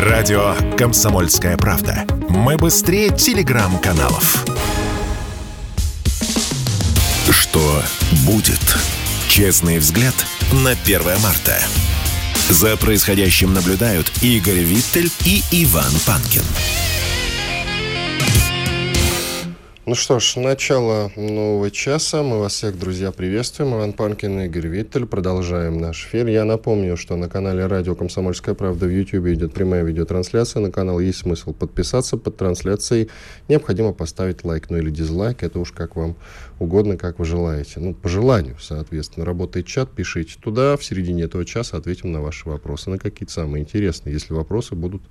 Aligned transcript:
Радио 0.00 0.54
«Комсомольская 0.78 1.58
правда». 1.58 2.06
Мы 2.30 2.56
быстрее 2.56 3.10
телеграм-каналов. 3.10 4.46
Что 7.30 7.82
будет? 8.24 8.78
Честный 9.28 9.78
взгляд 9.78 10.14
на 10.52 10.70
1 10.70 11.02
марта. 11.20 11.60
За 12.48 12.78
происходящим 12.78 13.52
наблюдают 13.52 14.10
Игорь 14.22 14.60
Виттель 14.60 15.12
и 15.26 15.42
Иван 15.50 15.92
Панкин. 16.06 16.44
Ну 19.90 19.96
что 19.96 20.20
ж, 20.20 20.36
начало 20.36 21.10
нового 21.16 21.68
часа. 21.68 22.22
Мы 22.22 22.38
вас 22.38 22.52
всех, 22.52 22.78
друзья, 22.78 23.10
приветствуем. 23.10 23.74
Иван 23.74 23.92
Панкин 23.92 24.42
и 24.42 24.44
Игорь 24.44 24.68
Виттель. 24.68 25.04
Продолжаем 25.04 25.80
наш 25.80 26.06
эфир. 26.06 26.28
Я 26.28 26.44
напомню, 26.44 26.96
что 26.96 27.16
на 27.16 27.28
канале 27.28 27.66
Радио 27.66 27.96
«Комсомольская 27.96 28.54
правда» 28.54 28.86
в 28.86 28.88
YouTube 28.88 29.26
идет 29.26 29.52
прямая 29.52 29.82
видеотрансляция. 29.82 30.60
На 30.60 30.70
канал 30.70 31.00
есть 31.00 31.18
смысл 31.18 31.52
подписаться. 31.52 32.16
Под 32.16 32.36
трансляцией 32.36 33.10
необходимо 33.48 33.92
поставить 33.92 34.44
лайк, 34.44 34.70
ну 34.70 34.76
или 34.78 34.90
дизлайк. 34.90 35.42
Это 35.42 35.58
уж 35.58 35.72
как 35.72 35.96
вам 35.96 36.14
угодно, 36.60 36.96
как 36.96 37.18
вы 37.18 37.24
желаете. 37.24 37.80
Ну, 37.80 37.94
по 37.94 38.08
желанию, 38.08 38.56
соответственно. 38.60 39.26
Работает 39.26 39.66
чат, 39.66 39.90
пишите 39.90 40.36
туда. 40.38 40.76
В 40.76 40.84
середине 40.84 41.24
этого 41.24 41.44
часа 41.44 41.78
ответим 41.78 42.12
на 42.12 42.20
ваши 42.20 42.48
вопросы. 42.48 42.90
На 42.90 42.98
какие-то 42.98 43.32
самые 43.32 43.62
интересные, 43.62 44.12
если 44.12 44.34
вопросы 44.34 44.74
будут 44.74 45.02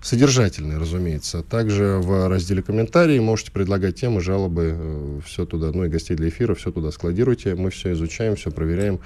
содержательные, 0.00 0.78
разумеется. 0.78 1.42
Также 1.42 1.98
в 2.00 2.28
разделе 2.28 2.62
комментарии 2.62 3.18
можете 3.18 3.50
предлагать 3.50 4.00
темы, 4.00 4.20
жалобы, 4.20 4.74
э, 4.78 5.20
все 5.26 5.44
туда, 5.44 5.72
ну 5.72 5.84
и 5.84 5.88
гостей 5.88 6.16
для 6.16 6.28
эфира, 6.28 6.54
все 6.54 6.70
туда 6.70 6.92
складируйте. 6.92 7.56
Мы 7.56 7.70
все 7.70 7.92
изучаем, 7.92 8.36
все 8.36 8.50
проверяем. 8.50 9.00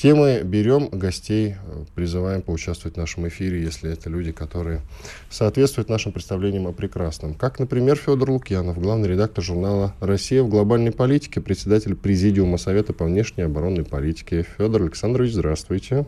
Темы 0.00 0.42
берем, 0.44 0.90
гостей 0.90 1.56
э, 1.56 1.84
призываем 1.96 2.40
поучаствовать 2.42 2.94
в 2.94 3.00
нашем 3.00 3.26
эфире, 3.26 3.60
если 3.60 3.90
это 3.90 4.08
люди, 4.08 4.30
которые 4.30 4.82
соответствуют 5.28 5.88
нашим 5.88 6.12
представлениям 6.12 6.68
о 6.68 6.72
прекрасном. 6.72 7.34
Как, 7.34 7.58
например, 7.58 7.96
Федор 7.96 8.30
Лукьянов, 8.30 8.78
главный 8.80 9.08
редактор 9.08 9.42
журнала 9.42 9.96
«Россия 9.98 10.44
в 10.44 10.48
глобальной 10.48 10.92
политике», 10.92 11.40
председатель 11.40 11.96
Президиума 11.96 12.58
Совета 12.58 12.92
по 12.92 13.06
внешней 13.06 13.42
оборонной 13.42 13.84
политике. 13.84 14.46
Федор 14.56 14.82
Александрович, 14.82 15.32
здравствуйте. 15.32 16.06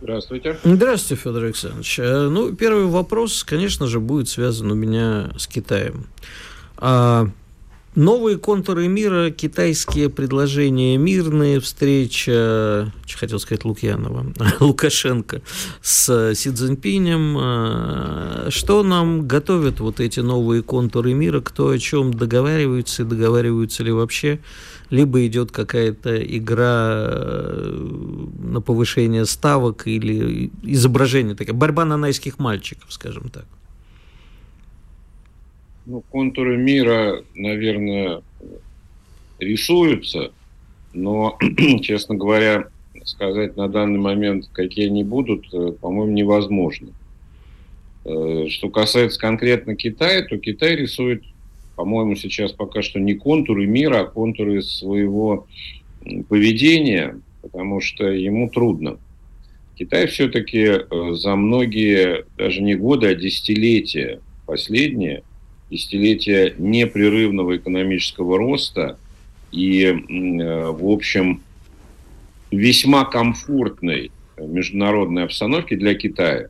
Здравствуйте. 0.00 0.56
Здравствуйте, 0.64 1.22
Федор 1.22 1.44
Александрович. 1.44 1.98
Э, 1.98 2.28
ну, 2.30 2.54
первый 2.54 2.86
вопрос, 2.86 3.44
конечно 3.44 3.88
же, 3.88 4.00
будет 4.00 4.30
связан 4.30 4.70
у 4.70 4.74
меня 4.74 5.32
с 5.36 5.46
Китаем. 5.46 6.06
Новые 7.96 8.36
контуры 8.36 8.88
мира, 8.88 9.30
китайские 9.30 10.10
предложения 10.10 10.98
мирные, 10.98 11.60
встреча, 11.60 12.92
хотел 13.14 13.38
сказать 13.38 13.64
Лукьянова, 13.64 14.34
Лукашенко 14.60 15.40
с 15.80 16.34
Си 16.34 16.50
Цзиньпинем. 16.50 17.36
А, 17.40 18.48
что 18.50 18.82
нам 18.82 19.26
готовят 19.26 19.80
вот 19.80 20.00
эти 20.00 20.20
новые 20.20 20.62
контуры 20.62 21.14
мира, 21.14 21.40
кто 21.40 21.70
о 21.70 21.78
чем 21.78 22.12
договаривается 22.12 23.02
и 23.02 23.06
договариваются 23.06 23.82
ли 23.82 23.92
вообще? 23.92 24.40
Либо 24.90 25.26
идет 25.26 25.50
какая-то 25.50 26.22
игра 26.22 27.08
э, 27.08 27.88
на 28.40 28.60
повышение 28.60 29.24
ставок 29.24 29.86
или 29.86 30.50
изображение, 30.62 31.34
такая 31.34 31.56
борьба 31.56 31.86
нанайских 31.86 32.38
мальчиков, 32.38 32.92
скажем 32.92 33.30
так. 33.30 33.46
Ну, 35.86 36.02
контуры 36.10 36.56
мира, 36.56 37.22
наверное, 37.36 38.22
рисуются, 39.38 40.32
но, 40.92 41.38
честно 41.82 42.16
говоря, 42.16 42.66
сказать 43.04 43.56
на 43.56 43.68
данный 43.68 44.00
момент, 44.00 44.48
какие 44.52 44.88
они 44.88 45.04
будут, 45.04 45.46
э, 45.54 45.72
по-моему, 45.80 46.12
невозможно. 46.12 46.88
Э, 48.04 48.46
что 48.48 48.68
касается 48.68 49.20
конкретно 49.20 49.76
Китая, 49.76 50.24
то 50.24 50.36
Китай 50.38 50.74
рисует, 50.74 51.22
по-моему, 51.76 52.16
сейчас 52.16 52.50
пока 52.50 52.82
что 52.82 52.98
не 52.98 53.14
контуры 53.14 53.68
мира, 53.68 54.00
а 54.00 54.06
контуры 54.06 54.62
своего 54.62 55.46
поведения, 56.28 57.20
потому 57.42 57.80
что 57.80 58.08
ему 58.08 58.50
трудно. 58.50 58.98
Китай 59.76 60.08
все-таки 60.08 60.64
э, 60.64 61.12
за 61.12 61.36
многие, 61.36 62.24
даже 62.36 62.60
не 62.60 62.74
годы, 62.74 63.06
а 63.06 63.14
десятилетия 63.14 64.20
последние– 64.46 65.22
десятилетия 65.70 66.54
непрерывного 66.58 67.56
экономического 67.56 68.38
роста 68.38 68.98
и, 69.52 69.84
э, 69.84 70.70
в 70.70 70.88
общем, 70.88 71.42
весьма 72.50 73.04
комфортной 73.04 74.10
международной 74.38 75.24
обстановки 75.24 75.74
для 75.74 75.94
Китая, 75.94 76.48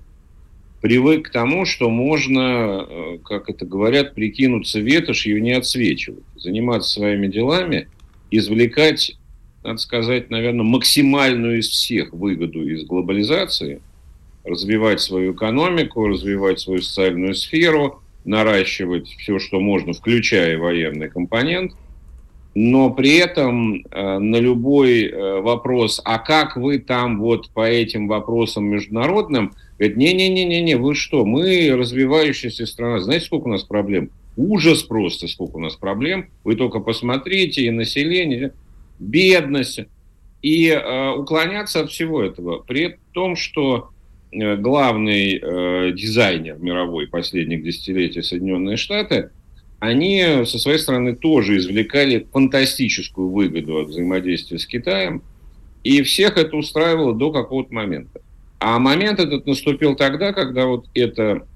привык 0.82 1.28
к 1.28 1.32
тому, 1.32 1.64
что 1.64 1.88
можно, 1.88 2.86
э, 2.88 3.18
как 3.24 3.48
это 3.48 3.64
говорят, 3.64 4.14
прикинуться 4.14 4.80
ветошью 4.80 5.38
и 5.38 5.40
не 5.40 5.52
отсвечивать, 5.52 6.24
заниматься 6.36 6.90
своими 6.90 7.28
делами, 7.28 7.88
извлекать, 8.30 9.16
надо 9.64 9.78
сказать, 9.78 10.30
наверное, 10.30 10.64
максимальную 10.64 11.60
из 11.60 11.68
всех 11.68 12.12
выгоду 12.12 12.68
из 12.68 12.84
глобализации, 12.84 13.80
развивать 14.44 15.00
свою 15.00 15.32
экономику, 15.32 16.06
развивать 16.06 16.60
свою 16.60 16.82
социальную 16.82 17.34
сферу– 17.34 18.02
наращивать 18.26 19.08
все, 19.08 19.38
что 19.38 19.60
можно, 19.60 19.92
включая 19.92 20.58
военный 20.58 21.08
компонент, 21.08 21.72
но 22.54 22.90
при 22.90 23.18
этом 23.18 23.84
э, 23.84 24.18
на 24.18 24.36
любой 24.36 25.04
э, 25.04 25.40
вопрос, 25.40 26.00
а 26.04 26.18
как 26.18 26.56
вы 26.56 26.78
там 26.78 27.20
вот 27.20 27.50
по 27.50 27.68
этим 27.68 28.08
вопросам 28.08 28.64
международным, 28.64 29.52
говорит, 29.78 29.98
не-не-не-не, 29.98 30.76
вы 30.76 30.94
что, 30.94 31.26
мы 31.26 31.70
развивающаяся 31.76 32.64
страна, 32.66 33.00
знаете, 33.00 33.26
сколько 33.26 33.48
у 33.48 33.50
нас 33.50 33.62
проблем? 33.62 34.10
Ужас 34.38 34.82
просто, 34.82 35.28
сколько 35.28 35.56
у 35.56 35.60
нас 35.60 35.76
проблем. 35.76 36.28
Вы 36.44 36.56
только 36.56 36.80
посмотрите, 36.80 37.62
и 37.62 37.70
население, 37.70 38.54
бедность, 38.98 39.80
и 40.40 40.68
э, 40.68 41.10
уклоняться 41.10 41.80
от 41.80 41.90
всего 41.90 42.22
этого. 42.22 42.60
При 42.60 42.96
том, 43.12 43.36
что 43.36 43.90
главный 44.56 45.40
э, 45.40 45.92
дизайнер 45.92 46.58
мировой 46.58 47.06
последних 47.06 47.62
десятилетий 47.62 48.22
Соединенные 48.22 48.76
Штаты, 48.76 49.30
они 49.78 50.44
со 50.46 50.58
своей 50.58 50.78
стороны 50.78 51.14
тоже 51.14 51.58
извлекали 51.58 52.26
фантастическую 52.32 53.28
выгоду 53.28 53.78
от 53.78 53.88
взаимодействия 53.88 54.58
с 54.58 54.66
Китаем, 54.66 55.22
и 55.84 56.02
всех 56.02 56.36
это 56.36 56.56
устраивало 56.56 57.14
до 57.14 57.30
какого-то 57.30 57.72
момента. 57.72 58.20
А 58.58 58.78
момент 58.78 59.20
этот 59.20 59.46
наступил 59.46 59.94
тогда, 59.94 60.32
когда 60.32 60.66
вот 60.66 60.86
это 60.94 61.46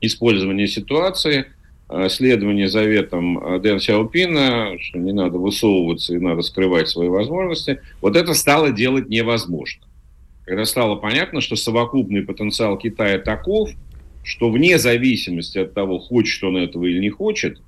использование 0.00 0.66
ситуации, 0.66 1.46
э, 1.88 2.08
следование 2.08 2.68
заветам 2.68 3.38
э, 3.38 3.60
Дэн 3.60 3.80
Сяопина, 3.80 4.78
что 4.80 4.98
не 4.98 5.12
надо 5.12 5.38
высовываться 5.38 6.14
и 6.14 6.18
надо 6.18 6.42
скрывать 6.42 6.88
свои 6.88 7.08
возможности, 7.08 7.80
вот 8.00 8.16
это 8.16 8.34
стало 8.34 8.72
делать 8.72 9.08
невозможно 9.08 9.86
когда 10.46 10.64
стало 10.64 10.94
понятно, 10.94 11.40
что 11.40 11.56
совокупный 11.56 12.22
потенциал 12.22 12.78
Китая 12.78 13.18
таков, 13.18 13.70
что 14.22 14.48
вне 14.50 14.78
зависимости 14.78 15.58
от 15.58 15.74
того, 15.74 15.98
хочет 15.98 16.42
он 16.44 16.56
этого 16.56 16.86
или 16.86 17.00
не 17.00 17.10
хочет, 17.10 17.58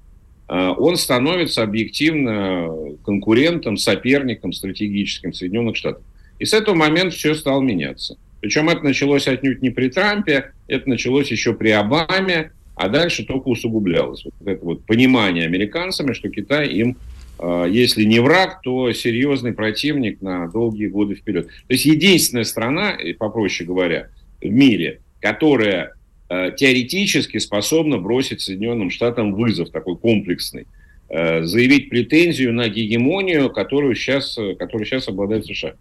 э, 0.48 0.68
он 0.78 0.96
становится 0.96 1.64
объективно 1.64 2.68
конкурентом, 3.04 3.76
соперником 3.76 4.52
стратегическим 4.52 5.32
Соединенных 5.32 5.76
Штатов. 5.76 6.02
И 6.38 6.44
с 6.44 6.54
этого 6.54 6.76
момента 6.76 7.16
все 7.16 7.34
стало 7.34 7.60
меняться. 7.62 8.16
Причем 8.40 8.68
это 8.68 8.84
началось 8.84 9.26
отнюдь 9.26 9.60
не 9.60 9.70
при 9.70 9.88
Трампе, 9.88 10.52
это 10.68 10.88
началось 10.88 11.32
еще 11.32 11.54
при 11.54 11.70
Обаме, 11.70 12.52
а 12.76 12.88
дальше 12.88 13.24
только 13.24 13.48
усугублялось. 13.48 14.24
Вот 14.24 14.48
это 14.48 14.64
вот 14.64 14.84
понимание 14.84 15.46
американцами, 15.46 16.12
что 16.12 16.28
Китай 16.28 16.68
им 16.68 16.96
если 17.40 18.04
не 18.04 18.20
враг, 18.20 18.62
то 18.62 18.92
серьезный 18.92 19.52
противник 19.52 20.20
на 20.22 20.48
долгие 20.48 20.86
годы 20.88 21.14
вперед. 21.14 21.46
То 21.46 21.72
есть 21.72 21.84
единственная 21.84 22.44
страна, 22.44 22.96
попроще 23.18 23.66
говоря, 23.66 24.08
в 24.40 24.46
мире, 24.46 25.00
которая 25.20 25.94
а, 26.28 26.50
теоретически 26.50 27.38
способна 27.38 27.98
бросить 27.98 28.42
Соединенным 28.42 28.90
Штатам 28.90 29.34
вызов 29.34 29.70
такой 29.70 29.96
комплексный, 29.96 30.66
а, 31.08 31.42
заявить 31.44 31.88
претензию 31.88 32.52
на 32.52 32.68
гегемонию, 32.68 33.50
которую 33.50 33.94
сейчас, 33.94 34.38
которую 34.58 34.86
сейчас 34.86 35.08
обладает 35.08 35.46
США. 35.46 35.74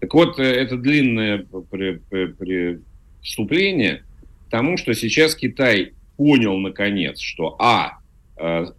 Так 0.00 0.14
вот, 0.14 0.38
э, 0.38 0.42
это 0.42 0.76
длинное 0.76 1.46
вступление 3.22 4.02
к 4.46 4.50
тому, 4.50 4.76
что 4.76 4.94
сейчас 4.94 5.36
Китай 5.36 5.92
понял 6.16 6.56
наконец, 6.56 7.20
что 7.20 7.56
а, 7.60 7.98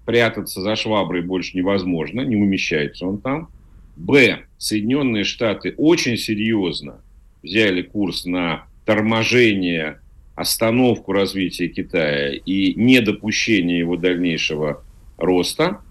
прятаться 0.05 0.61
за 0.61 0.75
шваброй 0.75 1.21
больше 1.21 1.57
невозможно, 1.57 2.21
не 2.21 2.35
умещается 2.35 3.05
он 3.05 3.19
там. 3.19 3.49
Б. 3.95 4.39
Соединенные 4.57 5.23
Штаты 5.23 5.73
очень 5.77 6.17
серьезно 6.17 7.01
взяли 7.43 7.81
курс 7.81 8.25
на 8.25 8.65
торможение, 8.85 9.99
остановку 10.35 11.11
развития 11.11 11.67
Китая 11.67 12.33
и 12.33 12.73
недопущение 12.75 13.79
его 13.79 13.97
дальнейшего 13.97 14.83
роста. 15.17 15.81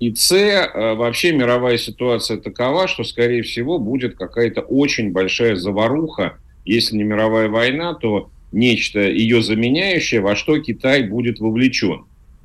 И 0.00 0.14
С. 0.14 0.32
Э, 0.32 0.94
вообще 0.94 1.32
мировая 1.32 1.78
ситуация 1.78 2.38
такова, 2.38 2.88
что, 2.88 3.04
скорее 3.04 3.42
всего, 3.42 3.78
будет 3.78 4.16
какая-то 4.16 4.62
очень 4.62 5.12
большая 5.12 5.56
заваруха. 5.56 6.38
Если 6.64 6.96
не 6.96 7.04
мировая 7.04 7.48
война, 7.48 7.94
то 7.94 8.30
нечто 8.52 9.00
ее 9.00 9.42
заменяющее, 9.42 10.20
во 10.20 10.36
что 10.36 10.58
Китай 10.58 11.02
будет 11.02 11.38
вовлечен. 11.38 12.04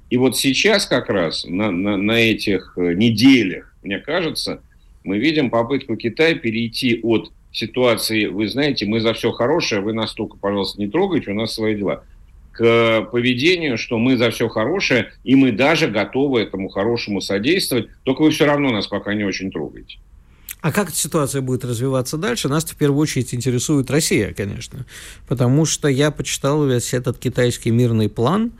И 0.09 0.17
вот 0.17 0.37
сейчас 0.37 0.85
как 0.85 1.09
раз 1.09 1.45
на, 1.45 1.71
на, 1.71 1.97
на 1.97 2.19
этих 2.19 2.73
э, 2.77 2.93
неделях, 2.93 3.73
мне 3.83 3.99
кажется, 3.99 4.61
мы 5.03 5.17
видим 5.17 5.49
попытку 5.49 5.95
Китая 5.95 6.35
перейти 6.35 6.99
от 7.01 7.31
ситуации, 7.51 8.25
вы 8.25 8.47
знаете, 8.47 8.85
мы 8.85 8.99
за 8.99 9.13
все 9.13 9.31
хорошее, 9.31 9.81
вы 9.81 9.93
нас 9.93 10.13
только, 10.13 10.37
пожалуйста, 10.37 10.79
не 10.79 10.87
трогайте, 10.87 11.31
у 11.31 11.35
нас 11.35 11.53
свои 11.53 11.75
дела, 11.75 12.03
к 12.51 13.01
поведению, 13.11 13.77
что 13.77 13.97
мы 13.97 14.17
за 14.17 14.31
все 14.31 14.47
хорошее, 14.47 15.11
и 15.23 15.35
мы 15.35 15.51
даже 15.51 15.87
готовы 15.87 16.41
этому 16.41 16.69
хорошему 16.69 17.19
содействовать, 17.21 17.89
только 18.03 18.21
вы 18.21 18.31
все 18.31 18.45
равно 18.45 18.71
нас 18.71 18.87
пока 18.87 19.13
не 19.13 19.23
очень 19.23 19.51
трогаете. 19.51 19.97
А 20.61 20.71
как 20.71 20.89
эта 20.89 20.97
ситуация 20.97 21.41
будет 21.41 21.63
развиваться 21.63 22.17
дальше, 22.17 22.49
нас 22.49 22.65
в 22.65 22.75
первую 22.75 22.99
очередь 22.99 23.35
интересует 23.35 23.91
Россия, 23.91 24.33
конечно. 24.33 24.85
Потому 25.27 25.65
что 25.65 25.87
я 25.87 26.09
почитал 26.11 26.65
весь 26.65 26.93
этот 26.93 27.19
китайский 27.19 27.71
мирный 27.71 28.09
план, 28.09 28.51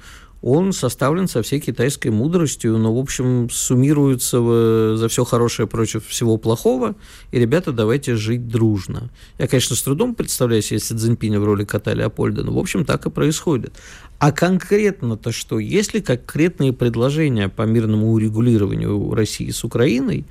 он 0.46 0.74
составлен 0.74 1.28
со 1.28 1.42
всей 1.42 1.60
китайской 1.60 2.10
мудростью, 2.10 2.78
но, 2.78 2.94
в 2.94 3.00
общем, 3.00 3.50
суммируется 3.50 4.96
за 4.96 5.08
все 5.08 5.26
хорошее 5.26 5.68
против 5.68 6.06
всего 6.06 6.38
плохого, 6.38 6.94
и, 7.32 7.40
ребята, 7.40 7.72
давайте 7.72 8.16
жить 8.16 8.48
дружно. 8.48 9.10
Я, 9.40 9.48
конечно, 9.48 9.76
с 9.76 9.82
трудом 9.82 10.14
представляю 10.14 10.62
Си 10.62 10.78
Цзиньпиня 10.78 11.40
в 11.40 11.46
роли 11.46 11.66
кота 11.66 11.96
Леопольда, 11.96 12.44
но, 12.44 12.52
в 12.52 12.60
общем, 12.60 12.86
так 12.86 13.08
и 13.08 13.10
происходит. 13.10 13.74
А 14.20 14.32
конкретно-то 14.32 15.32
что? 15.32 15.58
Есть 15.58 15.96
ли 15.96 16.02
конкретные 16.02 16.74
предложения 16.74 17.50
по 17.50 17.64
мирному 17.64 18.12
урегулированию 18.12 19.16
России 19.16 19.50
с 19.50 19.64
Украиной? 19.64 20.26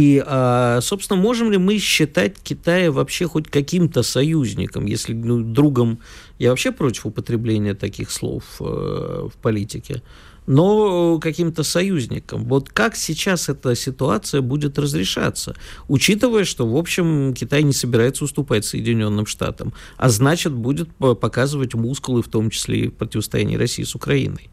И, 0.00 0.22
а, 0.24 0.80
собственно, 0.80 1.20
можем 1.20 1.50
ли 1.50 1.58
мы 1.58 1.78
считать 1.78 2.36
Китая 2.42 2.90
вообще 2.90 3.26
хоть 3.26 3.48
каким-то 3.48 4.02
союзником, 4.02 4.86
если 4.86 5.14
ну, 5.14 5.40
другом, 5.42 6.00
я 6.38 6.50
вообще 6.50 6.72
против 6.72 7.06
употребления 7.06 7.74
таких 7.74 8.10
слов 8.10 8.44
э, 8.60 8.64
в 8.64 9.32
политике, 9.40 10.02
но 10.46 11.18
каким-то 11.18 11.62
союзником. 11.62 12.44
Вот 12.44 12.68
как 12.70 12.96
сейчас 12.96 13.48
эта 13.48 13.74
ситуация 13.74 14.40
будет 14.40 14.78
разрешаться, 14.78 15.56
учитывая, 15.88 16.44
что, 16.44 16.66
в 16.66 16.76
общем, 16.76 17.32
Китай 17.34 17.62
не 17.62 17.72
собирается 17.72 18.24
уступать 18.24 18.64
Соединенным 18.64 19.26
Штатам, 19.26 19.72
а 19.96 20.08
значит, 20.08 20.52
будет 20.52 20.88
показывать 20.96 21.74
мускулы, 21.74 22.22
в 22.22 22.28
том 22.28 22.50
числе 22.50 22.80
и 22.80 22.88
в 22.88 22.94
противостоянии 22.94 23.56
России 23.56 23.84
с 23.84 23.94
Украиной. 23.94 24.50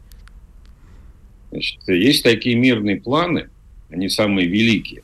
Значит, 1.50 1.80
есть 1.86 2.24
такие 2.24 2.56
мирные 2.56 3.00
планы, 3.00 3.48
они 3.90 4.08
самые 4.08 4.48
великие 4.48 5.02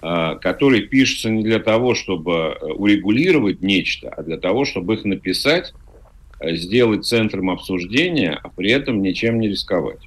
которые 0.00 0.82
пишутся 0.82 1.28
не 1.28 1.42
для 1.42 1.58
того, 1.58 1.94
чтобы 1.94 2.32
э, 2.32 2.64
урегулировать 2.64 3.60
нечто, 3.60 4.08
а 4.08 4.22
для 4.22 4.38
того, 4.38 4.64
чтобы 4.64 4.94
их 4.94 5.04
написать, 5.04 5.74
э, 6.40 6.56
сделать 6.56 7.04
центром 7.04 7.50
обсуждения, 7.50 8.38
а 8.42 8.48
при 8.48 8.70
этом 8.70 9.02
ничем 9.02 9.38
не 9.40 9.48
рисковать. 9.48 10.00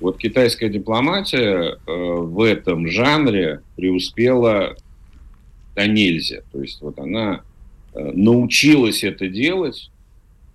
Вот 0.00 0.16
китайская 0.16 0.70
дипломатия 0.70 1.76
э, 1.76 1.76
в 1.86 2.40
этом 2.40 2.88
жанре 2.88 3.60
преуспела 3.76 4.76
до 5.76 5.86
нельзя. 5.86 6.40
То 6.50 6.62
есть 6.62 6.80
вот 6.80 6.98
она 6.98 7.42
научилась 7.94 9.04
это 9.04 9.28
делать, 9.28 9.90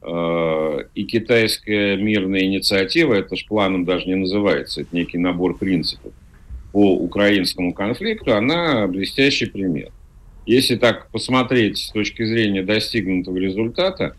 и 0.04 1.04
китайская 1.04 1.96
мирная 1.98 2.42
инициатива, 2.42 3.14
это 3.14 3.36
ж 3.36 3.46
планом 3.46 3.86
даже 3.86 4.06
не 4.08 4.16
называется, 4.16 4.82
это 4.82 4.96
некий 4.96 5.20
набор 5.20 5.56
принципов, 5.58 6.14
по 6.72 6.96
украинскому 6.96 7.74
конфликту, 7.74 8.36
она 8.36 8.88
блестящий 8.88 9.46
пример. 9.48 9.90
Если 10.46 10.76
так 10.76 11.10
посмотреть 11.12 11.78
с 11.78 11.92
точки 11.92 12.24
зрения 12.24 12.64
достигнутого 12.64 13.38
результата, 13.38 14.16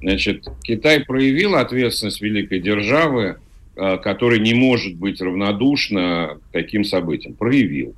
значит, 0.00 0.46
Китай 0.62 1.00
проявил 1.00 1.54
ответственность 1.54 2.20
великой 2.20 2.60
державы, 2.60 3.36
а, 3.76 3.96
которая 3.96 4.40
не 4.40 4.52
может 4.52 4.96
быть 4.96 5.22
равнодушна 5.22 6.38
к 6.38 6.52
таким 6.52 6.84
событиям. 6.84 7.34
Проявил. 7.34 7.94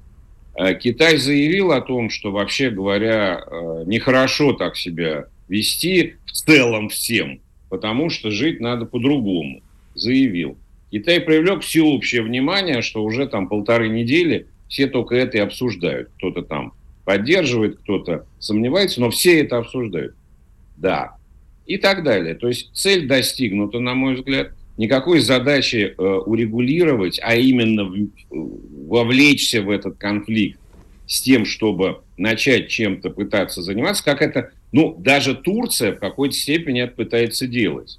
А 0.54 0.74
Китай 0.74 1.16
заявил 1.16 1.72
о 1.72 1.80
том, 1.80 2.10
что, 2.10 2.30
вообще 2.30 2.70
говоря, 2.70 3.42
а, 3.44 3.84
нехорошо 3.84 4.52
так 4.52 4.76
себя 4.76 5.26
вести 5.48 6.14
в 6.24 6.32
целом 6.32 6.88
всем, 6.88 7.40
потому 7.68 8.10
что 8.10 8.30
жить 8.30 8.60
надо 8.60 8.86
по-другому. 8.86 9.60
Заявил. 9.94 10.56
Китай 10.92 11.22
привлек 11.22 11.62
всеобщее 11.62 12.20
внимание, 12.22 12.82
что 12.82 13.02
уже 13.02 13.26
там 13.26 13.48
полторы 13.48 13.88
недели 13.88 14.46
все 14.68 14.86
только 14.86 15.14
это 15.14 15.38
и 15.38 15.40
обсуждают. 15.40 16.10
Кто-то 16.18 16.42
там 16.42 16.74
поддерживает, 17.06 17.78
кто-то 17.78 18.26
сомневается, 18.38 19.00
но 19.00 19.08
все 19.08 19.40
это 19.40 19.56
обсуждают. 19.56 20.14
Да. 20.76 21.16
И 21.64 21.78
так 21.78 22.04
далее. 22.04 22.34
То 22.34 22.46
есть 22.48 22.70
цель 22.74 23.06
достигнута, 23.06 23.80
на 23.80 23.94
мой 23.94 24.16
взгляд. 24.16 24.52
Никакой 24.76 25.20
задачи 25.20 25.94
э, 25.96 26.02
урегулировать, 26.02 27.18
а 27.22 27.36
именно 27.36 27.84
в, 27.84 28.08
вовлечься 28.30 29.62
в 29.62 29.70
этот 29.70 29.96
конфликт 29.96 30.58
с 31.06 31.22
тем, 31.22 31.46
чтобы 31.46 32.00
начать 32.18 32.68
чем-то 32.68 33.10
пытаться 33.10 33.62
заниматься, 33.62 34.04
как 34.04 34.22
это, 34.22 34.50
ну, 34.72 34.94
даже 34.98 35.34
Турция 35.34 35.92
в 35.94 35.98
какой-то 35.98 36.34
степени 36.34 36.82
это 36.82 36.94
пытается 36.94 37.46
делать. 37.46 37.98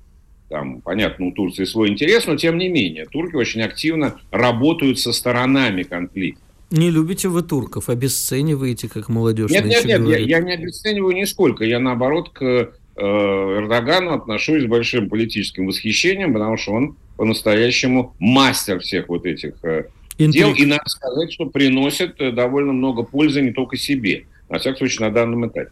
Там, 0.54 0.82
понятно, 0.82 1.26
у 1.26 1.32
Турции 1.32 1.64
свой 1.64 1.90
интерес, 1.90 2.28
но 2.28 2.36
тем 2.36 2.60
не 2.60 2.70
менее, 2.70 3.08
турки 3.08 3.36
очень 3.36 3.64
активно 3.64 4.20
работают 4.30 5.00
со 5.00 5.12
сторонами 5.12 5.82
конфликта. 5.82 6.40
Не 6.70 6.92
любите 6.92 7.28
вы 7.28 7.42
турков, 7.42 7.90
обесцениваете, 7.90 8.88
как 8.88 9.10
молодежь 9.10 9.50
Нет, 9.50 9.66
нет, 9.66 9.84
нет, 9.84 10.08
я, 10.08 10.18
я 10.20 10.40
не 10.42 10.54
обесцениваю 10.54 11.16
нисколько. 11.16 11.64
Я, 11.64 11.80
наоборот, 11.80 12.30
к 12.34 12.44
э, 12.44 12.68
Эрдогану 12.96 14.14
отношусь 14.14 14.62
с 14.62 14.68
большим 14.68 15.10
политическим 15.10 15.66
восхищением, 15.66 16.34
потому 16.34 16.56
что 16.58 16.74
он 16.74 16.98
по-настоящему 17.18 18.14
мастер 18.20 18.80
всех 18.80 19.10
вот 19.10 19.26
этих 19.26 19.54
э, 19.64 19.86
дел. 20.20 20.54
И 20.54 20.68
надо 20.68 20.84
сказать, 20.86 21.34
что 21.34 21.48
приносит 21.48 22.22
э, 22.22 22.32
довольно 22.32 22.74
много 22.74 23.02
пользы 23.02 23.42
не 23.42 23.54
только 23.54 23.76
себе, 23.76 24.26
на 24.50 24.60
всяком 24.60 24.78
случае, 24.78 25.08
на 25.08 25.12
данном 25.16 25.48
этапе. 25.48 25.72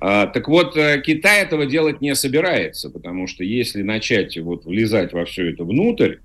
А, 0.00 0.26
так 0.26 0.48
вот, 0.48 0.76
э, 0.76 1.00
Китай 1.04 1.42
этого 1.42 1.66
делать 1.66 2.00
не 2.00 2.14
собирается, 2.14 2.88
потому 2.88 3.26
что 3.26 3.42
если 3.42 3.82
начать 3.82 4.38
вот 4.38 4.64
влезать 4.64 5.12
во 5.12 5.24
все 5.24 5.50
это 5.50 5.64
внутрь, 5.64 6.16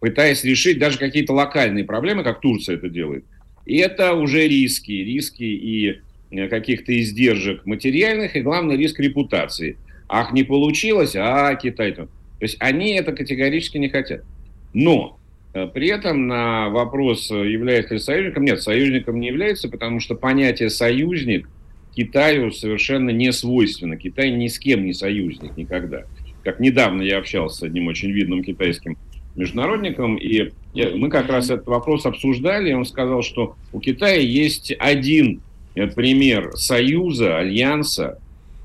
пытаясь 0.00 0.44
решить 0.44 0.78
даже 0.78 0.98
какие-то 0.98 1.34
локальные 1.34 1.84
проблемы, 1.84 2.24
как 2.24 2.40
Турция 2.40 2.76
это 2.76 2.88
делает, 2.88 3.24
и 3.66 3.76
это 3.76 4.14
уже 4.14 4.48
риски, 4.48 4.92
риски 4.92 5.42
и 5.42 6.00
э, 6.30 6.48
каких-то 6.48 6.98
издержек 6.98 7.66
материальных, 7.66 8.34
и 8.34 8.40
главное, 8.40 8.76
риск 8.76 8.98
репутации. 8.98 9.76
Ах, 10.08 10.32
не 10.32 10.42
получилось, 10.42 11.14
а 11.14 11.54
Китай 11.54 11.92
там. 11.92 12.06
То 12.06 12.44
есть 12.44 12.56
они 12.60 12.94
это 12.94 13.12
категорически 13.12 13.76
не 13.76 13.90
хотят. 13.90 14.24
Но 14.72 15.18
э, 15.52 15.66
при 15.66 15.88
этом 15.88 16.28
на 16.28 16.70
вопрос, 16.70 17.30
является 17.30 17.92
ли 17.92 18.00
союзником, 18.00 18.46
нет, 18.46 18.62
союзником 18.62 19.20
не 19.20 19.26
является, 19.26 19.68
потому 19.68 20.00
что 20.00 20.14
понятие 20.14 20.70
«союзник»– 20.70 21.46
Китаю 21.94 22.50
совершенно 22.52 23.10
не 23.10 23.32
свойственно. 23.32 23.96
Китай 23.96 24.30
ни 24.30 24.48
с 24.48 24.58
кем 24.58 24.84
не 24.84 24.94
союзник 24.94 25.56
никогда. 25.56 26.04
Как 26.42 26.58
недавно 26.58 27.02
я 27.02 27.18
общался 27.18 27.58
с 27.58 27.62
одним 27.62 27.88
очень 27.88 28.10
видным 28.10 28.42
китайским 28.42 28.96
международником, 29.36 30.16
и 30.16 30.50
мы 30.74 31.08
как 31.08 31.28
раз 31.28 31.50
этот 31.50 31.66
вопрос 31.66 32.06
обсуждали, 32.06 32.70
и 32.70 32.74
он 32.74 32.84
сказал, 32.84 33.22
что 33.22 33.56
у 33.72 33.80
Китая 33.80 34.20
есть 34.20 34.74
один 34.78 35.40
э, 35.74 35.86
пример 35.86 36.52
союза, 36.54 37.38
альянса, 37.38 38.18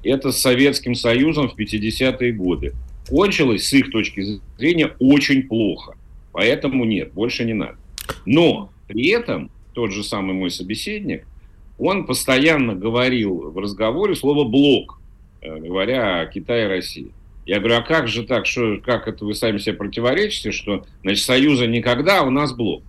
это 0.03 0.31
с 0.31 0.39
Советским 0.39 0.95
Союзом 0.95 1.49
в 1.49 1.57
50-е 1.57 2.31
годы. 2.33 2.73
Кончилось, 3.07 3.67
с 3.67 3.73
их 3.73 3.91
точки 3.91 4.39
зрения, 4.57 4.91
очень 4.99 5.43
плохо. 5.43 5.95
Поэтому 6.33 6.85
нет, 6.85 7.13
больше 7.13 7.45
не 7.45 7.53
надо. 7.53 7.77
Но 8.25 8.71
при 8.87 9.07
этом 9.09 9.51
тот 9.73 9.91
же 9.91 10.03
самый 10.03 10.33
мой 10.33 10.49
собеседник– 10.49 11.25
он 11.77 12.05
постоянно 12.05 12.75
говорил 12.75 13.51
в 13.51 13.57
разговоре 13.57 14.15
слово 14.15 14.43
«блок», 14.43 14.99
э, 15.41 15.57
говоря 15.59 16.21
о 16.21 16.25
Китае 16.25 16.65
и 16.65 16.67
России. 16.67 17.11
Я 17.45 17.59
говорю, 17.59 17.77
а 17.77 17.81
как 17.81 18.07
же 18.07 18.23
так, 18.23 18.45
что, 18.45 18.77
как 18.77 19.07
это 19.07 19.23
вы 19.23 19.33
сами 19.33 19.57
себе 19.57 19.75
противоречите, 19.75 20.51
что, 20.51 20.85
значит, 21.01 21.23
Союза 21.23 21.65
никогда, 21.65 22.19
а 22.19 22.23
у 22.23 22.29
нас 22.29 22.53
блок. 22.53 22.83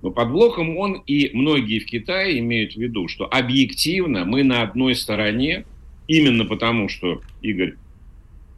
Но 0.00 0.10
под 0.10 0.30
блоком 0.30 0.76
он 0.78 1.02
и 1.06 1.30
многие 1.34 1.80
в 1.80 1.86
Китае 1.86 2.38
имеют 2.38 2.74
в 2.74 2.76
виду, 2.76 3.08
что 3.08 3.26
объективно 3.26 4.24
мы 4.24 4.44
на 4.44 4.62
одной 4.62 4.94
стороне, 4.94 5.64
именно 6.06 6.44
потому 6.44 6.88
что, 6.88 7.20
Игорь, 7.42 7.74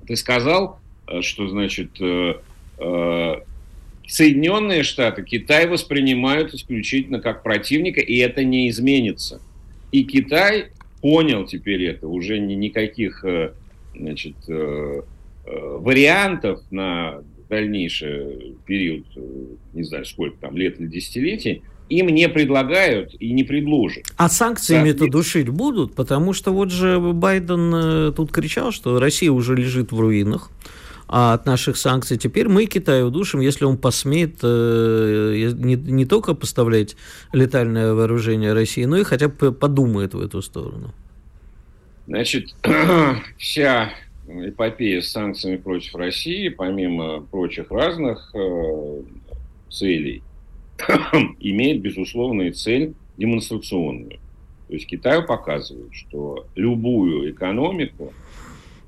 ты 0.06 0.14
сказал, 0.16 0.78
э, 1.08 1.22
что, 1.22 1.48
значит, 1.48 2.00
э, 2.00 2.34
Соединенные 4.06 4.82
Штаты 4.82 5.22
Китай 5.22 5.68
воспринимают 5.68 6.52
исключительно 6.52 7.20
как 7.20 7.42
противника, 7.42 8.00
и 8.00 8.16
это 8.18 8.42
не 8.42 8.68
изменится. 8.68 9.40
И 9.92 10.04
Китай 10.04 10.70
понял 11.00 11.46
теперь 11.46 11.84
это, 11.84 12.06
уже 12.06 12.38
ни, 12.38 12.54
никаких 12.54 13.24
э, 13.24 13.52
значит, 13.96 14.34
э, 14.48 15.02
э, 15.46 15.78
вариантов 15.78 16.60
на 16.70 17.22
дальнейший 17.48 18.56
период, 18.64 19.06
не 19.72 19.82
знаю, 19.82 20.04
сколько 20.04 20.36
там, 20.40 20.56
лет 20.56 20.78
или 20.80 20.86
десятилетий, 20.86 21.62
им 21.88 22.06
не 22.06 22.28
предлагают 22.28 23.16
и 23.18 23.32
не 23.32 23.42
предложат. 23.42 24.04
А 24.16 24.28
санкциями-то 24.28 25.06
да. 25.06 25.10
душить 25.10 25.48
будут? 25.48 25.96
Потому 25.96 26.32
что 26.32 26.52
вот 26.52 26.70
же 26.70 27.00
Байден 27.00 28.14
тут 28.14 28.30
кричал, 28.30 28.70
что 28.70 29.00
Россия 29.00 29.32
уже 29.32 29.56
лежит 29.56 29.90
в 29.90 29.98
руинах 29.98 30.52
от 31.12 31.44
наших 31.44 31.76
санкций. 31.76 32.16
Теперь 32.16 32.48
мы 32.48 32.66
Китай 32.66 33.04
удушим, 33.04 33.40
если 33.40 33.64
он 33.64 33.76
посмеет 33.78 34.38
э, 34.42 35.52
не, 35.56 35.74
не 35.74 36.04
только 36.06 36.34
поставлять 36.34 36.96
летальное 37.32 37.94
вооружение 37.94 38.52
России, 38.52 38.84
но 38.84 38.96
и 38.96 39.02
хотя 39.02 39.28
бы 39.28 39.50
подумает 39.52 40.14
в 40.14 40.20
эту 40.20 40.40
сторону. 40.40 40.94
Значит, 42.06 42.54
вся 43.38 43.90
эпопея 44.28 45.00
с 45.00 45.08
санкциями 45.08 45.56
против 45.56 45.96
России, 45.96 46.48
помимо 46.48 47.22
прочих 47.22 47.72
разных 47.72 48.30
э, 48.34 49.02
целей, 49.68 50.22
имеет 51.40 51.80
безусловную 51.82 52.52
цель 52.52 52.94
демонстрационную. 53.16 54.20
То 54.68 54.74
есть 54.74 54.86
Китаю 54.86 55.26
показывают, 55.26 55.92
что 55.92 56.46
любую 56.54 57.32
экономику, 57.32 58.12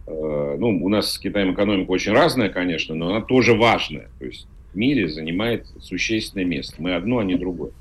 ну, 0.06 0.84
у 0.84 0.88
нас 0.88 1.12
с 1.12 1.18
Китаем 1.18 1.52
экономика 1.52 1.90
очень 1.90 2.12
разная, 2.12 2.48
конечно, 2.48 2.94
но 2.94 3.08
она 3.08 3.20
тоже 3.20 3.54
важная. 3.54 4.08
То 4.18 4.26
есть 4.26 4.46
в 4.72 4.76
мире 4.76 5.08
занимает 5.08 5.66
существенное 5.80 6.44
место. 6.44 6.76
Мы 6.78 6.94
одно, 6.94 7.18
а 7.18 7.24
не 7.24 7.36
другое. 7.36 7.72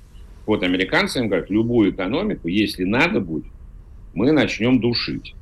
Вот 0.45 0.63
американцы 0.63 1.19
им 1.19 1.27
говорят, 1.27 1.49
любую 1.49 1.91
экономику, 1.91 2.47
если 2.47 2.83
надо 2.83 3.21
будет, 3.21 3.45
мы 4.13 4.31
начнем 4.31 4.79
душить. 4.79 5.33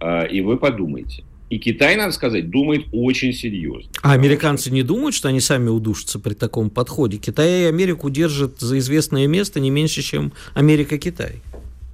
Э, 0.00 0.26
и 0.28 0.40
вы 0.40 0.56
подумайте. 0.56 1.24
И 1.50 1.58
Китай, 1.58 1.96
надо 1.96 2.12
сказать, 2.12 2.48
думает 2.48 2.86
очень 2.92 3.34
серьезно. 3.34 3.90
А 4.02 4.12
американцы 4.12 4.70
не 4.70 4.82
думают, 4.82 5.14
что 5.14 5.28
они 5.28 5.38
сами 5.38 5.68
удушатся 5.68 6.18
при 6.18 6.32
таком 6.32 6.70
подходе? 6.70 7.18
Китай 7.18 7.62
и 7.62 7.64
Америку 7.66 8.08
держат 8.08 8.58
за 8.58 8.78
известное 8.78 9.26
место 9.26 9.60
не 9.60 9.70
меньше, 9.70 10.00
чем 10.00 10.32
Америка-Китай. 10.54 11.42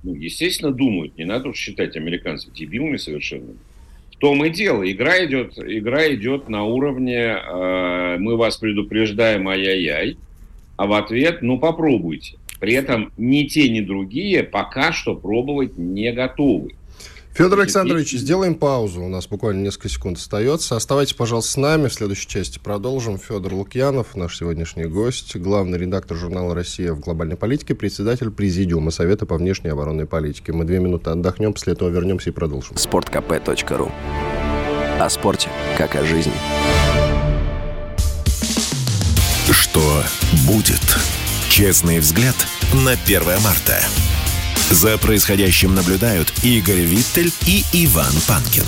Ну, 0.04 0.14
естественно, 0.14 0.70
думают. 0.70 1.18
Не 1.18 1.24
надо 1.24 1.48
уж 1.48 1.56
считать 1.56 1.96
американцев 1.96 2.52
дебилами 2.52 2.98
совершенно. 2.98 3.54
Том 4.18 4.44
и 4.44 4.50
дело. 4.50 4.90
Игра 4.90 5.24
идет, 5.24 5.58
игра 5.58 6.12
идет 6.12 6.48
на 6.48 6.64
уровне 6.64 7.14
э, 7.16 8.16
«мы 8.18 8.36
вас 8.36 8.56
предупреждаем, 8.56 9.48
ай-яй-яй», 9.48 10.16
а 10.76 10.86
в 10.86 10.92
ответ 10.92 11.42
«ну 11.42 11.58
попробуйте». 11.58 12.36
При 12.58 12.72
этом 12.72 13.12
ни 13.16 13.44
те, 13.44 13.68
ни 13.68 13.80
другие 13.80 14.42
пока 14.42 14.92
что 14.92 15.14
пробовать 15.14 15.78
не 15.78 16.12
готовы. 16.12 16.72
Федор 17.38 17.60
Александрович, 17.60 18.14
сделаем 18.14 18.56
паузу. 18.56 19.00
У 19.00 19.08
нас 19.08 19.28
буквально 19.28 19.62
несколько 19.62 19.88
секунд 19.88 20.18
остается. 20.18 20.74
Оставайтесь, 20.74 21.12
пожалуйста, 21.12 21.52
с 21.52 21.56
нами. 21.56 21.86
В 21.86 21.94
следующей 21.94 22.26
части 22.26 22.58
продолжим. 22.58 23.16
Федор 23.16 23.54
Лукьянов, 23.54 24.16
наш 24.16 24.36
сегодняшний 24.36 24.86
гость, 24.86 25.36
главный 25.36 25.78
редактор 25.78 26.16
журнала 26.16 26.52
«Россия 26.52 26.92
в 26.92 26.98
глобальной 26.98 27.36
политике», 27.36 27.76
председатель 27.76 28.32
Президиума 28.32 28.90
Совета 28.90 29.24
по 29.24 29.36
внешней 29.36 29.70
оборонной 29.70 30.06
политике. 30.06 30.52
Мы 30.52 30.64
две 30.64 30.80
минуты 30.80 31.10
отдохнем, 31.10 31.52
после 31.52 31.74
этого 31.74 31.88
вернемся 31.90 32.30
и 32.30 32.32
продолжим. 32.32 32.76
Спорткп.ру 32.76 33.92
О 34.98 35.08
спорте, 35.08 35.48
как 35.76 35.94
о 35.94 36.04
жизни. 36.04 36.32
Что 39.48 40.02
будет? 40.44 40.82
Честный 41.48 42.00
взгляд 42.00 42.34
на 42.84 42.96
1 43.06 43.22
марта. 43.44 43.78
За 44.70 44.98
происходящим 44.98 45.74
наблюдают 45.74 46.30
Игорь 46.42 46.80
Виттель 46.80 47.32
и 47.46 47.64
Иван 47.72 48.12
Панкин. 48.28 48.64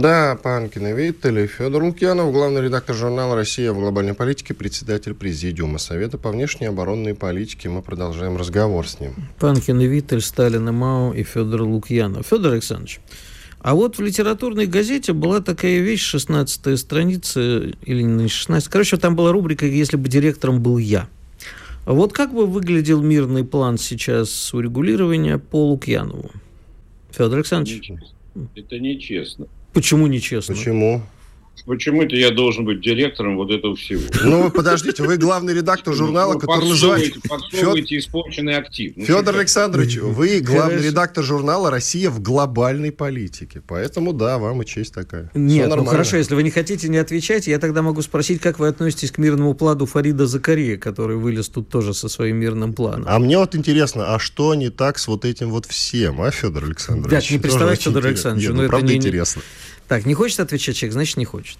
Да, 0.00 0.38
Панкин 0.40 0.86
и 0.86 0.92
Виттель, 0.92 1.48
Федор 1.48 1.82
Лукьянов, 1.82 2.30
главный 2.30 2.62
редактор 2.62 2.94
журнала 2.94 3.34
«Россия 3.34 3.72
в 3.72 3.80
глобальной 3.80 4.14
политике», 4.14 4.54
председатель 4.54 5.12
Президиума 5.12 5.78
Совета 5.78 6.18
по 6.18 6.30
внешней 6.30 6.66
оборонной 6.66 7.16
политике. 7.16 7.68
Мы 7.68 7.82
продолжаем 7.82 8.36
разговор 8.36 8.86
с 8.86 9.00
ним. 9.00 9.14
Панкин 9.40 9.80
и 9.80 9.86
Виттель, 9.88 10.20
Сталин 10.20 10.68
и 10.68 10.72
Мао 10.72 11.12
и 11.14 11.24
Федор 11.24 11.62
Лукьянов. 11.62 12.28
Федор 12.28 12.52
Александрович, 12.52 13.00
а 13.58 13.74
вот 13.74 13.98
в 13.98 14.02
литературной 14.02 14.66
газете 14.66 15.12
была 15.12 15.40
такая 15.40 15.80
вещь, 15.80 16.02
16 16.02 16.78
страница, 16.78 17.40
или 17.82 18.02
не 18.02 18.28
16, 18.28 18.68
короче, 18.68 18.98
там 18.98 19.16
была 19.16 19.32
рубрика 19.32 19.66
«Если 19.66 19.96
бы 19.96 20.08
директором 20.08 20.62
был 20.62 20.78
я». 20.78 21.08
Вот 21.84 22.12
как 22.12 22.32
бы 22.32 22.46
выглядел 22.46 23.02
мирный 23.02 23.44
план 23.44 23.76
сейчас 23.76 24.54
урегулирования 24.54 25.38
по 25.38 25.66
Лукьянову? 25.66 26.30
Федор 27.10 27.38
Александрович? 27.38 27.92
Это 28.54 28.78
нечестно. 28.78 29.46
Почему 29.72 30.06
нечестно? 30.06 30.54
Почему? 30.54 31.02
Почему-то 31.64 32.16
я 32.16 32.30
должен 32.30 32.64
быть 32.64 32.80
директором 32.80 33.36
вот 33.36 33.50
этого 33.50 33.76
всего. 33.76 34.02
Ну, 34.24 34.50
подождите, 34.50 35.02
вы 35.02 35.16
главный 35.16 35.54
редактор 35.54 35.94
журнала, 35.94 36.34
ну, 36.34 36.40
который 36.40 36.68
называется... 36.68 37.20
Подсовываете 37.28 37.98
испорченный 37.98 38.56
актив. 38.56 38.94
Ну, 38.96 39.04
Федор 39.04 39.36
Александрович, 39.36 39.98
вы 39.98 40.40
главный 40.40 40.82
редактор 40.82 41.22
журнала 41.22 41.70
«Россия 41.70 42.10
в 42.10 42.20
глобальной 42.20 42.90
политике». 42.90 43.62
Поэтому, 43.66 44.12
да, 44.12 44.38
вам 44.38 44.62
и 44.62 44.66
честь 44.66 44.92
такая. 44.92 45.30
Нет, 45.34 45.68
ну 45.68 45.84
хорошо, 45.84 46.16
если 46.16 46.34
вы 46.34 46.42
не 46.42 46.50
хотите 46.50 46.88
не 46.88 46.98
отвечать, 46.98 47.46
я 47.46 47.58
тогда 47.58 47.82
могу 47.82 48.02
спросить, 48.02 48.40
как 48.40 48.58
вы 48.58 48.68
относитесь 48.68 49.12
к 49.12 49.18
мирному 49.18 49.54
плану 49.54 49.86
Фарида 49.86 50.26
Закария, 50.26 50.76
который 50.76 51.16
вылез 51.16 51.48
тут 51.48 51.68
тоже 51.68 51.94
со 51.94 52.08
своим 52.08 52.38
мирным 52.38 52.72
планом. 52.72 53.04
А 53.06 53.18
мне 53.18 53.38
вот 53.38 53.54
интересно, 53.54 54.14
а 54.14 54.18
что 54.18 54.54
не 54.54 54.70
так 54.70 54.98
с 54.98 55.06
вот 55.06 55.24
этим 55.24 55.50
вот 55.50 55.66
всем, 55.66 56.22
а, 56.22 56.30
Федор 56.30 56.64
Александрович? 56.64 57.10
Да, 57.10 57.34
не 57.34 57.40
представляете, 57.40 57.84
Федор 57.84 58.06
Александрович. 58.06 58.48
Нет, 58.48 58.56
ну, 58.56 58.62
ну 58.62 58.68
правда 58.68 58.94
интересно. 58.94 59.42
Так, 59.92 60.06
не 60.06 60.14
хочет 60.14 60.40
отвечать 60.40 60.74
человек, 60.74 60.94
значит, 60.94 61.18
не 61.18 61.26
хочет. 61.26 61.58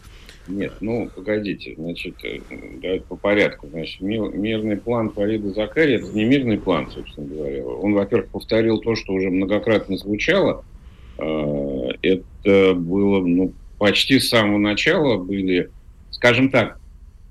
Нет, 0.49 0.73
ну, 0.81 1.11
погодите, 1.15 1.75
значит, 1.77 2.15
э, 2.25 2.39
давайте 2.81 3.05
по 3.05 3.15
порядку. 3.15 3.69
Значит, 3.69 4.01
мир, 4.01 4.23
мирный 4.23 4.79
план 4.79 5.11
Фарида 5.11 5.53
Закари– 5.53 5.93
это 5.97 6.07
не 6.15 6.25
мирный 6.25 6.57
план, 6.57 6.91
собственно 6.91 7.27
говоря. 7.27 7.63
Он, 7.63 7.93
во-первых, 7.93 8.31
повторил 8.31 8.79
то, 8.79 8.95
что 8.97 9.13
уже 9.13 9.29
многократно 9.29 9.99
звучало. 9.99 10.65
Э, 11.19 11.89
это 12.01 12.73
было, 12.73 13.21
ну, 13.21 13.53
почти 13.77 14.19
с 14.19 14.31
самого 14.31 14.57
начала 14.57 15.19
были, 15.19 15.69
скажем 16.11 16.49
так, 16.49 16.81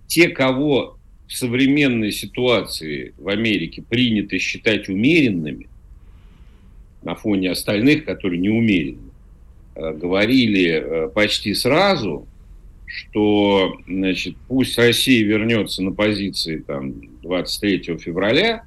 те, 0.06 0.30
кого 0.30 1.00
в 1.26 1.34
современной 1.34 2.12
ситуации 2.12 3.16
в 3.18 3.28
Америке 3.28 3.82
принято 3.82 4.38
считать 4.38 4.88
умеренными, 4.88 5.68
на 7.02 7.16
фоне 7.16 7.50
остальных, 7.50 8.06
которые 8.06 8.40
не 8.40 8.50
умеренны, 8.50 9.11
Э, 9.11 9.11
говорили 9.76 10.70
э, 10.72 11.10
почти 11.10 11.54
сразу, 11.54 12.28
что 12.86 13.78
значит, 13.88 14.36
пусть 14.48 14.78
Россия 14.78 15.26
вернется 15.26 15.82
на 15.82 15.94
позиции 15.94 16.58
там, 16.58 16.94
23 17.22 17.98
февраля, 17.98 18.66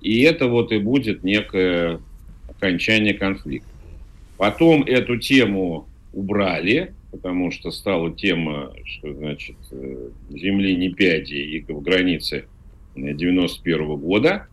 и 0.00 0.22
это 0.22 0.46
вот 0.46 0.70
и 0.72 0.78
будет 0.78 1.24
некое 1.24 2.00
окончание 2.48 3.14
конфликта. 3.14 3.68
Потом 4.36 4.82
эту 4.84 5.16
тему 5.16 5.88
убрали, 6.12 6.94
потому 7.10 7.50
что 7.50 7.70
стала 7.70 8.12
тема, 8.12 8.72
что 8.84 9.12
значит 9.14 9.56
э, 9.72 10.10
земли 10.30 10.76
не 10.76 10.90
пяди 10.90 11.34
и 11.34 11.60
в 11.60 11.80
границе 11.80 12.44
91 12.94 13.96
года, 13.96 14.46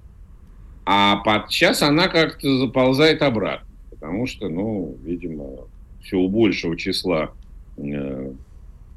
а 0.86 1.18
под, 1.18 1.52
сейчас 1.52 1.82
она 1.82 2.08
как-то 2.08 2.58
заползает 2.58 3.22
обратно, 3.22 3.68
потому 3.90 4.28
что, 4.28 4.50
ну, 4.50 4.98
видимо, 5.04 5.68
все 6.04 6.18
у 6.18 6.28
большего 6.28 6.78
числа 6.78 7.32
э, 7.78 8.32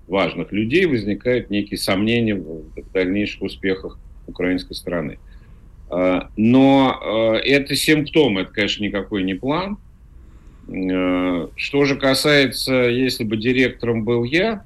важных 0.09 0.53
людей 0.53 0.87
возникают 0.87 1.51
некие 1.51 1.79
сомнения 1.79 2.35
в 2.35 2.93
дальнейших 2.93 3.43
успехах 3.43 3.99
украинской 4.27 4.75
страны. 4.75 5.19
Э, 5.91 6.23
но 6.37 7.01
э, 7.43 7.49
это 7.49 7.77
симптом, 7.77 8.39
это, 8.39 8.53
конечно, 8.53 8.83
никакой 8.85 9.23
не 9.23 9.35
план. 9.35 9.79
Что 10.69 11.85
же 11.85 11.95
касается, 11.95 12.73
если 12.73 13.23
бы 13.23 13.37
директором 13.37 14.03
был 14.03 14.25
я, 14.25 14.65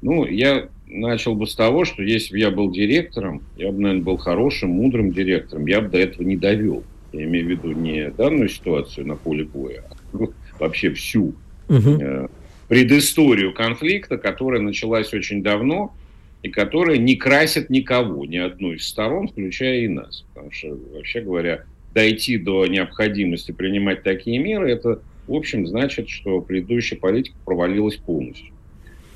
ну, 0.00 0.24
я 0.24 0.70
начал 0.86 1.34
бы 1.34 1.46
с 1.46 1.54
того, 1.54 1.84
что 1.84 2.02
если 2.02 2.32
бы 2.32 2.38
я 2.38 2.50
был 2.50 2.70
директором, 2.70 3.42
я 3.58 3.70
бы, 3.70 3.78
наверное, 3.78 4.02
был 4.02 4.16
хорошим, 4.16 4.70
мудрым 4.70 5.12
директором, 5.12 5.66
я 5.66 5.82
бы 5.82 5.88
до 5.90 5.98
этого 5.98 6.22
не 6.22 6.38
довел. 6.38 6.84
Я 7.12 7.24
имею 7.24 7.44
в 7.44 7.50
виду 7.50 7.72
не 7.72 8.08
данную 8.08 8.48
ситуацию 8.48 9.06
на 9.06 9.16
поле 9.16 9.44
боя, 9.44 9.84
а 10.14 10.18
вообще 10.58 10.90
всю 10.94 11.34
угу. 11.72 12.30
предысторию 12.68 13.54
конфликта, 13.54 14.18
которая 14.18 14.60
началась 14.60 15.12
очень 15.12 15.42
давно 15.42 15.94
и 16.42 16.48
которая 16.48 16.98
не 16.98 17.16
красит 17.16 17.70
никого, 17.70 18.24
ни 18.24 18.36
одну 18.36 18.72
из 18.72 18.86
сторон, 18.86 19.28
включая 19.28 19.80
и 19.80 19.88
нас. 19.88 20.24
Потому 20.34 20.52
что, 20.52 20.78
вообще 20.94 21.20
говоря, 21.20 21.64
дойти 21.94 22.36
до 22.38 22.66
необходимости 22.66 23.52
принимать 23.52 24.02
такие 24.02 24.38
меры, 24.38 24.70
это, 24.70 25.00
в 25.26 25.34
общем, 25.34 25.66
значит, 25.66 26.08
что 26.08 26.40
предыдущая 26.40 26.98
политика 26.98 27.36
провалилась 27.44 27.96
полностью. 27.96 28.52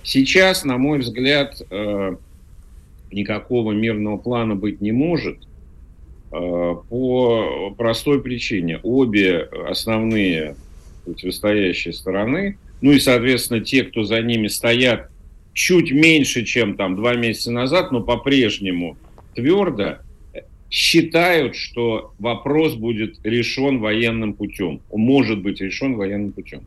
Сейчас, 0.03 0.65
на 0.65 0.79
мой 0.79 1.01
взгляд, 1.01 1.61
э, 1.69 2.17
никакого 3.11 3.73
мирного 3.73 4.19
плана 4.19 4.55
быть 4.55 4.81
не 4.81 4.93
может 4.93 5.39
по 6.31 7.75
простой 7.79 8.21
причине. 8.23 8.81
Обе 8.83 9.49
основные 9.69 10.57
противостоящие 11.07 11.95
стороны, 11.95 12.59
ну 12.83 12.93
и, 12.93 12.99
соответственно, 12.99 13.61
те, 13.61 13.85
кто 13.85 14.03
за 14.03 14.21
ними 14.21 14.49
стоят, 14.49 15.09
чуть 15.55 15.91
меньше, 15.91 16.45
чем 16.45 16.77
там 16.77 16.97
два 16.97 17.15
месяца 17.15 17.51
назад, 17.51 17.91
но 17.91 18.03
по-прежнему 18.03 18.99
твердо 19.35 19.99
считают, 20.71 21.57
что 21.57 22.13
вопрос 22.19 22.75
будет 22.75 23.17
решен 23.25 23.81
военным 23.81 24.35
путем. 24.35 24.83
Может 24.93 25.41
быть 25.41 25.61
решен 25.61 25.97
военным 25.97 26.33
путем. 26.33 26.63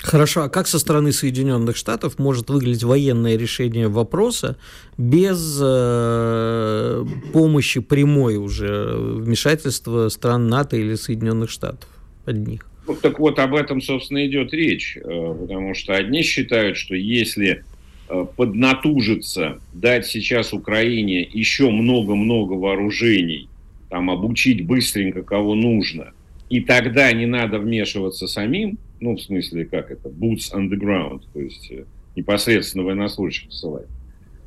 Хорошо, 0.00 0.42
а 0.44 0.48
как 0.48 0.68
со 0.68 0.78
стороны 0.78 1.12
Соединенных 1.12 1.76
Штатов 1.76 2.20
может 2.20 2.50
выглядеть 2.50 2.84
военное 2.84 3.36
решение 3.36 3.88
вопроса 3.88 4.56
без 4.96 5.58
э, 5.60 7.04
помощи 7.32 7.80
прямой 7.80 8.36
уже 8.36 8.94
вмешательства 8.96 10.08
стран 10.08 10.46
НАТО 10.46 10.76
или 10.76 10.94
Соединенных 10.94 11.50
Штатов 11.50 11.88
одних? 12.26 12.67
Так 12.96 13.18
вот, 13.18 13.38
об 13.38 13.54
этом, 13.54 13.80
собственно, 13.80 14.26
идет 14.26 14.52
речь, 14.52 14.96
э, 14.96 15.00
потому 15.40 15.74
что 15.74 15.94
одни 15.94 16.22
считают, 16.22 16.76
что 16.76 16.94
если 16.94 17.64
э, 18.08 18.26
поднатужиться, 18.36 19.60
дать 19.72 20.06
сейчас 20.06 20.52
Украине 20.52 21.22
еще 21.22 21.70
много-много 21.70 22.54
вооружений, 22.54 23.48
там 23.90 24.10
обучить 24.10 24.66
быстренько 24.66 25.22
кого 25.22 25.54
нужно, 25.54 26.12
и 26.50 26.60
тогда 26.60 27.12
не 27.12 27.26
надо 27.26 27.58
вмешиваться 27.58 28.26
самим, 28.26 28.78
ну, 29.00 29.16
в 29.16 29.20
смысле, 29.20 29.64
как 29.66 29.90
это, 29.90 30.08
boots 30.08 30.52
on 30.52 30.68
the 30.68 30.78
ground, 30.78 31.22
то 31.32 31.40
есть 31.40 31.70
э, 31.70 31.84
непосредственно 32.16 32.84
военнослужащих 32.84 33.48
посылать. 33.48 33.86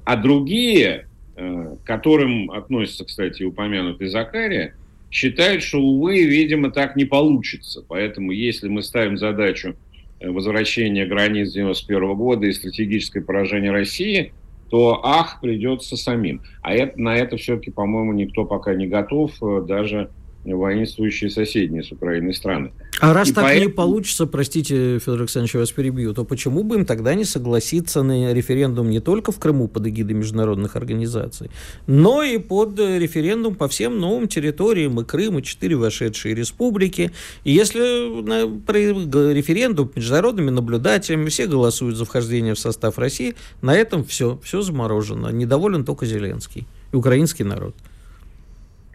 А 0.04 0.16
другие, 0.16 1.08
к 1.36 1.84
которым 1.86 2.52
относится, 2.52 3.06
кстати, 3.06 3.44
упомянутый 3.44 4.10
Закария, 4.10 4.74
считают, 5.12 5.62
что, 5.62 5.80
увы, 5.80 6.24
видимо, 6.24 6.72
так 6.72 6.96
не 6.96 7.06
получится. 7.06 7.84
Поэтому, 7.88 8.32
если 8.32 8.70
мы 8.70 8.82
ставим 8.82 9.18
задачу 9.18 9.76
э, 10.20 10.30
возвращения 10.30 11.06
границ 11.06 11.52
91 11.52 12.16
года 12.16 12.48
и 12.48 12.54
стратегическое 12.54 13.22
поражение 13.22 13.72
России, 13.72 14.34
то 14.70 15.02
ах, 15.04 15.42
придется 15.42 15.98
самим. 15.98 16.42
А 16.62 16.74
это, 16.74 17.00
на 17.00 17.16
это 17.16 17.36
все-таки, 17.36 17.72
по-моему, 17.72 18.14
никто 18.14 18.46
пока 18.46 18.74
не 18.74 18.88
готов, 18.88 19.34
даже 19.68 20.10
воинствующие 20.44 21.30
соседние 21.30 21.84
с 21.84 21.92
Украиной 21.92 22.34
страны. 22.34 22.72
А 23.00 23.14
раз 23.14 23.30
и 23.30 23.34
так 23.34 23.46
поэтому... 23.46 23.70
не 23.70 23.74
получится, 23.74 24.28
простите, 24.28 25.00
Федор 25.00 25.22
Александрович, 25.22 25.54
я 25.54 25.60
вас 25.60 25.72
перебью, 25.72 26.14
то 26.14 26.24
почему 26.24 26.64
бы 26.64 26.76
им 26.76 26.86
тогда 26.86 27.14
не 27.16 27.26
согласиться 27.26 28.04
на 28.04 28.34
референдум 28.34 28.90
не 28.90 29.00
только 29.00 29.32
в 29.32 29.40
Крыму 29.40 29.68
под 29.68 29.88
эгидой 29.88 30.16
международных 30.16 30.76
организаций, 30.76 31.50
но 31.88 32.22
и 32.24 32.38
под 32.38 32.78
референдум 32.80 33.56
по 33.56 33.68
всем 33.68 34.00
новым 34.00 34.28
территориям 34.28 35.00
и 35.00 35.06
Крым, 35.06 35.40
и 35.40 35.44
четыре 35.44 35.76
вошедшие 35.76 36.36
республики. 36.36 37.12
И 37.44 37.52
если 37.52 38.22
на 38.22 38.44
референдум 38.44 39.92
международными 39.96 40.50
наблюдателями 40.50 41.30
все 41.30 41.48
голосуют 41.48 41.98
за 41.98 42.06
вхождение 42.06 42.54
в 42.54 42.60
состав 42.60 42.98
России, 42.98 43.36
на 43.62 43.76
этом 43.76 44.04
все, 44.04 44.40
все 44.44 44.62
заморожено. 44.62 45.30
Недоволен 45.30 45.86
только 45.86 46.06
Зеленский 46.06 46.68
и 46.92 46.96
украинский 46.96 47.46
народ. 47.46 47.76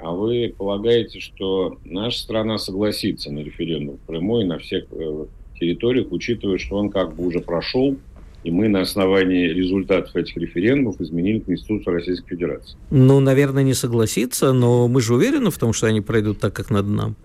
А 0.06 0.12
вы 0.12 0.54
полагаете, 0.56 1.18
что 1.18 1.78
наша 1.84 2.20
страна 2.20 2.58
согласится 2.58 3.32
на 3.32 3.40
референдум 3.40 3.96
в 3.96 4.06
Крыму 4.06 4.40
и 4.40 4.44
на 4.44 4.60
всех 4.60 4.84
э, 4.92 5.26
территориях, 5.58 6.12
учитывая, 6.12 6.58
что 6.58 6.76
он 6.76 6.90
как 6.90 7.16
бы 7.16 7.26
уже 7.26 7.40
прошел, 7.40 7.96
и 8.44 8.52
мы 8.52 8.68
на 8.68 8.82
основании 8.82 9.48
результатов 9.48 10.14
этих 10.14 10.36
референдумов 10.36 11.00
изменили 11.00 11.40
Конституцию 11.40 11.94
Российской 11.94 12.28
Федерации? 12.28 12.76
Ну, 12.90 13.18
наверное, 13.18 13.64
не 13.64 13.74
согласится, 13.74 14.52
но 14.52 14.86
мы 14.86 15.00
же 15.00 15.12
уверены 15.12 15.50
в 15.50 15.58
том, 15.58 15.72
что 15.72 15.88
они 15.88 16.00
пройдут 16.00 16.38
так, 16.38 16.54
как 16.54 16.70
надо 16.70 16.88
нам. 16.88 17.16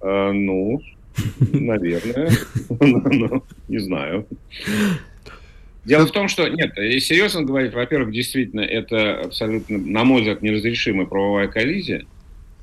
А, 0.00 0.30
ну, 0.30 0.80
наверное. 1.40 2.30
Ну, 2.70 3.42
не 3.66 3.78
знаю. 3.80 4.28
Дело 5.86 6.04
в 6.04 6.10
том, 6.10 6.26
что 6.26 6.48
нет, 6.48 6.76
и 6.76 6.98
серьезно 6.98 7.44
говорить, 7.44 7.72
во-первых, 7.72 8.12
действительно, 8.12 8.60
это 8.60 9.20
абсолютно, 9.20 9.78
на 9.78 10.02
мой 10.02 10.20
взгляд, 10.22 10.42
неразрешимая 10.42 11.06
правовая 11.06 11.46
коллизия, 11.46 12.04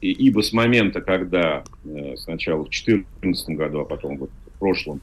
и, 0.01 0.11
ибо 0.11 0.41
с 0.41 0.51
момента, 0.51 0.99
когда 0.99 1.63
э, 1.85 2.15
сначала 2.17 2.63
в 2.65 2.69
2014 2.69 3.49
году, 3.51 3.79
а 3.79 3.85
потом 3.85 4.17
вот 4.17 4.29
в 4.53 4.59
прошлом 4.59 4.99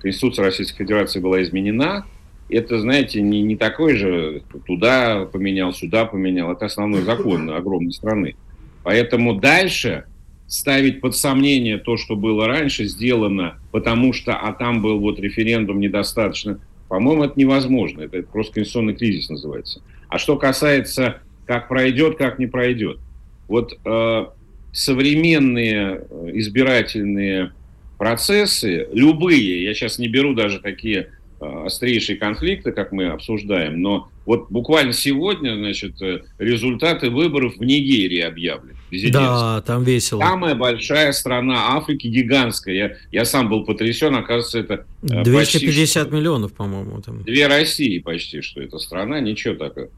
Конституция 0.00 0.46
Российской 0.46 0.84
Федерации 0.84 1.20
была 1.20 1.42
изменена, 1.42 2.06
это, 2.48 2.80
знаете, 2.80 3.20
не, 3.20 3.42
не 3.42 3.56
такой 3.56 3.96
же 3.96 4.42
туда 4.66 5.26
поменял, 5.26 5.74
сюда 5.74 6.06
поменял, 6.06 6.50
это 6.50 6.64
основной 6.64 7.02
закон 7.02 7.50
огромной 7.50 7.92
страны. 7.92 8.36
Поэтому 8.82 9.34
дальше 9.34 10.06
ставить 10.46 11.02
под 11.02 11.14
сомнение 11.14 11.76
то, 11.76 11.98
что 11.98 12.16
было 12.16 12.46
раньше 12.46 12.86
сделано, 12.86 13.58
потому 13.72 14.14
что, 14.14 14.34
а 14.34 14.54
там 14.54 14.80
был 14.80 14.98
вот 15.00 15.20
референдум 15.20 15.78
недостаточно, 15.80 16.58
по-моему, 16.88 17.24
это 17.24 17.34
невозможно. 17.36 18.02
Это, 18.02 18.22
просто 18.22 18.54
конституционный 18.54 18.94
кризис 18.94 19.28
называется. 19.28 19.82
А 20.08 20.18
что 20.18 20.36
касается, 20.36 21.18
как 21.46 21.68
пройдет, 21.68 22.16
как 22.16 22.38
не 22.38 22.46
пройдет. 22.46 22.98
Вот 23.46 23.78
э, 23.84 24.26
современные 24.72 26.02
э, 26.08 26.30
избирательные 26.34 27.52
процессы, 27.98 28.88
любые, 28.92 29.64
я 29.64 29.74
сейчас 29.74 29.98
не 29.98 30.08
беру 30.08 30.34
даже 30.34 30.60
такие 30.60 31.10
острейшие 31.40 32.16
конфликты, 32.16 32.72
как 32.72 32.92
мы 32.92 33.06
обсуждаем, 33.06 33.80
но 33.80 34.08
вот 34.26 34.46
буквально 34.50 34.92
сегодня, 34.92 35.54
значит, 35.56 36.00
э, 36.02 36.22
результаты 36.38 37.10
выборов 37.10 37.56
в 37.56 37.64
Нигерии 37.64 38.20
объявлены. 38.20 38.74
Да, 39.10 39.62
там 39.62 39.84
весело. 39.84 40.20
Самая 40.20 40.54
большая 40.54 41.12
страна 41.12 41.76
Африки, 41.76 42.08
гигантская. 42.08 42.74
Я, 42.74 42.96
я 43.12 43.24
сам 43.24 43.48
был 43.48 43.64
потрясен, 43.64 44.14
оказывается, 44.14 44.58
это... 44.58 44.86
250 45.02 46.02
почти, 46.04 46.16
миллионов, 46.16 46.52
по-моему. 46.52 47.00
Там. 47.00 47.22
Две 47.22 47.46
России 47.46 47.98
почти, 47.98 48.40
что 48.40 48.60
эта 48.60 48.78
страна, 48.78 49.20
ничего 49.20 49.54
такого. 49.54 49.88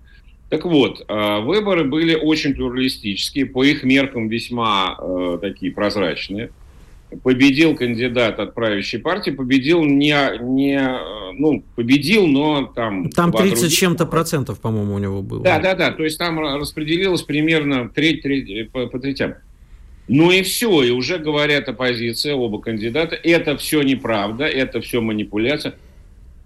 Так 0.49 0.65
вот, 0.65 1.05
выборы 1.09 1.85
были 1.85 2.17
очень 2.17 2.55
плюралистические, 2.55 3.47
по 3.47 3.63
их 3.63 3.85
меркам 3.85 4.29
весьма 4.29 4.97
э, 4.99 5.39
такие 5.41 5.71
прозрачные 5.71 6.51
победил 7.23 7.75
кандидат 7.75 8.39
от 8.39 8.55
правящей 8.55 9.01
партии, 9.01 9.31
победил 9.31 9.85
не, 9.85 10.15
не 10.41 10.81
ну, 11.39 11.63
победил, 11.75 12.27
но 12.27 12.67
там... 12.67 13.11
Там 13.11 13.33
30 13.33 13.71
с 13.71 13.75
чем-то 13.75 14.07
процентов, 14.07 14.61
по-моему, 14.61 14.95
у 14.95 14.99
него 14.99 15.23
было. 15.23 15.43
Да, 15.43 15.59
да, 15.59 15.75
да, 15.75 15.91
то 15.91 16.05
есть 16.05 16.19
там 16.19 16.39
распределилось 16.39 17.23
примерно 17.23 17.89
треть, 17.89 18.23
треть 18.23 18.71
по, 18.71 18.87
по 18.87 18.99
третям. 18.99 19.35
Ну 20.09 20.31
и 20.31 20.43
все, 20.43 20.83
и 20.83 20.91
уже 20.91 21.19
говорят 21.19 21.69
оппозиция, 21.69 22.35
оба 22.35 22.61
кандидата, 22.61 23.15
это 23.15 23.57
все 23.57 23.83
неправда, 23.83 24.45
это 24.45 24.81
все 24.81 25.01
манипуляция. 25.01 25.75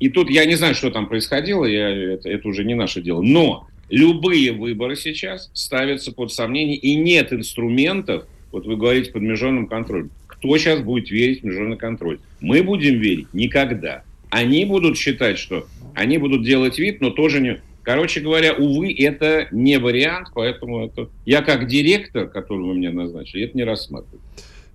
И 0.01 0.11
тут 0.11 0.29
я 0.29 0.45
не 0.45 0.55
знаю, 0.55 0.75
что 0.75 0.91
там 0.91 1.07
происходило, 1.07 1.65
я, 1.65 1.89
это, 1.89 2.29
это 2.29 2.47
уже 2.47 2.65
не 2.65 2.75
наше 2.75 3.01
дело. 3.01 3.23
Но 3.23 3.67
любые 3.89 4.53
выборы 4.53 4.97
сейчас 4.97 5.51
ставятся 5.55 6.13
под 6.13 6.33
сомнение, 6.33 6.77
и 6.77 6.95
нет 6.95 7.33
инструментов, 7.33 8.27
вот 8.53 8.67
вы 8.67 8.77
говорите, 8.77 9.11
под 9.11 9.23
международным 9.23 9.67
контролем. 9.67 10.11
Кто 10.45 10.59
сейчас 10.59 10.83
будет 10.83 11.11
верить 11.11 11.41
в 11.41 11.45
международный 11.45 11.79
контроль? 11.79 12.19
Мы 12.43 12.63
будем 12.63 13.01
верить? 13.01 13.29
Никогда. 13.33 14.05
Они 14.29 14.67
будут 14.67 14.99
считать, 14.99 15.39
что 15.39 15.67
они 15.95 16.19
будут 16.19 16.45
делать 16.45 16.79
вид, 16.79 17.01
но 17.01 17.09
тоже 17.09 17.41
не... 17.41 17.63
Короче 17.83 18.21
говоря, 18.21 18.53
увы, 18.53 18.93
это 18.93 19.49
не 19.53 19.79
вариант, 19.79 20.29
поэтому 20.35 20.85
это... 20.85 21.09
я 21.25 21.41
как 21.41 21.67
директор, 21.67 22.29
который 22.29 22.63
вы 22.63 22.75
мне 22.75 22.91
назначили, 22.91 23.45
это 23.47 23.57
не 23.57 23.65
рассматриваю. 23.65 24.21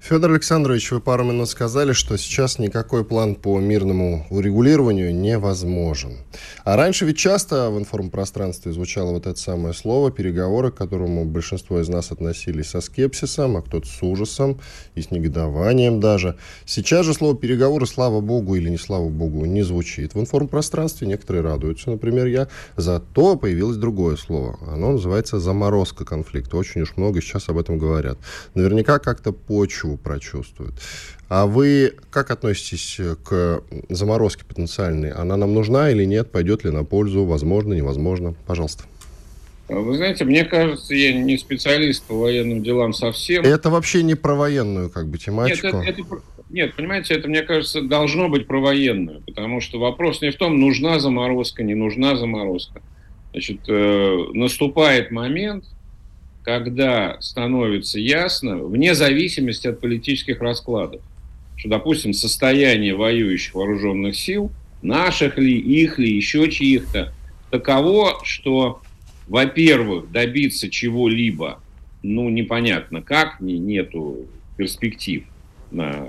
Федор 0.01 0.31
Александрович, 0.31 0.91
вы 0.91 1.01
пару 1.01 1.25
минут 1.25 1.49
сказали, 1.49 1.91
что 1.91 2.17
сейчас 2.17 2.57
никакой 2.57 3.03
план 3.03 3.35
по 3.35 3.59
мирному 3.59 4.25
урегулированию 4.29 5.13
невозможен. 5.13 6.19
А 6.63 6.77
раньше 6.77 7.05
ведь 7.05 7.17
часто 7.17 7.69
в 7.69 7.77
информпространстве 7.77 8.71
звучало 8.71 9.11
вот 9.11 9.27
это 9.27 9.37
самое 9.37 9.73
слово 9.73 10.09
«переговоры», 10.09 10.71
к 10.71 10.75
которому 10.75 11.25
большинство 11.25 11.81
из 11.81 11.89
нас 11.89 12.11
относились 12.11 12.69
со 12.69 12.81
скепсисом, 12.81 13.57
а 13.57 13.61
кто-то 13.61 13.87
с 13.87 14.01
ужасом 14.01 14.61
и 14.95 15.01
с 15.01 15.11
негодованием 15.11 15.99
даже. 15.99 16.37
Сейчас 16.65 17.05
же 17.05 17.13
слово 17.13 17.35
«переговоры», 17.35 17.85
слава 17.85 18.21
богу 18.21 18.55
или 18.55 18.69
не 18.69 18.77
слава 18.77 19.09
богу, 19.09 19.45
не 19.45 19.63
звучит. 19.63 20.15
В 20.15 20.19
информпространстве 20.19 21.07
некоторые 21.07 21.43
радуются, 21.43 21.91
например, 21.91 22.27
я. 22.27 22.47
Зато 22.77 23.35
появилось 23.35 23.77
другое 23.77 24.15
слово. 24.15 24.57
Оно 24.65 24.93
называется 24.93 25.39
«заморозка 25.39 26.05
конфликта». 26.05 26.55
Очень 26.55 26.81
уж 26.81 26.95
много 26.95 27.21
сейчас 27.21 27.49
об 27.49 27.57
этом 27.57 27.77
говорят. 27.77 28.17
Наверняка 28.55 28.97
как-то 28.99 29.33
почву 29.33 29.88
почву 29.97 29.97
прочувствуют. 29.97 30.75
А 31.27 31.45
вы 31.45 31.93
как 32.09 32.31
относитесь 32.31 32.99
к 33.23 33.63
заморозке 33.89 34.45
потенциальной? 34.45 35.11
Она 35.11 35.37
нам 35.37 35.53
нужна 35.53 35.91
или 35.91 36.05
нет? 36.05 36.31
Пойдет 36.31 36.63
ли 36.63 36.71
на 36.71 36.83
пользу? 36.83 37.25
Возможно, 37.25 37.73
невозможно? 37.73 38.35
Пожалуйста. 38.45 38.83
Вы 39.67 39.97
знаете, 39.97 40.25
мне 40.25 40.45
кажется, 40.45 40.95
я 40.95 41.13
не 41.13 41.37
специалист 41.37 42.03
по 42.03 42.15
военным 42.15 42.63
делам 42.63 42.93
совсем. 42.93 43.43
Это 43.43 43.69
вообще 43.69 44.01
не 44.01 44.15
про 44.15 44.33
военную 44.33 44.89
как 44.89 45.07
бы 45.07 45.19
тематику. 45.19 45.67
Нет, 45.67 45.75
это, 45.75 46.01
это, 46.01 46.21
нет, 46.49 46.75
понимаете, 46.75 47.13
это, 47.13 47.27
мне 47.27 47.43
кажется, 47.43 47.81
должно 47.81 48.29
быть 48.29 48.47
про 48.47 48.59
военную, 48.59 49.21
потому 49.21 49.61
что 49.61 49.79
вопрос 49.79 50.21
не 50.21 50.31
в 50.31 50.37
том, 50.37 50.59
нужна 50.59 50.99
заморозка, 50.99 51.61
не 51.61 51.75
нужна 51.75 52.15
заморозка. 52.15 52.81
Значит, 53.31 53.59
э, 53.67 54.17
наступает 54.33 55.11
момент, 55.11 55.65
когда 56.49 57.21
становится 57.21 57.99
ясно, 57.99 58.57
вне 58.57 58.95
зависимости 58.95 59.67
от 59.67 59.79
политических 59.79 60.41
раскладов, 60.41 60.99
что, 61.55 61.69
допустим, 61.69 62.11
состояние 62.11 62.95
воюющих 62.95 63.53
вооруженных 63.53 64.15
сил 64.15 64.51
наших 64.81 65.37
ли, 65.37 65.59
их 65.59 65.99
ли, 65.99 66.11
еще 66.11 66.49
чьих-то, 66.49 67.13
таково, 67.51 68.21
что, 68.23 68.81
во-первых, 69.27 70.11
добиться 70.11 70.71
чего-либо, 70.71 71.59
ну, 72.01 72.29
непонятно 72.29 73.03
как, 73.03 73.39
не, 73.41 73.59
нету 73.59 74.25
перспектив 74.57 75.25
на 75.69 76.07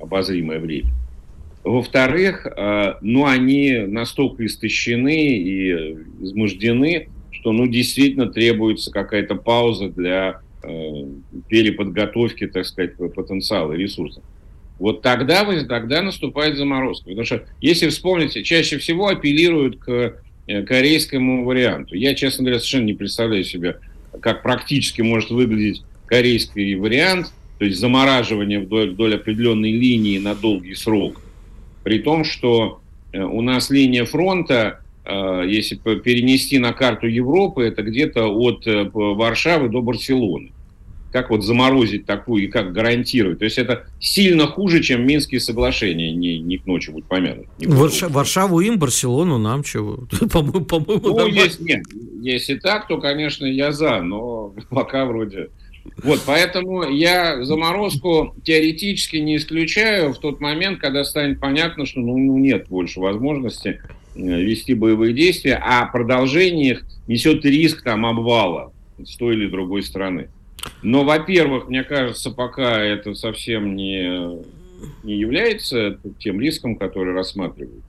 обозримое 0.00 0.58
время. 0.58 0.88
Во-вторых, 1.64 2.46
э, 2.46 2.94
ну, 3.02 3.26
они 3.26 3.80
настолько 3.86 4.46
истощены 4.46 5.36
и 5.36 5.96
измождены, 6.22 7.08
что, 7.46 7.52
ну, 7.52 7.68
действительно 7.68 8.26
требуется 8.26 8.90
какая-то 8.90 9.36
пауза 9.36 9.88
для 9.88 10.40
э, 10.64 11.04
переподготовки, 11.46 12.48
так 12.48 12.66
сказать, 12.66 12.96
потенциала 12.96 13.72
и 13.72 13.78
ресурсов. 13.78 14.24
Вот 14.80 15.00
тогда, 15.00 15.44
тогда 15.68 16.02
наступает 16.02 16.56
заморозка. 16.56 17.04
Потому 17.04 17.24
что, 17.24 17.44
если 17.60 17.88
вспомните, 17.88 18.42
чаще 18.42 18.78
всего 18.78 19.06
апеллируют 19.06 19.76
к 19.78 20.16
э, 20.48 20.62
корейскому 20.64 21.44
варианту. 21.44 21.94
Я, 21.94 22.16
честно 22.16 22.42
говоря, 22.42 22.58
совершенно 22.58 22.86
не 22.86 22.94
представляю 22.94 23.44
себе, 23.44 23.78
как 24.20 24.42
практически 24.42 25.02
может 25.02 25.30
выглядеть 25.30 25.84
корейский 26.06 26.74
вариант, 26.74 27.32
то 27.60 27.64
есть 27.64 27.78
замораживание 27.78 28.58
вдоль, 28.58 28.90
вдоль 28.90 29.14
определенной 29.14 29.70
линии 29.70 30.18
на 30.18 30.34
долгий 30.34 30.74
срок 30.74 31.20
при 31.84 32.00
том, 32.00 32.24
что 32.24 32.80
э, 33.12 33.22
у 33.22 33.42
нас 33.42 33.70
линия 33.70 34.04
фронта, 34.04 34.80
если 35.46 35.76
перенести 35.76 36.58
на 36.58 36.72
карту 36.72 37.06
Европы, 37.06 37.64
это 37.64 37.82
где-то 37.82 38.26
от 38.26 38.66
э, 38.66 38.90
Варшавы 38.92 39.68
до 39.68 39.80
Барселоны. 39.82 40.52
Как 41.12 41.30
вот 41.30 41.44
заморозить 41.44 42.04
такую 42.04 42.44
и 42.44 42.46
как 42.48 42.72
гарантировать? 42.72 43.38
То 43.38 43.44
есть 43.44 43.58
это 43.58 43.86
сильно 44.00 44.46
хуже, 44.46 44.82
чем 44.82 45.06
Минские 45.06 45.40
соглашения, 45.40 46.12
не, 46.12 46.40
не 46.40 46.58
к 46.58 46.66
ночи 46.66 46.90
будут 46.90 47.08
помянут. 47.08 47.46
Варша, 47.60 48.08
Варшаву 48.08 48.60
им, 48.60 48.78
Барселону 48.78 49.38
нам 49.38 49.62
чего? 49.62 50.06
По-моему, 50.32 50.64
по 50.64 50.80
ну, 50.80 51.26
если, 51.26 51.62
нет, 51.62 51.84
если 52.20 52.56
так, 52.56 52.88
то, 52.88 52.98
конечно, 52.98 53.46
я 53.46 53.72
за, 53.72 54.02
но 54.02 54.54
пока 54.70 55.06
вроде 55.06 55.50
вот, 56.02 56.22
поэтому 56.26 56.88
я 56.88 57.42
заморозку 57.44 58.34
теоретически 58.44 59.16
не 59.16 59.36
исключаю 59.36 60.12
в 60.12 60.18
тот 60.18 60.40
момент, 60.40 60.78
когда 60.78 61.04
станет 61.04 61.40
понятно, 61.40 61.86
что 61.86 62.00
ну, 62.00 62.16
ну, 62.16 62.38
нет 62.38 62.68
больше 62.68 63.00
возможности 63.00 63.80
э, 64.14 64.20
вести 64.20 64.74
боевые 64.74 65.14
действия, 65.14 65.60
а 65.62 65.86
продолжение 65.86 66.72
их 66.72 66.84
несет 67.06 67.44
риск 67.44 67.82
там 67.82 68.06
обвала 68.06 68.72
с 69.02 69.16
той 69.16 69.34
или 69.34 69.48
другой 69.48 69.82
стороны. 69.82 70.28
Но, 70.82 71.04
во-первых, 71.04 71.68
мне 71.68 71.84
кажется, 71.84 72.30
пока 72.30 72.80
это 72.80 73.14
совсем 73.14 73.76
не, 73.76 74.42
не 75.04 75.14
является 75.16 75.98
тем 76.18 76.40
риском, 76.40 76.76
который 76.76 77.14
рассматривают. 77.14 77.84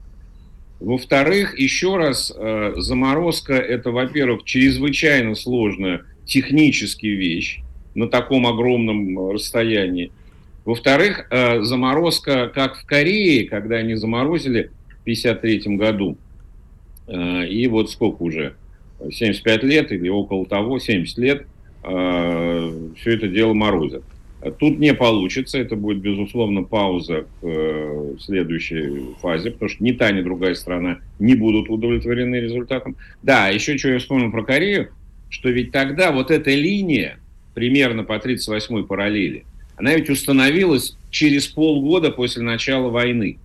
Во-вторых, 0.80 1.58
еще 1.58 1.96
раз, 1.96 2.32
э, 2.34 2.74
заморозка 2.76 3.54
это, 3.54 3.90
во-первых, 3.90 4.44
чрезвычайно 4.44 5.34
сложная 5.34 6.02
техническая 6.24 7.12
вещь 7.12 7.60
на 7.98 8.08
таком 8.08 8.46
огромном 8.46 9.18
э, 9.18 9.32
расстоянии. 9.34 10.12
Во-вторых, 10.64 11.26
э, 11.30 11.62
заморозка, 11.62 12.48
как 12.54 12.76
в 12.76 12.86
Корее, 12.86 13.48
когда 13.48 13.76
они 13.76 13.96
заморозили 13.96 14.70
в 14.86 15.02
1953 15.02 15.76
году, 15.76 16.16
э, 17.08 17.46
и 17.46 17.66
вот 17.66 17.90
сколько 17.90 18.22
уже, 18.22 18.54
75 19.10 19.62
лет 19.64 19.92
или 19.92 20.08
около 20.08 20.46
того, 20.46 20.78
70 20.78 21.18
лет, 21.18 21.46
все 21.80 23.14
это 23.14 23.28
дело 23.28 23.54
морозят. 23.54 24.02
Тут 24.58 24.80
не 24.80 24.92
получится, 24.92 25.58
это 25.58 25.76
будет, 25.76 25.98
безусловно, 25.98 26.64
пауза 26.64 27.26
к 27.40 28.18
следующей 28.18 29.14
фазе, 29.22 29.52
потому 29.52 29.68
что 29.68 29.84
ни 29.84 29.92
та, 29.92 30.10
ни 30.10 30.20
другая 30.20 30.54
страна 30.54 30.98
не 31.20 31.36
будут 31.36 31.70
удовлетворены 31.70 32.36
результатом. 32.36 32.96
Да, 33.22 33.48
еще 33.48 33.78
что 33.78 33.90
я 33.90 34.00
вспомнил 34.00 34.32
про 34.32 34.42
Корею, 34.42 34.88
что 35.30 35.48
ведь 35.48 35.70
тогда 35.70 36.10
вот 36.10 36.32
эта 36.32 36.50
линия, 36.50 37.20
примерно 37.58 38.04
по 38.04 38.12
38-й 38.12 38.84
параллели, 38.84 39.44
она 39.76 39.92
ведь 39.92 40.08
установилась 40.08 40.96
через 41.10 41.48
полгода 41.48 42.12
после 42.12 42.44
начала 42.44 42.88
войны. 42.88 43.38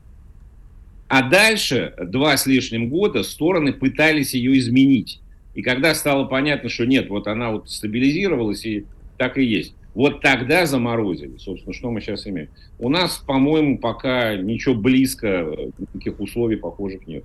А 1.07 1.27
дальше, 1.27 1.95
два 1.97 2.37
с 2.37 2.45
лишним 2.45 2.89
года, 2.89 3.23
стороны 3.23 3.73
пытались 3.73 4.35
ее 4.35 4.59
изменить. 4.59 5.19
И 5.55 5.63
когда 5.63 5.95
стало 5.95 6.25
понятно, 6.25 6.69
что 6.69 6.85
нет, 6.85 7.09
вот 7.09 7.25
она 7.25 7.49
вот 7.49 7.71
стабилизировалась, 7.71 8.63
и 8.67 8.85
так 9.17 9.39
и 9.39 9.43
есть, 9.43 9.73
вот 9.95 10.21
тогда 10.21 10.67
заморозили. 10.67 11.37
Собственно, 11.39 11.73
что 11.73 11.89
мы 11.89 11.99
сейчас 11.99 12.27
имеем. 12.27 12.49
У 12.77 12.89
нас, 12.89 13.17
по-моему, 13.17 13.79
пока 13.79 14.35
ничего 14.35 14.75
близко, 14.75 15.55
никаких 15.79 16.19
условий 16.19 16.57
похожих 16.57 17.07
нет. 17.07 17.23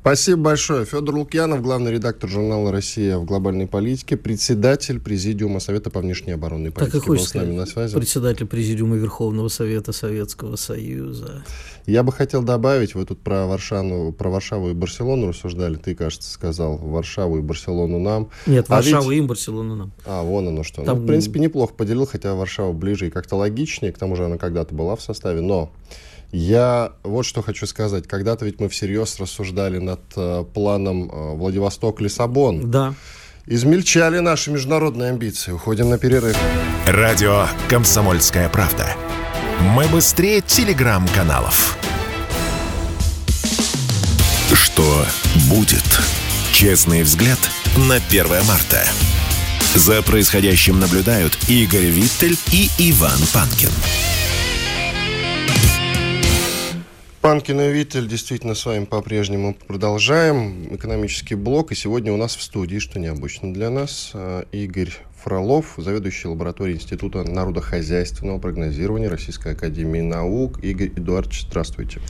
Спасибо 0.00 0.40
большое. 0.40 0.86
Федор 0.86 1.14
Лукьянов, 1.14 1.60
главный 1.60 1.92
редактор 1.92 2.30
журнала 2.30 2.72
«Россия 2.72 3.18
в 3.18 3.26
глобальной 3.26 3.66
политике», 3.66 4.16
председатель 4.16 4.98
Президиума 4.98 5.60
Совета 5.60 5.90
по 5.90 6.00
внешней 6.00 6.32
оборонной 6.32 6.70
политике. 6.70 7.00
Так 7.00 7.06
и 7.06 7.10
был 7.10 7.18
с 7.18 7.34
нами 7.34 7.52
на 7.52 7.66
связи. 7.66 7.94
Председатель 7.94 8.46
Президиума 8.46 8.96
Верховного 8.96 9.48
Совета 9.48 9.92
Советского 9.92 10.56
Союза. 10.56 11.44
Я 11.84 12.02
бы 12.02 12.12
хотел 12.12 12.42
добавить, 12.42 12.94
вы 12.94 13.04
тут 13.04 13.20
про 13.20 13.46
Варшаву, 13.46 14.12
про 14.12 14.30
Варшаву 14.30 14.70
и 14.70 14.72
Барселону 14.72 15.28
рассуждали, 15.28 15.76
ты, 15.76 15.94
кажется, 15.94 16.32
сказал 16.32 16.78
Варшаву 16.78 17.36
и 17.36 17.42
Барселону 17.42 17.98
нам. 17.98 18.30
Нет, 18.46 18.64
а 18.68 18.76
Варшаву 18.76 19.10
ведь... 19.10 19.18
им, 19.18 19.26
Барселону 19.26 19.74
нам. 19.74 19.92
А, 20.06 20.22
вон 20.22 20.48
оно 20.48 20.62
что. 20.62 20.82
Там... 20.82 20.96
Ну, 20.96 21.04
в 21.04 21.06
принципе, 21.06 21.40
неплохо 21.40 21.74
поделил, 21.74 22.06
хотя 22.06 22.34
Варшава 22.34 22.72
ближе 22.72 23.08
и 23.08 23.10
как-то 23.10 23.36
логичнее, 23.36 23.92
к 23.92 23.98
тому 23.98 24.16
же 24.16 24.24
она 24.24 24.38
когда-то 24.38 24.74
была 24.74 24.96
в 24.96 25.02
составе, 25.02 25.42
но 25.42 25.70
я 26.32 26.92
вот 27.02 27.26
что 27.26 27.42
хочу 27.42 27.66
сказать. 27.66 28.06
Когда-то 28.06 28.44
ведь 28.44 28.60
мы 28.60 28.68
всерьез 28.68 29.18
рассуждали 29.18 29.78
над 29.78 30.00
э, 30.16 30.44
планом 30.54 31.10
э, 31.10 31.34
Владивосток-Лиссабон. 31.34 32.70
Да. 32.70 32.94
Измельчали 33.46 34.20
наши 34.20 34.50
международные 34.50 35.10
амбиции. 35.10 35.52
Уходим 35.52 35.90
на 35.90 35.98
перерыв. 35.98 36.36
Радио 36.86 37.46
«Комсомольская 37.68 38.48
правда». 38.48 38.94
Мы 39.74 39.88
быстрее 39.88 40.40
телеграм-каналов. 40.40 41.76
Что 44.52 45.04
будет? 45.50 46.00
Честный 46.52 47.02
взгляд 47.02 47.38
на 47.88 47.96
1 47.96 48.26
марта. 48.46 48.84
За 49.74 50.02
происходящим 50.02 50.80
наблюдают 50.80 51.36
Игорь 51.48 51.86
Виттель 51.86 52.38
и 52.52 52.70
Иван 52.78 53.18
Панкин. 53.32 53.70
Панкин 57.30 57.60
и 57.60 57.70
Виттель 57.70 58.08
действительно 58.08 58.56
с 58.56 58.66
вами 58.66 58.86
по-прежнему 58.86 59.56
продолжаем. 59.68 60.74
Экономический 60.74 61.36
блок. 61.36 61.70
И 61.70 61.76
сегодня 61.76 62.12
у 62.12 62.16
нас 62.16 62.34
в 62.34 62.42
студии, 62.42 62.80
что 62.80 62.98
необычно 62.98 63.54
для 63.54 63.70
нас, 63.70 64.10
э, 64.14 64.46
Игорь 64.50 64.90
Фролов, 65.22 65.74
заведующий 65.76 66.26
лабораторией 66.26 66.78
Института 66.78 67.22
народохозяйственного 67.22 68.40
прогнозирования 68.40 69.08
Российской 69.08 69.52
Академии 69.52 70.00
Наук. 70.00 70.58
Игорь 70.64 70.88
Эдуардович, 70.88 71.42
здравствуйте. 71.48 72.00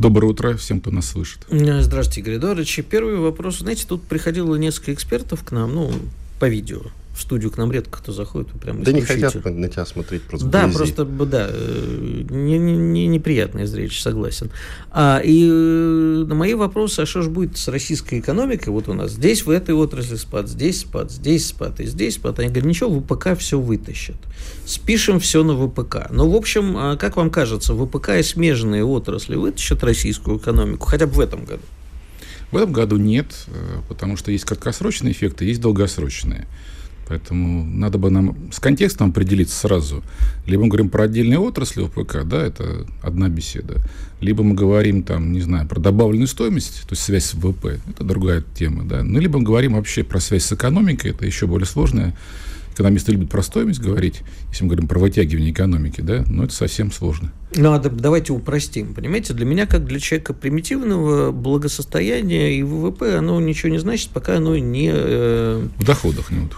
Доброе 0.00 0.26
утро 0.26 0.56
всем, 0.56 0.80
кто 0.80 0.90
нас 0.90 1.10
слышит. 1.10 1.46
Э, 1.48 1.80
здравствуйте, 1.80 2.22
Игорь 2.22 2.38
Эдуардович. 2.38 2.80
Первый 2.90 3.18
вопрос. 3.18 3.58
Знаете, 3.58 3.84
тут 3.86 4.02
приходило 4.02 4.56
несколько 4.56 4.92
экспертов 4.92 5.44
к 5.44 5.52
нам, 5.52 5.72
ну, 5.72 5.92
по 6.40 6.48
видео 6.48 6.80
в 7.14 7.20
студию 7.20 7.50
к 7.50 7.58
нам 7.58 7.70
редко 7.70 7.98
кто 7.98 8.12
заходит. 8.12 8.48
Прям 8.52 8.82
да 8.82 8.92
не 8.92 9.02
хотят 9.02 9.34
на 9.44 9.68
тебя 9.68 9.84
смотреть 9.84 10.22
просто 10.22 10.46
Да, 10.48 10.66
вблизи. 10.66 10.78
просто, 10.78 11.04
да, 11.04 11.48
э, 11.50 12.22
не, 12.30 12.58
не, 12.58 13.06
неприятная 13.06 13.66
зрелище, 13.66 14.00
согласен. 14.02 14.50
А, 14.90 15.20
и 15.22 15.46
э, 15.46 16.24
на 16.26 16.34
мои 16.34 16.54
вопросы, 16.54 17.00
а 17.00 17.06
что 17.06 17.22
же 17.22 17.30
будет 17.30 17.58
с 17.58 17.68
российской 17.68 18.20
экономикой, 18.20 18.70
вот 18.70 18.88
у 18.88 18.94
нас 18.94 19.12
здесь 19.12 19.44
в 19.44 19.50
этой 19.50 19.74
отрасли 19.74 20.16
спад, 20.16 20.48
здесь 20.48 20.80
спад, 20.80 21.10
здесь 21.10 21.46
спад 21.46 21.80
и 21.80 21.84
здесь 21.84 22.14
спад. 22.14 22.38
Они 22.38 22.48
говорят, 22.48 22.64
ничего, 22.64 23.00
ВПК 23.00 23.38
все 23.38 23.60
вытащат. 23.60 24.16
Спишем 24.64 25.20
все 25.20 25.44
на 25.44 25.54
ВПК. 25.54 26.10
Но, 26.10 26.28
в 26.30 26.34
общем, 26.34 26.76
а 26.76 26.96
как 26.96 27.16
вам 27.16 27.30
кажется, 27.30 27.74
ВПК 27.74 28.10
и 28.18 28.22
смежные 28.22 28.84
отрасли 28.84 29.36
вытащат 29.36 29.84
российскую 29.84 30.38
экономику 30.38 30.86
хотя 30.86 31.06
бы 31.06 31.12
в 31.12 31.20
этом 31.20 31.44
году? 31.44 31.62
В 32.52 32.56
этом 32.56 32.72
году 32.72 32.96
нет, 32.96 33.26
э, 33.48 33.80
потому 33.88 34.16
что 34.16 34.30
есть 34.30 34.44
краткосрочные 34.44 35.12
эффекты, 35.12 35.44
есть 35.46 35.60
долгосрочные. 35.60 36.46
Поэтому 37.08 37.64
надо 37.64 37.98
бы 37.98 38.10
нам 38.10 38.36
с 38.52 38.58
контекстом 38.58 39.10
определиться 39.10 39.56
сразу. 39.56 40.02
Либо 40.46 40.62
мы 40.62 40.68
говорим 40.68 40.88
про 40.88 41.04
отдельные 41.04 41.38
отрасли 41.38 41.82
ОПК, 41.84 42.24
да, 42.24 42.44
это 42.46 42.86
одна 43.02 43.28
беседа. 43.28 43.82
Либо 44.20 44.42
мы 44.42 44.54
говорим 44.54 45.02
там, 45.02 45.32
не 45.32 45.40
знаю, 45.40 45.66
про 45.68 45.80
добавленную 45.80 46.28
стоимость, 46.28 46.82
то 46.82 46.92
есть 46.92 47.02
связь 47.02 47.24
с 47.24 47.34
ВВП, 47.34 47.80
это 47.88 48.04
другая 48.04 48.42
тема, 48.54 48.84
да. 48.84 49.02
Ну, 49.02 49.18
либо 49.18 49.38
мы 49.38 49.44
говорим 49.44 49.74
вообще 49.74 50.04
про 50.04 50.20
связь 50.20 50.44
с 50.44 50.52
экономикой, 50.52 51.10
это 51.10 51.26
еще 51.26 51.46
более 51.46 51.66
сложная 51.66 52.14
экономисты 52.82 53.12
любят 53.12 53.30
про 53.30 53.42
стоимость 53.42 53.80
говорить, 53.80 54.22
если 54.50 54.64
мы 54.64 54.70
говорим 54.70 54.88
про 54.88 54.98
вытягивание 54.98 55.52
экономики, 55.52 56.00
да, 56.00 56.24
но 56.28 56.44
это 56.44 56.52
совсем 56.52 56.90
сложно. 56.90 57.32
Ну, 57.54 57.72
а 57.72 57.78
давайте 57.78 58.32
упростим. 58.32 58.94
Понимаете, 58.94 59.34
для 59.34 59.44
меня, 59.44 59.66
как 59.66 59.84
для 59.84 60.00
человека 60.00 60.34
примитивного, 60.34 61.32
благосостояние 61.32 62.56
и 62.56 62.62
ВВП, 62.62 63.16
оно 63.16 63.40
ничего 63.40 63.70
не 63.70 63.78
значит, 63.78 64.10
пока 64.10 64.36
оно 64.36 64.56
не... 64.56 64.90
Э... 64.92 65.66
В 65.76 65.84
доходах 65.84 66.30
не... 66.30 66.48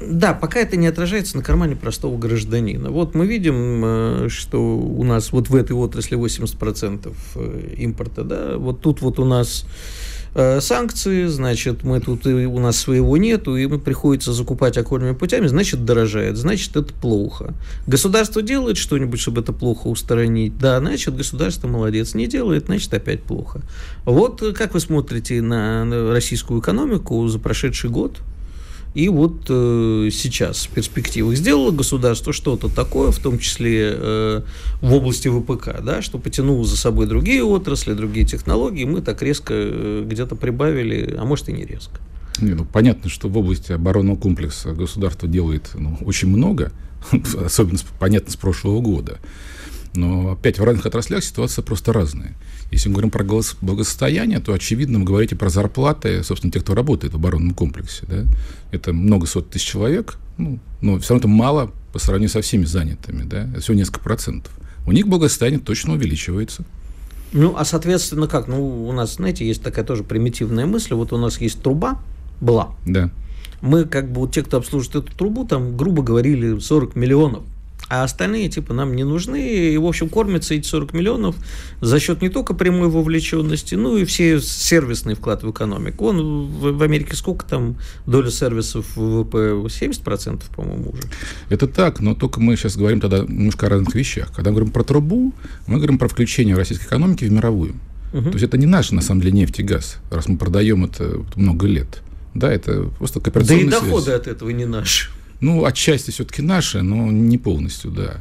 Да, 0.00 0.32
пока 0.32 0.60
это 0.60 0.76
не 0.76 0.86
отражается 0.86 1.36
на 1.36 1.42
кармане 1.42 1.76
простого 1.76 2.16
гражданина. 2.16 2.90
Вот 2.90 3.14
мы 3.14 3.26
видим, 3.26 3.82
э, 3.84 4.28
что 4.30 4.78
у 4.78 5.04
нас 5.04 5.32
вот 5.32 5.50
в 5.50 5.56
этой 5.56 5.72
отрасли 5.72 6.18
80% 6.18 7.14
э, 7.34 7.74
импорта, 7.78 8.24
да, 8.24 8.56
вот 8.56 8.80
тут 8.80 9.02
вот 9.02 9.18
у 9.18 9.24
нас 9.24 9.66
Э, 10.34 10.60
санкции, 10.60 11.26
значит, 11.26 11.82
мы 11.82 12.00
тут 12.00 12.26
и 12.26 12.46
у 12.46 12.58
нас 12.60 12.76
своего 12.76 13.16
нету, 13.16 13.56
и 13.56 13.66
мы 13.66 13.78
приходится 13.78 14.32
закупать 14.32 14.78
окольными 14.78 15.14
путями, 15.14 15.48
значит, 15.48 15.84
дорожает, 15.84 16.36
значит, 16.36 16.76
это 16.76 16.92
плохо. 16.94 17.54
Государство 17.86 18.40
делает 18.40 18.76
что-нибудь, 18.76 19.18
чтобы 19.18 19.40
это 19.40 19.52
плохо 19.52 19.88
устранить, 19.88 20.56
да, 20.58 20.78
значит, 20.78 21.16
государство 21.16 21.66
молодец, 21.66 22.14
не 22.14 22.26
делает, 22.26 22.66
значит, 22.66 22.94
опять 22.94 23.22
плохо. 23.22 23.60
Вот 24.04 24.42
как 24.56 24.74
вы 24.74 24.80
смотрите 24.80 25.42
на 25.42 25.84
российскую 26.12 26.60
экономику 26.60 27.26
за 27.26 27.38
прошедший 27.38 27.90
год? 27.90 28.18
И 28.94 29.08
вот 29.08 29.46
э, 29.48 30.08
сейчас 30.12 30.66
в 30.66 30.70
перспективах 30.70 31.36
сделало 31.36 31.70
государство 31.70 32.32
что-то 32.32 32.68
такое, 32.68 33.12
в 33.12 33.18
том 33.18 33.38
числе 33.38 33.92
э, 33.94 34.42
в 34.80 34.92
области 34.92 35.28
ВПК, 35.28 35.80
да, 35.82 36.02
что 36.02 36.18
потянуло 36.18 36.64
за 36.64 36.76
собой 36.76 37.06
другие 37.06 37.44
отрасли, 37.44 37.94
другие 37.94 38.26
технологии, 38.26 38.84
мы 38.84 39.00
так 39.00 39.22
резко 39.22 39.54
э, 39.54 40.04
где-то 40.04 40.34
прибавили, 40.34 41.14
а 41.16 41.24
может 41.24 41.48
и 41.48 41.52
не 41.52 41.64
резко. 41.64 42.00
Не, 42.40 42.54
ну, 42.54 42.64
понятно, 42.64 43.08
что 43.08 43.28
в 43.28 43.38
области 43.38 43.70
оборонного 43.70 44.16
комплекса 44.16 44.72
государство 44.72 45.28
делает 45.28 45.70
ну, 45.74 45.96
очень 46.00 46.28
много, 46.28 46.72
особенно 47.44 47.78
понятно 48.00 48.32
с 48.32 48.36
прошлого 48.36 48.80
года. 48.80 49.18
Но 49.94 50.32
опять 50.32 50.58
в 50.58 50.64
разных 50.64 50.86
отраслях 50.86 51.24
ситуация 51.24 51.62
просто 51.62 51.92
разная. 51.92 52.36
Если 52.70 52.88
мы 52.88 52.94
говорим 52.94 53.10
про 53.10 53.24
благосостояние, 53.60 54.38
то, 54.38 54.52
очевидно, 54.52 55.00
мы 55.00 55.04
говорите 55.04 55.34
про 55.34 55.50
зарплаты, 55.50 56.22
собственно, 56.22 56.52
тех, 56.52 56.62
кто 56.62 56.74
работает 56.74 57.12
в 57.12 57.16
оборонном 57.16 57.54
комплексе. 57.54 58.04
Да? 58.06 58.24
Это 58.70 58.92
много 58.92 59.26
сот 59.26 59.50
тысяч 59.50 59.66
человек, 59.66 60.18
ну, 60.38 60.60
но 60.80 60.98
все 60.98 61.14
равно 61.14 61.20
это 61.20 61.28
мало 61.28 61.72
по 61.92 61.98
сравнению 61.98 62.30
со 62.30 62.40
всеми 62.40 62.64
занятыми. 62.64 63.24
Да? 63.24 63.48
Это 63.52 63.60
всего 63.60 63.76
несколько 63.76 64.00
процентов. 64.00 64.52
У 64.86 64.92
них 64.92 65.08
благосостояние 65.08 65.60
точно 65.60 65.94
увеличивается. 65.94 66.64
Ну, 67.32 67.54
а, 67.56 67.64
соответственно, 67.64 68.28
как? 68.28 68.48
Ну, 68.48 68.88
у 68.88 68.92
нас, 68.92 69.14
знаете, 69.16 69.46
есть 69.46 69.62
такая 69.62 69.84
тоже 69.84 70.04
примитивная 70.04 70.66
мысль. 70.66 70.94
Вот 70.94 71.12
у 71.12 71.16
нас 71.16 71.40
есть 71.40 71.62
труба, 71.62 72.00
была. 72.40 72.70
Да. 72.86 73.10
Мы, 73.60 73.84
как 73.84 74.10
бы, 74.10 74.22
вот 74.22 74.32
те, 74.32 74.42
кто 74.42 74.56
обслуживает 74.56 75.06
эту 75.06 75.16
трубу, 75.16 75.44
там, 75.44 75.76
грубо 75.76 76.02
говорили, 76.02 76.58
40 76.58 76.96
миллионов 76.96 77.42
а 77.90 78.04
остальные 78.04 78.48
типа 78.48 78.72
нам 78.72 78.94
не 78.94 79.02
нужны. 79.02 79.72
И, 79.72 79.76
в 79.76 79.84
общем, 79.84 80.08
кормятся 80.08 80.54
эти 80.54 80.66
40 80.66 80.92
миллионов 80.94 81.34
за 81.80 81.98
счет 81.98 82.22
не 82.22 82.28
только 82.28 82.54
прямой 82.54 82.88
вовлеченности, 82.88 83.74
ну 83.74 83.96
и 83.96 84.04
все 84.04 84.40
сервисный 84.40 85.14
вклад 85.14 85.42
в 85.42 85.50
экономику. 85.50 86.06
Он 86.06 86.46
в, 86.46 86.78
в 86.78 86.82
Америке 86.84 87.16
сколько 87.16 87.44
там 87.44 87.76
доля 88.06 88.30
сервисов 88.30 88.86
в 88.94 89.00
ВВП? 89.00 89.38
70%, 89.66 90.42
по-моему, 90.54 90.90
уже. 90.90 91.02
Это 91.48 91.66
так, 91.66 91.98
но 91.98 92.14
только 92.14 92.40
мы 92.40 92.56
сейчас 92.56 92.76
говорим 92.76 93.00
тогда 93.00 93.18
немножко 93.18 93.66
о 93.66 93.70
разных 93.70 93.92
вещах. 93.96 94.32
Когда 94.32 94.50
мы 94.50 94.56
говорим 94.56 94.72
про 94.72 94.84
трубу, 94.84 95.34
мы 95.66 95.78
говорим 95.78 95.98
про 95.98 96.06
включение 96.06 96.54
российской 96.54 96.86
экономики 96.86 97.24
в 97.24 97.32
мировую. 97.32 97.74
Угу. 98.12 98.22
То 98.22 98.30
есть 98.30 98.44
это 98.44 98.56
не 98.56 98.66
наша, 98.66 98.94
на 98.94 99.02
самом 99.02 99.22
деле, 99.22 99.32
нефть 99.32 99.58
и 99.58 99.62
газ, 99.64 99.98
раз 100.12 100.28
мы 100.28 100.36
продаем 100.36 100.84
это 100.84 101.24
много 101.34 101.66
лет. 101.66 102.02
Да, 102.34 102.52
это 102.52 102.84
просто 102.98 103.18
кооперационная 103.18 103.70
Да 103.70 103.76
и 103.78 103.80
доходы 103.80 104.04
связь. 104.04 104.20
от 104.20 104.26
этого 104.28 104.50
не 104.50 104.64
наши. 104.64 105.10
Ну, 105.40 105.64
отчасти 105.64 106.10
все-таки 106.10 106.42
наши, 106.42 106.82
но 106.82 107.10
не 107.10 107.38
полностью, 107.38 107.90
да. 107.90 108.16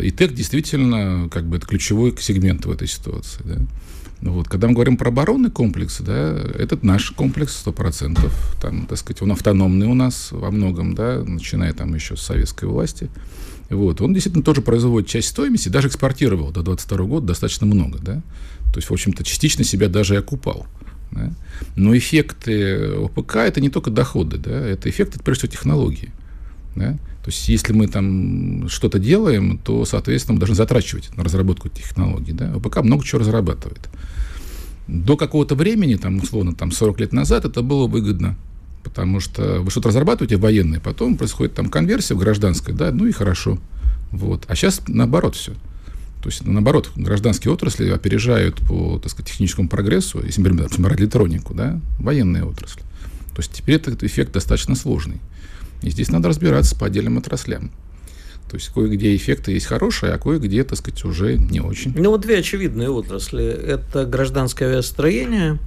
И 0.00 0.10
ТЭК 0.10 0.34
действительно 0.34 1.28
как 1.30 1.46
бы 1.46 1.56
это 1.56 1.66
ключевой 1.66 2.14
сегмент 2.18 2.66
в 2.66 2.70
этой 2.70 2.86
ситуации, 2.86 3.42
да. 3.44 3.56
Ну 4.20 4.32
вот. 4.32 4.48
Когда 4.48 4.66
мы 4.66 4.74
говорим 4.74 4.96
про 4.96 5.08
оборонный 5.08 5.50
комплекс, 5.50 6.00
да, 6.00 6.36
этот 6.58 6.82
наш 6.82 7.10
комплекс 7.12 7.56
сто 7.56 7.72
процентов, 7.72 8.56
там, 8.60 8.86
так 8.86 8.98
сказать, 8.98 9.22
он 9.22 9.32
автономный 9.32 9.86
у 9.86 9.94
нас 9.94 10.28
во 10.32 10.50
многом, 10.50 10.94
да, 10.94 11.22
начиная 11.24 11.72
там 11.72 11.94
еще 11.94 12.16
с 12.16 12.22
советской 12.22 12.66
власти. 12.66 13.08
Вот. 13.70 14.00
Он 14.00 14.12
действительно 14.12 14.44
тоже 14.44 14.60
производит 14.60 15.08
часть 15.08 15.28
стоимости, 15.28 15.68
даже 15.68 15.88
экспортировал 15.88 16.50
до 16.50 16.62
22 16.62 17.04
года 17.04 17.26
достаточно 17.28 17.66
много, 17.66 17.98
да. 17.98 18.22
То 18.72 18.78
есть, 18.78 18.90
в 18.90 18.92
общем-то, 18.92 19.24
частично 19.24 19.64
себя 19.64 19.88
даже 19.88 20.14
и 20.14 20.18
окупал. 20.18 20.66
Да? 21.12 21.32
Но 21.76 21.96
эффекты 21.96 22.92
ОПК– 22.96 23.36
это 23.36 23.60
не 23.60 23.70
только 23.70 23.90
доходы, 23.90 24.36
да, 24.36 24.50
это 24.50 24.90
эффекты, 24.90 25.18
прежде 25.20 25.46
всего, 25.46 25.52
технологии. 25.52 26.12
Да? 26.78 26.92
То 27.22 27.30
есть, 27.30 27.48
если 27.48 27.72
мы 27.72 27.88
там 27.88 28.68
что-то 28.68 28.98
делаем, 28.98 29.58
то, 29.58 29.84
соответственно, 29.84 30.34
мы 30.34 30.40
должны 30.40 30.56
затрачивать 30.56 31.14
на 31.16 31.24
разработку 31.24 31.68
технологий. 31.68 32.32
Да? 32.32 32.54
ОПК 32.54 32.78
много 32.82 33.04
чего 33.04 33.20
разрабатывает. 33.20 33.88
До 34.86 35.16
какого-то 35.16 35.54
времени, 35.54 35.96
там, 35.96 36.18
условно, 36.18 36.54
там, 36.54 36.72
40 36.72 37.00
лет 37.00 37.12
назад, 37.12 37.44
это 37.44 37.62
было 37.62 37.86
выгодно. 37.86 38.36
Потому 38.82 39.20
что 39.20 39.60
вы 39.60 39.70
что-то 39.70 39.88
разрабатываете 39.88 40.36
военное, 40.36 40.80
потом 40.80 41.16
происходит 41.16 41.54
там 41.54 41.68
конверсия 41.68 42.14
в 42.14 42.18
гражданское, 42.18 42.72
да, 42.72 42.90
ну 42.92 43.06
и 43.06 43.12
хорошо. 43.12 43.58
Вот. 44.12 44.44
А 44.48 44.54
сейчас 44.54 44.82
наоборот 44.86 45.34
все. 45.34 45.52
То 46.22 46.30
есть, 46.30 46.44
наоборот, 46.44 46.90
гражданские 46.96 47.52
отрасли 47.52 47.90
опережают 47.90 48.56
по, 48.66 48.98
так 48.98 49.10
сказать, 49.12 49.30
техническому 49.30 49.68
прогрессу, 49.68 50.22
если 50.24 50.40
мы 50.40 50.50
например, 50.50 50.98
электронику, 50.98 51.54
да, 51.54 51.80
военные 51.98 52.44
отрасли. 52.44 52.80
То 53.34 53.38
есть, 53.38 53.52
теперь 53.52 53.76
этот 53.76 54.02
эффект 54.02 54.32
достаточно 54.32 54.74
сложный. 54.74 55.18
И 55.82 55.90
здесь 55.90 56.10
надо 56.10 56.28
разбираться 56.28 56.76
по 56.76 56.86
отдельным 56.86 57.18
отраслям. 57.18 57.70
То 58.50 58.56
есть 58.56 58.70
кое-где 58.70 59.14
эффекты 59.14 59.52
есть 59.52 59.66
хорошие, 59.66 60.12
а 60.12 60.18
кое-где, 60.18 60.64
так 60.64 60.78
сказать, 60.78 61.04
уже 61.04 61.36
не 61.36 61.60
очень. 61.60 61.92
Ну 61.96 62.10
вот 62.10 62.22
две 62.22 62.38
очевидные 62.38 62.88
отрасли. 62.88 63.44
Это 63.44 64.06
гражданское 64.06 64.70
авиастроение 64.70 65.58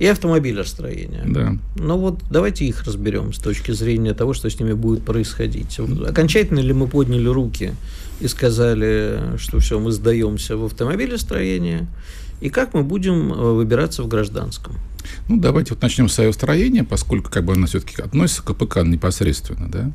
и 0.00 0.06
автомобилестроение. 0.06 1.22
Да. 1.26 1.56
Но 1.76 1.96
вот 1.96 2.22
давайте 2.28 2.64
их 2.64 2.82
разберем 2.82 3.32
с 3.32 3.38
точки 3.38 3.70
зрения 3.70 4.14
того, 4.14 4.34
что 4.34 4.50
с 4.50 4.58
ними 4.58 4.72
будет 4.72 5.04
происходить. 5.04 5.78
Окончательно 5.78 6.58
ли 6.58 6.72
мы 6.72 6.88
подняли 6.88 7.28
руки 7.28 7.74
и 8.20 8.26
сказали, 8.26 9.36
что 9.38 9.60
все, 9.60 9.78
мы 9.78 9.92
сдаемся 9.92 10.56
в 10.56 10.64
автомобилестроение, 10.64 11.86
и 12.40 12.50
как 12.50 12.74
мы 12.74 12.82
будем 12.82 13.32
э, 13.32 13.52
выбираться 13.52 14.02
в 14.02 14.08
гражданском? 14.08 14.74
Ну, 15.28 15.38
давайте 15.38 15.74
вот 15.74 15.82
начнем 15.82 16.08
с 16.08 16.18
авиастроения, 16.18 16.84
поскольку 16.84 17.30
как 17.30 17.44
бы 17.44 17.54
она 17.54 17.66
все-таки 17.66 18.00
относится 18.00 18.42
к 18.42 18.46
КПК 18.46 18.82
непосредственно, 18.82 19.68
да. 19.68 19.92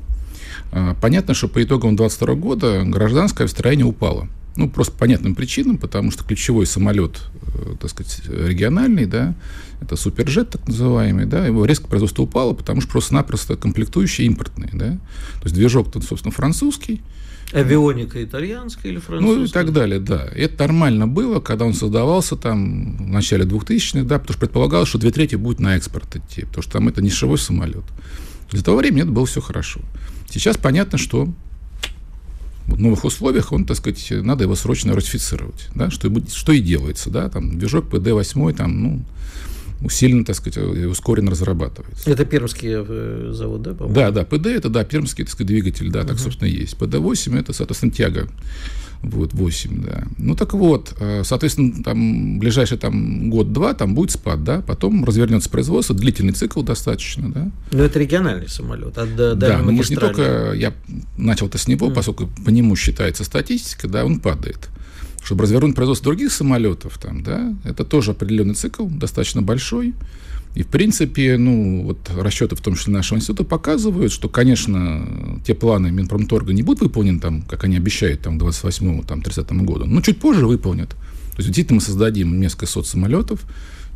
А, 0.71 0.95
понятно, 0.95 1.33
что 1.33 1.47
по 1.47 1.63
итогам 1.63 1.95
2022 1.95 2.35
года 2.35 2.83
гражданское 2.85 3.43
авиастроение 3.43 3.85
упало. 3.85 4.27
Ну, 4.55 4.69
просто 4.69 4.93
по 4.93 4.99
понятным 4.99 5.35
причинам, 5.35 5.77
потому 5.77 6.11
что 6.11 6.23
ключевой 6.23 6.65
самолет, 6.65 7.21
э, 7.53 7.75
так 7.79 7.89
сказать, 7.89 8.21
региональный, 8.27 9.05
да, 9.05 9.35
это 9.81 9.95
суперджет 9.95 10.49
так 10.49 10.67
называемый, 10.67 11.25
да, 11.25 11.45
его 11.45 11.65
резко 11.65 11.87
производство 11.87 12.23
упало, 12.23 12.53
потому 12.53 12.81
что 12.81 12.91
просто-напросто 12.91 13.55
комплектующие 13.55 14.27
импортные, 14.27 14.71
да. 14.73 14.89
То 15.35 15.45
есть 15.45 15.55
движок-то, 15.55 16.01
собственно, 16.01 16.33
французский, 16.33 17.01
Авионика 17.51 18.23
итальянская 18.23 18.91
или 18.91 18.99
французская? 18.99 19.39
Ну 19.39 19.45
и 19.45 19.47
так 19.47 19.73
далее, 19.73 19.99
да. 19.99 20.27
Это 20.35 20.63
нормально 20.63 21.07
было, 21.07 21.39
когда 21.39 21.65
он 21.65 21.73
создавался 21.73 22.35
там 22.35 22.97
в 22.97 23.07
начале 23.07 23.45
2000-х, 23.45 24.03
да, 24.03 24.19
потому 24.19 24.33
что 24.33 24.39
предполагалось, 24.39 24.89
что 24.89 24.97
две 24.97 25.12
трети 25.12 25.35
будет 25.35 25.59
на 25.59 25.75
экспорт 25.75 26.15
идти, 26.15 26.45
потому 26.45 26.63
что 26.63 26.73
там 26.73 26.88
это 26.88 27.01
нишевой 27.01 27.38
самолет. 27.38 27.85
Для 28.51 28.62
того 28.62 28.77
времени 28.77 29.01
это 29.03 29.12
было 29.12 29.25
все 29.25 29.41
хорошо. 29.41 29.81
Сейчас 30.29 30.57
понятно, 30.57 30.97
что 30.97 31.27
в 32.65 32.79
новых 32.79 33.03
условиях 33.03 33.51
он, 33.51 33.65
так 33.65 33.77
сказать, 33.77 34.05
надо 34.12 34.43
его 34.43 34.55
срочно 34.55 34.93
ратифицировать, 34.93 35.69
да, 35.73 35.89
что, 35.89 36.12
что 36.29 36.51
и 36.51 36.59
делается, 36.59 37.09
да, 37.09 37.29
там 37.29 37.57
движок 37.57 37.85
ПД-8, 37.91 38.55
там, 38.55 38.83
ну, 38.83 39.05
усиленно, 39.81 40.25
так 40.25 40.35
сказать, 40.35 40.57
и 40.57 40.85
ускоренно 40.85 41.31
разрабатывается. 41.31 42.09
Это 42.09 42.25
пермский 42.25 42.69
э, 42.71 43.31
завод, 43.31 43.61
да, 43.61 43.73
по-моему? 43.73 43.95
Да, 43.95 44.11
да, 44.11 44.25
ПД 44.25 44.47
это, 44.47 44.69
да, 44.69 44.83
пермский, 44.83 45.23
так 45.23 45.33
сказать, 45.33 45.47
двигатель, 45.47 45.89
да, 45.89 46.01
так, 46.01 46.13
угу. 46.15 46.23
собственно, 46.23 46.49
есть. 46.49 46.75
ПД-8 46.77 47.39
это, 47.39 47.53
соответственно, 47.53 47.91
тяга. 47.91 48.27
Вот, 49.01 49.33
8, 49.33 49.81
да. 49.81 50.03
Ну, 50.17 50.35
так 50.35 50.53
вот, 50.53 50.93
э, 50.99 51.23
соответственно, 51.23 51.81
там, 51.83 52.37
ближайший 52.39 52.77
там 52.77 53.29
год-два 53.29 53.73
там 53.73 53.95
будет 53.95 54.11
спад, 54.11 54.43
да, 54.43 54.61
потом 54.61 55.05
развернется 55.05 55.49
производство, 55.49 55.95
длительный 55.95 56.33
цикл 56.33 56.61
достаточно, 56.61 57.31
да. 57.31 57.51
Но 57.71 57.83
это 57.83 57.97
региональный 57.97 58.49
самолет, 58.49 58.97
от 58.97 59.15
до 59.15 59.35
Да, 59.35 59.59
но 59.59 59.71
может 59.71 59.91
не 59.91 59.97
только, 59.97 60.51
я 60.53 60.73
начал-то 61.17 61.57
с 61.57 61.67
него, 61.69 61.89
mm. 61.89 61.93
поскольку 61.93 62.27
по 62.45 62.49
нему 62.49 62.75
считается 62.75 63.23
статистика, 63.23 63.87
да, 63.87 64.03
он 64.03 64.19
падает 64.19 64.69
чтобы 65.23 65.43
развернуть 65.43 65.75
производство 65.75 66.12
других 66.12 66.32
самолетов, 66.32 66.97
там, 66.97 67.23
да, 67.23 67.55
это 67.63 67.84
тоже 67.84 68.12
определенный 68.12 68.55
цикл, 68.55 68.86
достаточно 68.88 69.41
большой. 69.41 69.93
И, 70.55 70.63
в 70.63 70.67
принципе, 70.67 71.38
ну, 71.38 71.84
вот 71.84 72.10
расчеты, 72.17 72.55
в 72.55 72.62
том 72.62 72.75
числе 72.75 72.93
нашего 72.93 73.17
института, 73.19 73.43
показывают, 73.43 74.12
что, 74.12 74.29
конечно, 74.29 75.39
те 75.45 75.53
планы 75.53 75.91
Минпромторга 75.91 76.53
не 76.53 76.63
будут 76.63 76.82
выполнены, 76.82 77.19
там, 77.19 77.43
как 77.43 77.65
они 77.65 77.77
обещают, 77.77 78.21
там, 78.21 78.39
к 78.39 78.41
28-30 78.41 79.63
году, 79.63 79.86
но 79.86 80.01
чуть 80.01 80.19
позже 80.19 80.47
выполнят. 80.47 80.89
То 80.89 81.38
есть, 81.38 81.47
действительно, 81.47 81.75
мы 81.75 81.82
создадим 81.82 82.39
несколько 82.39 82.65
сот 82.65 82.88
самолетов, 82.88 83.41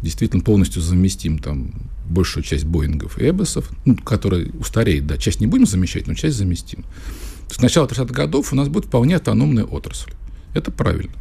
действительно 0.03 0.43
полностью 0.43 0.81
заместим 0.81 1.39
там 1.39 1.71
большую 2.07 2.43
часть 2.43 2.65
Боингов 2.65 3.17
и 3.17 3.29
Эббесов, 3.29 3.71
ну, 3.85 3.95
которые 3.95 4.51
устареет, 4.51 5.07
да, 5.07 5.17
часть 5.17 5.39
не 5.39 5.47
будем 5.47 5.65
замещать, 5.65 6.07
но 6.07 6.13
часть 6.13 6.37
заместим. 6.37 6.83
То 6.83 7.49
есть 7.49 7.59
с 7.59 7.61
начала 7.61 7.87
30-х 7.87 8.13
годов 8.13 8.53
у 8.53 8.55
нас 8.55 8.67
будет 8.67 8.85
вполне 8.85 9.15
автономная 9.15 9.63
отрасль. 9.63 10.11
Это 10.53 10.71
правильно. 10.71 11.13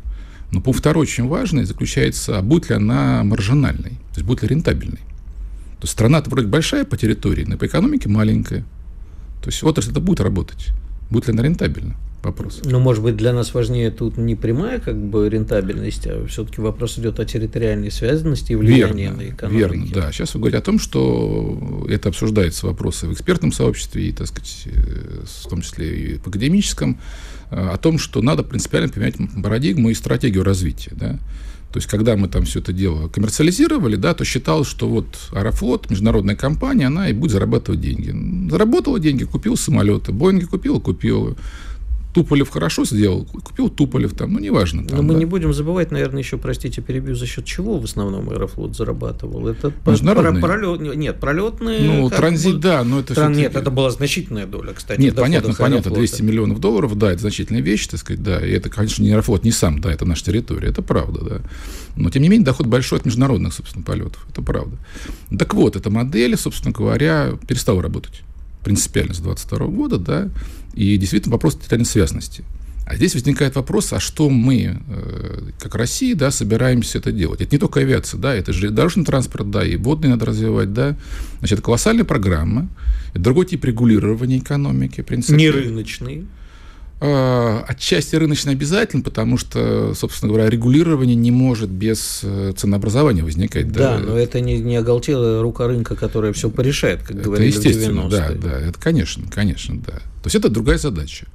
Но 0.50 0.60
пункт 0.60 0.80
второй 0.80 1.02
очень 1.02 1.26
важный 1.26 1.64
заключается, 1.64 2.38
а 2.38 2.42
будет 2.42 2.68
ли 2.68 2.76
она 2.76 3.24
маржинальной, 3.24 3.92
то 4.12 4.16
есть 4.16 4.26
будет 4.26 4.42
ли 4.42 4.48
рентабельной. 4.48 4.98
То 4.98 5.84
есть 5.84 5.92
страна-то 5.92 6.30
вроде 6.30 6.46
большая 6.46 6.84
по 6.84 6.96
территории, 6.96 7.44
но 7.44 7.56
по 7.56 7.66
экономике 7.66 8.08
маленькая. 8.08 8.64
То 9.42 9.48
есть 9.48 9.62
отрасль 9.64 9.90
это 9.90 10.00
будет 10.00 10.20
работать. 10.20 10.68
Будет 11.10 11.26
ли 11.26 11.32
она 11.32 11.42
рентабельна? 11.42 11.96
Вопрос. 12.22 12.60
Ну, 12.64 12.78
может 12.78 13.02
быть, 13.02 13.16
для 13.16 13.32
нас 13.32 13.52
важнее 13.52 13.90
тут 13.90 14.16
не 14.16 14.36
прямая 14.36 14.78
как 14.78 14.96
бы 14.96 15.28
рентабельность, 15.28 16.06
а 16.06 16.24
все-таки 16.26 16.60
вопрос 16.60 16.96
идет 16.98 17.18
о 17.18 17.24
территориальной 17.24 17.90
связанности 17.90 18.52
и 18.52 18.54
влиянии 18.54 19.06
верно, 19.06 19.16
на 19.16 19.28
экономику. 19.28 19.58
Верно, 19.58 19.86
да. 19.92 20.12
Сейчас 20.12 20.34
вы 20.34 20.40
говорите 20.40 20.58
о 20.58 20.62
том, 20.62 20.78
что 20.78 21.84
это 21.88 22.10
обсуждается 22.10 22.66
вопросы 22.66 23.08
в 23.08 23.12
экспертном 23.12 23.50
сообществе, 23.50 24.08
и, 24.08 24.12
так 24.12 24.28
сказать, 24.28 24.62
э, 24.66 25.24
в 25.26 25.48
том 25.48 25.62
числе 25.62 25.98
и 25.98 26.18
в 26.18 26.28
академическом, 26.28 27.00
о 27.52 27.76
том, 27.76 27.98
что 27.98 28.22
надо 28.22 28.42
принципиально 28.42 28.88
поменять 28.88 29.16
парадигму 29.42 29.90
и 29.90 29.94
стратегию 29.94 30.42
развития. 30.42 30.92
Да? 30.94 31.18
То 31.72 31.78
есть, 31.78 31.88
когда 31.88 32.16
мы 32.16 32.28
там 32.28 32.44
все 32.44 32.60
это 32.60 32.72
дело 32.72 33.08
коммерциализировали, 33.08 33.96
да, 33.96 34.12
то 34.12 34.24
считалось, 34.24 34.68
что 34.68 34.88
вот 34.88 35.06
Аэрофлот, 35.32 35.88
международная 35.88 36.36
компания, 36.36 36.86
она 36.86 37.08
и 37.08 37.14
будет 37.14 37.32
зарабатывать 37.32 37.80
деньги. 37.80 38.14
Заработала 38.50 39.00
деньги, 39.00 39.24
купил 39.24 39.56
самолеты, 39.56 40.12
Боинги 40.12 40.44
купила, 40.44 40.80
купила. 40.80 41.34
Туполев 42.12 42.50
хорошо 42.50 42.84
сделал, 42.84 43.24
купил 43.24 43.70
Туполев 43.70 44.12
там, 44.14 44.34
ну, 44.34 44.38
неважно. 44.38 44.86
Там, 44.86 44.98
Но 44.98 45.02
мы 45.02 45.14
да. 45.14 45.20
не 45.20 45.24
будем 45.24 45.54
забывать, 45.54 45.90
наверное, 45.90 46.20
еще, 46.20 46.36
простите, 46.36 46.82
перебью, 46.82 47.14
за 47.14 47.26
счет 47.26 47.46
чего 47.46 47.78
в 47.78 47.84
основном 47.84 48.28
Аэрофлот 48.28 48.76
зарабатывал? 48.76 49.48
Это 49.48 49.72
Международный. 49.86 50.40
пролет, 50.42 50.96
нет, 50.96 51.18
пролетные... 51.20 51.80
Ну, 51.80 52.08
как 52.10 52.18
транзит, 52.18 52.56
бы- 52.56 52.60
да, 52.60 52.84
но 52.84 53.00
это 53.00 53.14
Тран- 53.14 53.34
Нет, 53.34 53.56
это 53.56 53.70
была 53.70 53.90
значительная 53.90 54.46
доля, 54.46 54.74
кстати. 54.74 55.00
Нет, 55.00 55.14
понятно, 55.14 55.54
понятно, 55.54 55.90
Аэрофлота. 55.90 55.98
200 56.00 56.22
миллионов 56.22 56.60
долларов, 56.60 56.98
да, 56.98 57.12
это 57.12 57.22
значительная 57.22 57.62
вещь, 57.62 57.86
так 57.86 58.00
сказать, 58.00 58.22
да, 58.22 58.44
и 58.46 58.50
это, 58.50 58.68
конечно, 58.68 59.02
не 59.02 59.10
Аэрофлот, 59.12 59.44
не 59.44 59.52
сам, 59.52 59.80
да, 59.80 59.90
это 59.90 60.04
наша 60.04 60.24
территория, 60.24 60.68
это 60.68 60.82
правда, 60.82 61.24
да. 61.24 61.40
Но, 61.96 62.10
тем 62.10 62.22
не 62.22 62.28
менее, 62.28 62.44
доход 62.44 62.66
большой 62.66 62.98
от 62.98 63.06
международных, 63.06 63.54
собственно, 63.54 63.84
полетов, 63.84 64.26
это 64.30 64.42
правда. 64.42 64.76
Так 65.38 65.54
вот, 65.54 65.76
эта 65.76 65.88
модель, 65.88 66.36
собственно 66.36 66.72
говоря, 66.72 67.32
перестала 67.48 67.82
работать 67.82 68.22
принципиально 68.64 69.14
с 69.14 69.18
22 69.18 69.66
года, 69.66 69.98
да, 69.98 70.28
и 70.74 70.96
действительно 70.96 71.32
вопрос 71.32 71.54
территориальной 71.54 71.86
связности. 71.86 72.44
А 72.84 72.96
здесь 72.96 73.14
возникает 73.14 73.54
вопрос, 73.54 73.92
а 73.92 74.00
что 74.00 74.28
мы, 74.28 74.80
э, 74.88 75.50
как 75.58 75.76
Россия, 75.76 76.16
да, 76.16 76.30
собираемся 76.30 76.98
это 76.98 77.12
делать? 77.12 77.40
Это 77.40 77.54
не 77.54 77.58
только 77.58 77.80
авиация, 77.80 78.18
да, 78.18 78.34
это 78.34 78.52
же 78.52 78.70
дорожный 78.70 79.04
транспорт, 79.04 79.50
да, 79.50 79.64
и 79.64 79.76
водный 79.76 80.08
надо 80.08 80.26
развивать, 80.26 80.72
да. 80.72 80.96
Значит, 81.38 81.58
это 81.58 81.62
колоссальная 81.62 82.04
программа, 82.04 82.68
это 83.10 83.20
другой 83.20 83.46
тип 83.46 83.64
регулирования 83.64 84.38
экономики, 84.38 85.00
принципе. 85.00 85.36
Не 85.36 85.50
рыночный. 85.50 86.26
А, 87.04 87.64
Отчасти 87.66 88.14
рыночно 88.14 88.52
обязательно, 88.52 89.02
потому 89.02 89.36
что, 89.36 89.92
собственно 89.92 90.32
говоря, 90.32 90.48
регулирование 90.48 91.16
не 91.16 91.32
может 91.32 91.68
без 91.68 92.20
э, 92.22 92.52
ценообразования 92.56 93.24
возникать. 93.24 93.72
Да, 93.72 93.98
но 93.98 94.16
это 94.16 94.40
не, 94.40 94.60
не 94.60 94.76
оголтелая 94.76 95.42
рука 95.42 95.66
рынка, 95.66 95.96
которая 95.96 96.32
все 96.32 96.48
порешает, 96.48 97.02
как 97.02 97.16
Это 97.16 97.24
говорили 97.24 97.50
в 97.50 97.56
естественно, 97.56 98.02
90-е. 98.02 98.10
да, 98.10 98.30
да, 98.34 98.60
это 98.60 98.78
конечно, 98.78 99.24
конечно, 99.28 99.80
да. 99.80 99.94
То 99.94 100.26
есть 100.26 100.36
это 100.36 100.48
другая 100.48 100.78
задача. 100.78 101.26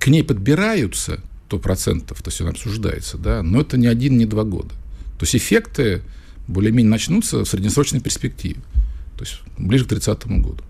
К 0.00 0.06
ней 0.06 0.24
подбираются 0.24 1.20
100%, 1.50 2.06
то 2.06 2.14
есть 2.24 2.40
она 2.40 2.50
обсуждается, 2.50 3.18
да, 3.18 3.42
но 3.42 3.60
это 3.60 3.76
не 3.76 3.88
один, 3.88 4.16
не 4.16 4.24
два 4.24 4.44
года. 4.44 4.70
То 5.18 5.24
есть 5.24 5.36
эффекты 5.36 6.00
более-менее 6.48 6.90
начнутся 6.90 7.44
в 7.44 7.46
среднесрочной 7.46 8.00
перспективе, 8.00 8.62
то 9.18 9.24
есть 9.24 9.40
ближе 9.58 9.84
к 9.84 9.88
30 9.88 10.26
году. 10.40 10.60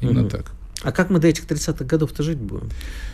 Именно 0.00 0.22
Мгм. 0.22 0.30
так. 0.30 0.50
А 0.82 0.92
как 0.92 1.10
мы 1.10 1.18
до 1.18 1.28
этих 1.28 1.46
30-х 1.46 1.84
годов-то 1.84 2.22
жить 2.22 2.38
будем? 2.38 2.68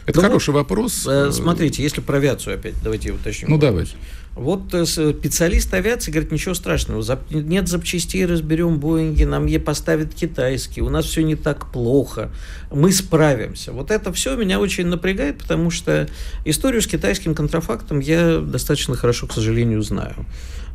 Это 0.07 0.21
Ну 0.21 0.27
хороший 0.27 0.55
вопрос. 0.55 1.07
Э, 1.07 1.31
Смотрите, 1.31 1.83
если 1.83 2.01
про 2.01 2.17
авиацию 2.17 2.55
опять, 2.57 2.75
давайте 2.83 3.13
уточним. 3.13 3.51
Ну, 3.51 3.57
вопрос. 3.57 3.71
давайте. 3.71 3.97
Вот 4.41 4.73
э, 4.73 4.87
с- 4.87 5.13
специалист 5.13 5.73
авиации 5.75 6.11
говорит, 6.11 6.33
ничего 6.33 6.55
страшного, 6.55 7.05
нет 7.31 7.69
запчастей, 7.69 8.25
разберем 8.25 8.79
Боинги, 8.79 9.25
нам 9.25 9.45
е 9.45 9.61
поставят 9.61 10.15
китайские, 10.15 10.83
у 10.83 10.89
нас 10.89 11.05
все 11.05 11.23
не 11.23 11.35
так 11.35 11.71
плохо, 11.71 12.31
мы 12.73 12.91
справимся. 12.91 13.73
Вот 13.73 13.91
это 13.91 14.15
все 14.15 14.37
меня 14.37 14.59
очень 14.59 14.87
напрягает, 14.87 15.37
потому 15.37 15.71
что 15.71 16.09
историю 16.47 16.81
с 16.81 16.87
китайским 16.87 17.35
контрафактом 17.35 18.01
я 18.01 18.39
достаточно 18.39 18.97
хорошо, 18.97 19.27
к 19.27 19.35
сожалению, 19.35 19.83
знаю. 19.83 20.25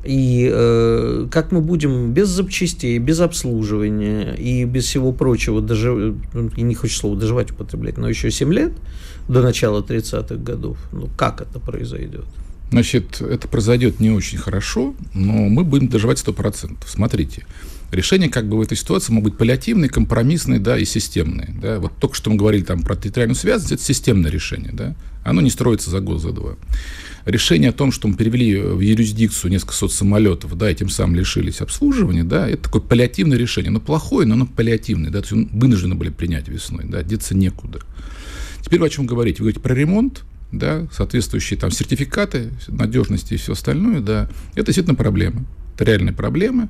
И 0.03 0.47
э, 0.53 1.27
как 1.31 1.51
мы 1.51 1.61
будем 1.61 2.13
без 2.13 2.27
запчастей, 2.27 2.99
без 2.99 3.19
обслуживания 3.19 4.35
и 4.35 4.63
без 4.65 4.85
всего 4.85 5.11
прочего, 5.11 5.59
даже, 5.61 6.13
и 6.55 6.61
не 6.61 6.75
хочу 6.75 6.95
слово 6.95 7.17
доживать 7.17 7.49
употреблять, 7.49 7.97
но 7.97 8.07
еще 8.07 8.29
7 8.29 8.53
лет 8.53 8.73
до 9.27 9.41
начала 9.41 9.81
30-х 9.81 10.35
годов, 10.35 10.77
ну 10.91 11.09
как 11.17 11.41
это 11.41 11.59
произойдет? 11.59 12.25
Значит, 12.71 13.21
это 13.21 13.47
произойдет 13.47 13.99
не 13.99 14.11
очень 14.11 14.37
хорошо, 14.37 14.95
но 15.13 15.33
мы 15.33 15.63
будем 15.63 15.87
доживать 15.87 16.17
100%. 16.17 16.77
Смотрите, 16.87 17.45
решения 17.91 18.29
как 18.29 18.49
бы 18.49 18.57
в 18.57 18.61
этой 18.61 18.75
ситуации 18.75 19.13
могут 19.13 19.31
быть 19.31 19.39
паллиативные, 19.39 19.89
компромиссные, 19.89 20.59
да, 20.59 20.77
и 20.77 20.85
системные. 20.85 21.55
Да. 21.61 21.79
Вот 21.79 21.93
только 21.99 22.15
что 22.15 22.29
мы 22.29 22.35
говорили 22.37 22.63
там 22.63 22.81
про 22.81 22.95
территориальную 22.95 23.35
связность, 23.35 23.71
это 23.71 23.83
системное 23.83 24.31
решение, 24.31 24.71
да. 24.73 24.95
Оно 25.23 25.41
не 25.41 25.49
строится 25.49 25.89
за 25.89 26.01
год, 26.01 26.21
за 26.21 26.31
два. 26.31 26.55
Решение 27.25 27.69
о 27.69 27.73
том, 27.73 27.91
что 27.91 28.07
мы 28.07 28.15
перевели 28.15 28.59
в 28.59 28.79
юрисдикцию 28.79 29.49
несколько 29.49 29.73
сот 29.73 29.91
самолетов, 29.91 30.55
да, 30.55 30.69
и 30.69 30.75
тем 30.75 30.89
самым 30.89 31.15
лишились 31.15 31.61
обслуживания, 31.61 32.23
да, 32.23 32.47
это 32.47 32.63
такое 32.63 32.81
паллиативное 32.81 33.37
решение. 33.37 33.71
Но 33.71 33.79
плохое, 33.79 34.27
но 34.27 34.35
оно 34.35 34.45
паллиативное, 34.45 35.09
да, 35.09 35.21
то 35.21 35.35
есть 35.35 35.51
вынуждены 35.51 35.95
были 35.95 36.09
принять 36.09 36.47
весной, 36.47 36.85
да, 36.85 37.01
деться 37.01 37.35
некуда. 37.35 37.79
Теперь 38.61 38.81
о 38.83 38.89
чем 38.89 39.07
говорите? 39.07 39.37
Вы 39.41 39.45
говорите 39.45 39.61
про 39.61 39.73
ремонт, 39.73 40.23
да, 40.51 40.87
соответствующие 40.91 41.59
там 41.59 41.71
сертификаты 41.71 42.51
надежности 42.67 43.33
и 43.33 43.37
все 43.37 43.53
остальное, 43.53 43.99
да, 43.99 44.29
это 44.53 44.67
действительно 44.67 44.95
проблема. 44.95 45.45
Это 45.75 45.85
реальная 45.85 46.13
проблема. 46.13 46.69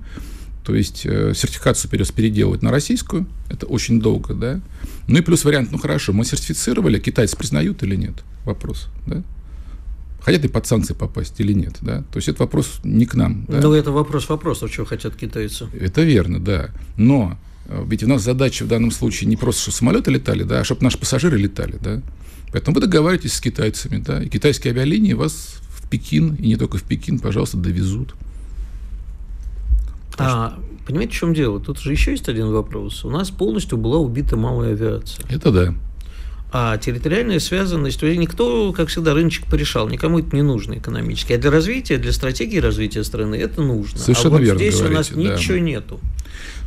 То 0.63 0.73
есть 0.73 1.05
э, 1.05 1.33
сертификацию 1.35 1.91
придется 1.91 2.13
переделывать 2.13 2.63
на 2.63 2.71
российскую, 2.71 3.27
это 3.49 3.67
очень 3.67 4.01
долго, 4.01 4.33
да. 4.33 4.61
Ну 5.07 5.19
и 5.19 5.21
плюс 5.21 5.45
вариант, 5.45 5.71
ну 5.71 5.77
хорошо, 5.77 6.11
мы 6.11 6.25
сертифицировали, 6.25 6.99
китайцы 6.99 7.37
признают 7.37 7.83
или 7.83 7.95
нет? 7.95 8.23
Вопрос, 8.45 8.87
да. 9.05 9.23
Хотят 10.21 10.41
ли 10.41 10.49
под 10.49 10.65
санкции 10.65 10.95
попасть 10.95 11.39
или 11.39 11.53
нет, 11.53 11.77
да? 11.81 12.01
То 12.11 12.17
есть 12.17 12.29
это 12.29 12.41
вопрос 12.41 12.79
не 12.83 13.05
к 13.05 13.13
нам. 13.13 13.45
Да? 13.47 13.61
Ну, 13.61 13.73
это 13.73 13.91
вопрос 13.91 14.27
вопросов, 14.27 14.71
чего 14.71 14.87
хотят 14.87 15.15
китайцы. 15.15 15.67
Это 15.79 16.01
верно, 16.01 16.39
да. 16.39 16.71
Но 16.97 17.37
э, 17.67 17.85
ведь 17.87 18.01
у 18.01 18.07
нас 18.07 18.23
задача 18.23 18.65
в 18.65 18.67
данном 18.67 18.89
случае 18.89 19.29
не 19.29 19.35
просто, 19.35 19.61
чтобы 19.61 19.77
самолеты 19.77 20.09
летали, 20.09 20.41
да, 20.41 20.61
а 20.61 20.63
чтобы 20.63 20.81
наши 20.81 20.97
пассажиры 20.97 21.37
летали, 21.37 21.77
да. 21.79 22.01
Поэтому 22.55 22.75
вы 22.75 22.79
договариваетесь 22.79 23.33
с 23.33 23.41
китайцами, 23.41 23.97
да, 23.97 24.23
и 24.23 24.29
китайские 24.29 24.71
авиалинии 24.71 25.11
вас 25.11 25.57
в 25.77 25.89
Пекин, 25.89 26.35
и 26.35 26.47
не 26.47 26.55
только 26.55 26.77
в 26.77 26.83
Пекин, 26.83 27.19
пожалуйста, 27.19 27.57
довезут. 27.57 28.15
А, 30.17 30.57
понимаете, 30.87 31.11
в 31.11 31.15
чем 31.15 31.33
дело? 31.33 31.59
Тут 31.59 31.79
же 31.79 31.91
еще 31.91 32.11
есть 32.11 32.29
один 32.29 32.51
вопрос. 32.51 33.03
У 33.03 33.09
нас 33.09 33.29
полностью 33.29 33.77
была 33.77 33.97
убита 33.97 34.37
малая 34.37 34.71
авиация. 34.71 35.25
Это 35.27 35.51
да. 35.51 35.75
А 36.57 36.77
территориальная 36.77 37.39
связанность, 37.39 37.99
то 37.99 38.05
есть 38.05 38.17
никто, 38.17 38.71
как 38.71 38.87
всегда, 38.87 39.13
рыночек 39.13 39.45
порешал, 39.45 39.89
никому 39.89 40.19
это 40.19 40.33
не 40.33 40.41
нужно 40.41 40.75
экономически. 40.77 41.33
А 41.33 41.37
для 41.37 41.51
развития, 41.51 41.97
для 41.97 42.13
стратегии 42.13 42.59
развития 42.59 43.03
страны 43.03 43.35
это 43.35 43.61
нужно. 43.61 43.99
Совершенно 43.99 44.37
а 44.37 44.39
вот 44.39 44.41
верно 44.41 44.59
здесь 44.59 44.79
у 44.79 44.87
нас 44.87 45.09
говорите, 45.09 45.33
да. 45.33 45.37
ничего 45.37 45.57
нету. 45.57 45.99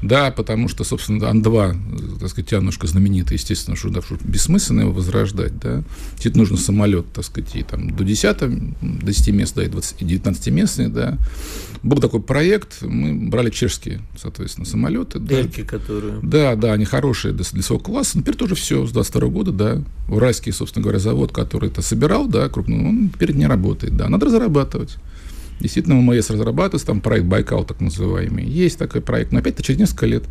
Да, 0.03 0.31
потому 0.31 0.69
что, 0.69 0.85
собственно, 0.85 1.29
Ан-2, 1.29 2.17
э, 2.17 2.21
так 2.21 2.29
сказать, 2.29 2.51
тянушка 2.51 2.87
знаменитая, 2.87 3.35
естественно, 3.39 3.77
что, 3.77 3.89
да, 3.89 4.01
бессмысленно 4.21 4.83
его 4.83 4.93
возрождать, 4.93 5.59
да. 5.59 5.83
Тебе 6.19 6.35
нужно 6.37 6.57
самолет, 6.57 7.07
так 7.13 7.25
сказать, 7.25 7.57
и 7.57 7.63
там 7.63 7.97
до 7.97 8.05
10, 8.05 8.39
до 8.39 9.07
10 9.07 9.35
мест, 9.35 9.55
да, 9.57 9.65
и 9.65 9.69
20, 9.69 10.03
и 10.03 10.05
19 10.05 10.49
местный, 10.49 10.89
да. 10.89 11.19
Был 11.83 11.99
такой 11.99 12.21
проект, 12.21 12.83
мы 12.83 13.29
брали 13.29 13.51
чешские, 13.51 14.01
соответственно, 14.21 14.67
самолеты. 14.67 15.19
да. 15.19 15.43
Дельки, 15.43 15.63
которые... 15.63 16.21
Да, 16.23 16.55
да, 16.57 16.73
они 16.73 16.85
хорошие 16.85 17.33
для, 17.33 17.45
для 17.51 17.63
своего 17.63 17.83
класса. 17.83 18.19
Но 18.19 18.23
теперь 18.23 18.37
тоже 18.37 18.55
все, 18.55 18.87
с 18.87 18.93
22 18.93 19.29
года, 19.29 19.53
да. 19.53 19.78
Уральский, 20.09 20.53
собственно 20.53 20.83
говоря, 20.83 20.99
завод, 20.99 21.33
который 21.33 21.69
это 21.69 21.83
собирал, 21.83 22.27
да, 22.27 22.49
крупный, 22.49 22.87
он 22.87 23.11
теперь 23.11 23.33
не 23.35 23.47
работает, 23.47 23.97
да. 23.97 24.09
Надо 24.09 24.27
разрабатывать. 24.27 24.97
Действительно, 25.61 25.97
ММС 25.97 26.31
разрабатывается, 26.31 26.87
там 26.87 27.01
проект 27.01 27.27
Байкал 27.27 27.65
так 27.65 27.81
называемый. 27.81 28.45
Есть 28.45 28.79
такой 28.79 29.01
проект, 29.01 29.33
но 29.33 29.41
опять-то 29.41 29.63
через 29.63 29.81
несколько 29.81 30.07
лет. 30.07 30.25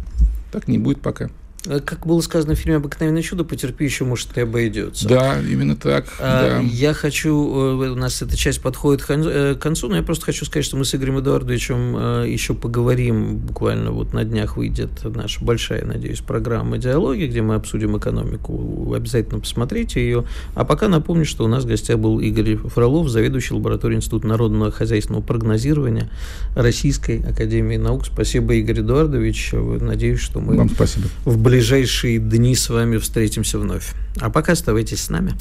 Так 0.51 0.67
не 0.67 0.77
будет 0.77 1.01
пока. 1.01 1.29
Э, 1.65 1.79
как 1.79 2.05
было 2.05 2.21
сказано 2.21 2.55
в 2.55 2.57
фильме 2.57 2.77
«Обыкновенное 2.77 3.21
чудо», 3.21 3.43
потерпи 3.43 3.85
еще, 3.85 4.05
может, 4.05 4.37
и 4.37 4.41
обойдется. 4.41 5.07
Да, 5.07 5.39
именно 5.39 5.75
так. 5.75 6.05
А, 6.19 6.59
да. 6.59 6.59
Я 6.59 6.93
хочу, 6.93 7.31
э, 7.31 7.91
у 7.91 7.95
нас 7.95 8.21
эта 8.21 8.37
часть 8.37 8.61
подходит 8.61 9.05
э, 9.09 9.55
к 9.55 9.59
концу, 9.59 9.89
но 9.89 9.97
я 9.97 10.03
просто 10.03 10.25
хочу 10.25 10.45
сказать, 10.45 10.65
что 10.65 10.77
мы 10.77 10.85
с 10.85 10.93
Игорем 10.95 11.19
Эдуардовичем 11.19 12.23
еще 12.25 12.53
поговорим, 12.53 13.37
буквально 13.37 13.91
вот 13.91 14.13
на 14.13 14.23
днях 14.23 14.57
выйдет 14.57 14.89
наша 15.03 15.43
большая, 15.43 15.85
надеюсь, 15.85 16.19
программа 16.19 16.77
«Диалоги», 16.77 17.25
где 17.25 17.41
мы 17.41 17.55
обсудим 17.55 17.97
экономику. 17.97 18.53
Вы 18.53 18.95
обязательно 18.95 19.39
посмотрите 19.39 20.01
ее. 20.01 20.25
А 20.55 20.65
пока 20.65 20.87
напомню, 20.87 21.25
что 21.25 21.43
у 21.43 21.47
нас 21.47 21.63
в 21.63 21.67
гостях 21.67 21.97
был 21.97 22.19
Игорь 22.19 22.57
Фролов, 22.57 23.09
заведующий 23.09 23.53
лабораторией 23.53 23.97
Института 23.97 24.27
народного 24.27 24.71
хозяйственного 24.71 25.21
прогнозирования 25.21 26.09
Российской 26.55 27.19
Академии 27.19 27.77
Наук. 27.77 28.05
Спасибо, 28.05 28.53
Игорь 28.53 28.81
Эдуардович. 28.81 29.51
Надеюсь, 29.53 30.19
что 30.19 30.39
мы 30.39 30.55
Вам 30.55 30.69
спасибо. 30.69 31.07
в 31.25 31.37
ближайшие 31.57 32.19
дни 32.19 32.55
с 32.55 32.69
вами 32.69 32.97
встретимся 32.97 33.57
вновь. 33.57 33.87
А 34.21 34.29
пока 34.29 34.51
оставайтесь 34.51 35.05
с 35.05 35.09
нами. 35.09 35.35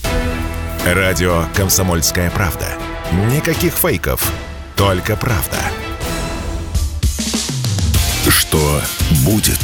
Радио 0.87 1.45
«Комсомольская 1.55 2.31
правда». 2.31 2.67
Никаких 3.31 3.75
фейков, 3.75 4.33
только 4.77 5.15
правда. 5.15 5.59
Что 8.31 8.81
будет? 9.27 9.61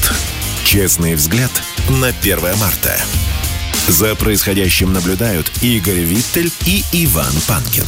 Честный 0.62 1.14
взгляд 1.14 1.50
на 1.88 2.08
1 2.08 2.38
марта. 2.58 2.98
За 3.88 4.14
происходящим 4.14 4.92
наблюдают 4.92 5.50
Игорь 5.62 6.00
Виттель 6.00 6.52
и 6.66 6.84
Иван 6.92 7.32
Панкин. 7.48 7.86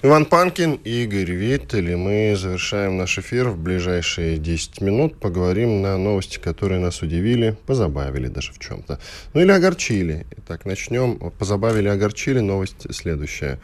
Иван 0.00 0.26
Панкин, 0.26 0.74
Игорь 0.84 1.32
Виттель, 1.32 1.90
и 1.90 1.96
мы 1.96 2.36
завершаем 2.36 2.98
наш 2.98 3.18
эфир 3.18 3.48
в 3.48 3.58
ближайшие 3.60 4.38
10 4.38 4.80
минут. 4.80 5.18
Поговорим 5.18 5.82
на 5.82 5.98
новости, 5.98 6.38
которые 6.38 6.80
нас 6.80 7.02
удивили, 7.02 7.56
позабавили 7.66 8.28
даже 8.28 8.52
в 8.52 8.60
чем-то. 8.60 9.00
Ну 9.34 9.40
или 9.40 9.50
огорчили. 9.50 10.24
Итак, 10.36 10.66
начнем. 10.66 11.18
Позабавили, 11.36 11.88
огорчили. 11.88 12.38
Новость 12.38 12.94
следующая. 12.94 13.58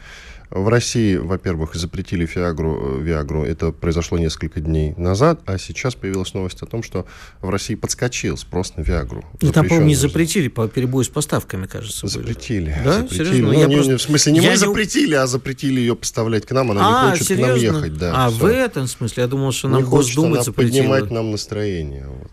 В 0.55 0.69
России, 0.69 1.17
во-первых, 1.17 1.75
запретили 1.75 2.25
Фиагру, 2.25 2.99
Виагру. 2.99 3.43
Это 3.43 3.73
произошло 3.73 4.17
несколько 4.17 4.61
дней 4.61 4.93
назад, 4.95 5.41
а 5.45 5.57
сейчас 5.57 5.95
появилась 5.95 6.33
новость 6.33 6.61
о 6.61 6.65
том, 6.65 6.81
что 6.81 7.05
в 7.41 7.49
России 7.49 7.75
подскочил 7.75 8.37
спрос 8.37 8.73
на 8.77 8.81
Виагру. 8.81 9.25
Ну, 9.41 9.51
там, 9.51 9.67
по-моему, 9.67 9.87
не 9.87 9.95
запретили 9.95 10.47
по 10.47 10.69
перебою 10.69 11.03
с 11.03 11.09
поставками, 11.09 11.65
кажется. 11.65 12.07
Запретили. 12.07 12.71
Были. 12.71 12.85
Да? 12.85 12.93
Запретили. 12.93 13.25
Серьезно? 13.25 13.47
Ну, 13.47 13.51
я 13.51 13.65
не, 13.65 13.75
просто... 13.75 13.97
В 13.97 14.01
смысле, 14.01 14.31
не 14.31 14.39
я 14.39 14.45
мы 14.45 14.51
не... 14.51 14.57
запретили, 14.57 15.15
а 15.15 15.27
запретили 15.27 15.81
ее 15.81 15.95
поставлять 15.97 16.45
к 16.45 16.51
нам. 16.51 16.71
Она 16.71 17.01
а, 17.01 17.05
не 17.07 17.11
хочет 17.11 17.27
серьезно? 17.27 17.47
к 17.47 17.73
нам 17.73 17.83
ехать. 17.83 17.97
Да, 17.97 18.13
а, 18.15 18.29
все. 18.29 18.39
в 18.39 18.45
этом 18.45 18.87
смысле? 18.87 19.23
Я 19.23 19.27
думал, 19.27 19.51
что 19.51 19.67
нам 19.67 19.83
не 19.83 19.89
Госдума 19.89 20.29
хочет 20.37 20.45
запретила. 20.45 20.83
поднимать 20.83 21.11
нам 21.11 21.31
настроение. 21.31 22.07
Вот. 22.07 22.31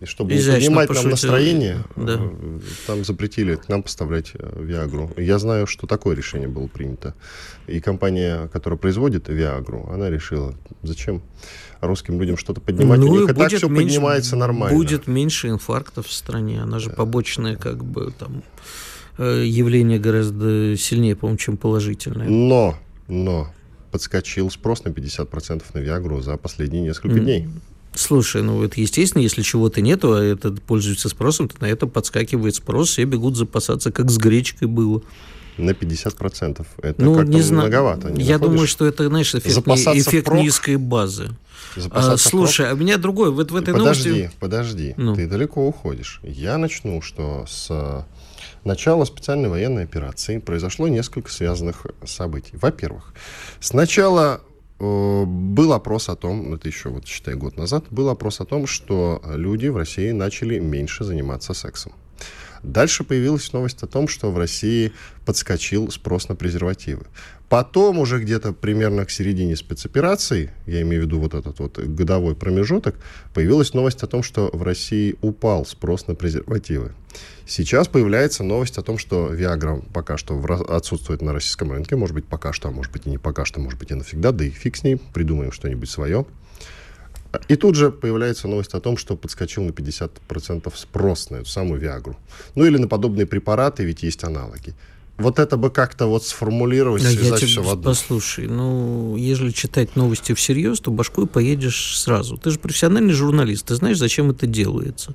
И 0.00 0.06
чтобы 0.06 0.34
Изящно 0.34 0.58
не 0.58 0.64
поднимать 0.66 0.90
нам 0.90 1.10
настроение, 1.10 1.78
Да. 1.96 2.18
э, 2.20 2.58
там 2.86 3.04
запретили 3.04 3.58
нам 3.68 3.82
поставлять 3.82 4.32
э, 4.34 4.62
Виагру. 4.62 5.10
Я 5.16 5.38
знаю, 5.38 5.66
что 5.66 5.86
такое 5.86 6.16
решение 6.16 6.48
было 6.48 6.66
принято. 6.66 7.14
И 7.68 7.80
компания, 7.80 8.48
которая 8.52 8.76
производит 8.78 9.28
Виагру, 9.28 9.88
она 9.92 10.10
решила, 10.10 10.54
зачем 10.82 11.22
русским 11.80 12.20
людям 12.20 12.36
что-то 12.36 12.60
поднимать. 12.60 12.98
Ну, 12.98 13.06
У 13.08 13.20
них 13.20 13.30
и 13.30 13.34
так 13.34 13.52
все 13.52 13.68
меньше- 13.68 13.84
поднимается 13.94 14.36
нормально. 14.36 14.76
Будет 14.76 15.06
меньше 15.06 15.48
инфарктов 15.48 16.06
в 16.08 16.12
стране. 16.12 16.60
Она 16.62 16.78
же 16.80 16.90
побочное, 16.90 17.56
как 17.56 17.84
бы, 17.84 18.12
там, 18.18 18.42
э, 19.18 19.44
явление 19.46 20.00
гораздо 20.00 20.76
сильнее, 20.76 21.14
по-моему, 21.14 21.38
чем 21.38 21.56
положительное. 21.56 22.28
Но, 22.28 22.76
но 23.06 23.52
подскочил 23.92 24.50
спрос 24.50 24.82
на 24.84 24.88
50% 24.90 25.62
на 25.72 25.78
Виагру 25.78 26.20
за 26.20 26.36
последние 26.36 26.82
несколько 26.82 27.16
М. 27.18 27.24
дней. 27.24 27.48
Слушай, 27.94 28.42
ну 28.42 28.62
это 28.64 28.80
естественно, 28.80 29.22
если 29.22 29.42
чего-то 29.42 29.80
нету, 29.80 30.14
а 30.14 30.22
это 30.22 30.50
пользуется 30.52 31.08
спросом, 31.08 31.48
то 31.48 31.60
на 31.60 31.66
это 31.66 31.86
подскакивает 31.86 32.56
спрос, 32.56 32.90
все 32.90 33.04
бегут 33.04 33.36
запасаться, 33.36 33.92
как 33.92 34.10
с 34.10 34.18
гречкой 34.18 34.68
было. 34.68 35.02
На 35.56 35.70
50%. 35.70 36.66
Это 36.82 37.00
ну, 37.02 37.14
как-то 37.14 37.30
не 37.30 37.40
знаю. 37.40 37.68
многовато. 37.68 38.10
не 38.10 38.24
Я 38.24 38.34
находишь? 38.34 38.52
думаю, 38.52 38.66
что 38.66 38.86
это, 38.86 39.06
знаешь, 39.08 39.32
эффект, 39.32 39.54
Запасаться 39.54 40.00
эффект 40.10 40.26
впрок? 40.26 40.42
низкой 40.42 40.76
базы. 40.76 41.30
А, 41.92 42.16
слушай, 42.16 42.68
а 42.70 42.74
у 42.74 42.76
меня 42.76 42.98
другой. 42.98 43.30
Вот 43.30 43.52
в 43.52 43.56
этой 43.56 43.72
Подожди, 43.72 44.08
новости... 44.10 44.30
подожди, 44.40 44.94
Ну. 44.96 45.14
ты 45.14 45.28
далеко 45.28 45.66
уходишь. 45.66 46.20
Я 46.24 46.58
начну, 46.58 47.00
что 47.02 47.46
с 47.48 47.68
э, 47.70 48.02
начала 48.64 49.04
специальной 49.04 49.48
военной 49.48 49.84
операции 49.84 50.38
произошло 50.38 50.88
несколько 50.88 51.30
связанных 51.30 51.86
событий. 52.04 52.52
Во-первых, 52.60 53.14
сначала 53.60 54.40
был 54.78 55.72
опрос 55.72 56.08
о 56.08 56.16
том, 56.16 56.54
это 56.54 56.68
еще, 56.68 56.88
вот 56.88 57.06
считай, 57.06 57.34
год 57.34 57.56
назад, 57.56 57.84
был 57.90 58.08
опрос 58.08 58.40
о 58.40 58.44
том, 58.44 58.66
что 58.66 59.22
люди 59.34 59.68
в 59.68 59.76
России 59.76 60.10
начали 60.12 60.58
меньше 60.58 61.04
заниматься 61.04 61.54
сексом. 61.54 61.92
Дальше 62.64 63.04
появилась 63.04 63.52
новость 63.52 63.82
о 63.82 63.86
том, 63.86 64.08
что 64.08 64.30
в 64.30 64.38
России 64.38 64.92
подскочил 65.26 65.90
спрос 65.90 66.28
на 66.28 66.34
презервативы. 66.34 67.04
Потом 67.48 67.98
уже 67.98 68.18
где-то 68.20 68.52
примерно 68.52 69.04
к 69.04 69.10
середине 69.10 69.54
спецоперации, 69.54 70.50
я 70.66 70.80
имею 70.82 71.02
в 71.02 71.06
виду 71.06 71.20
вот 71.20 71.34
этот 71.34 71.58
вот 71.58 71.78
годовой 71.78 72.34
промежуток, 72.34 72.96
появилась 73.34 73.74
новость 73.74 74.02
о 74.02 74.06
том, 74.06 74.22
что 74.22 74.50
в 74.52 74.62
России 74.62 75.14
упал 75.20 75.66
спрос 75.66 76.06
на 76.06 76.14
презервативы. 76.14 76.92
Сейчас 77.46 77.86
появляется 77.86 78.42
новость 78.42 78.78
о 78.78 78.82
том, 78.82 78.96
что 78.96 79.28
Виагра 79.28 79.82
пока 79.92 80.16
что 80.16 80.42
отсутствует 80.68 81.20
на 81.20 81.34
российском 81.34 81.70
рынке. 81.70 81.94
Может 81.94 82.14
быть, 82.14 82.24
пока 82.24 82.52
что, 82.54 82.68
а 82.68 82.72
может 82.72 82.90
быть 82.90 83.06
и 83.06 83.10
не 83.10 83.18
пока 83.18 83.44
что, 83.44 83.60
может 83.60 83.78
быть 83.78 83.90
и 83.90 83.94
навсегда. 83.94 84.32
Да 84.32 84.44
и 84.44 84.50
фиг 84.50 84.76
с 84.76 84.82
ней, 84.82 84.96
придумаем 85.12 85.52
что-нибудь 85.52 85.90
свое. 85.90 86.24
И 87.48 87.56
тут 87.56 87.74
же 87.74 87.90
появляется 87.90 88.48
новость 88.48 88.74
о 88.74 88.80
том, 88.80 88.96
что 88.96 89.16
подскочил 89.16 89.62
на 89.64 89.70
50% 89.70 90.72
спрос 90.76 91.30
на 91.30 91.36
эту 91.36 91.48
самую 91.48 91.80
Виагру. 91.80 92.16
Ну 92.54 92.64
или 92.64 92.78
на 92.78 92.88
подобные 92.88 93.26
препараты, 93.26 93.84
ведь 93.84 94.02
есть 94.02 94.24
аналоги. 94.24 94.74
Вот 95.16 95.38
это 95.38 95.56
бы 95.56 95.70
как-то 95.70 96.06
вот 96.06 96.24
сформулировать, 96.26 97.02
Да, 97.04 97.10
я 97.10 97.16
связать 97.16 97.40
тебе- 97.40 97.48
все 97.48 97.62
в 97.62 97.70
одну. 97.70 97.84
Послушай, 97.84 98.48
ну, 98.48 99.14
если 99.16 99.50
читать 99.50 99.94
новости 99.94 100.34
всерьез, 100.34 100.80
то 100.80 100.90
башкой 100.90 101.26
поедешь 101.28 101.96
сразу. 102.00 102.36
Ты 102.36 102.50
же 102.50 102.58
профессиональный 102.58 103.12
журналист, 103.12 103.66
ты 103.66 103.76
знаешь, 103.76 103.96
зачем 103.98 104.30
это 104.30 104.46
делается. 104.48 105.14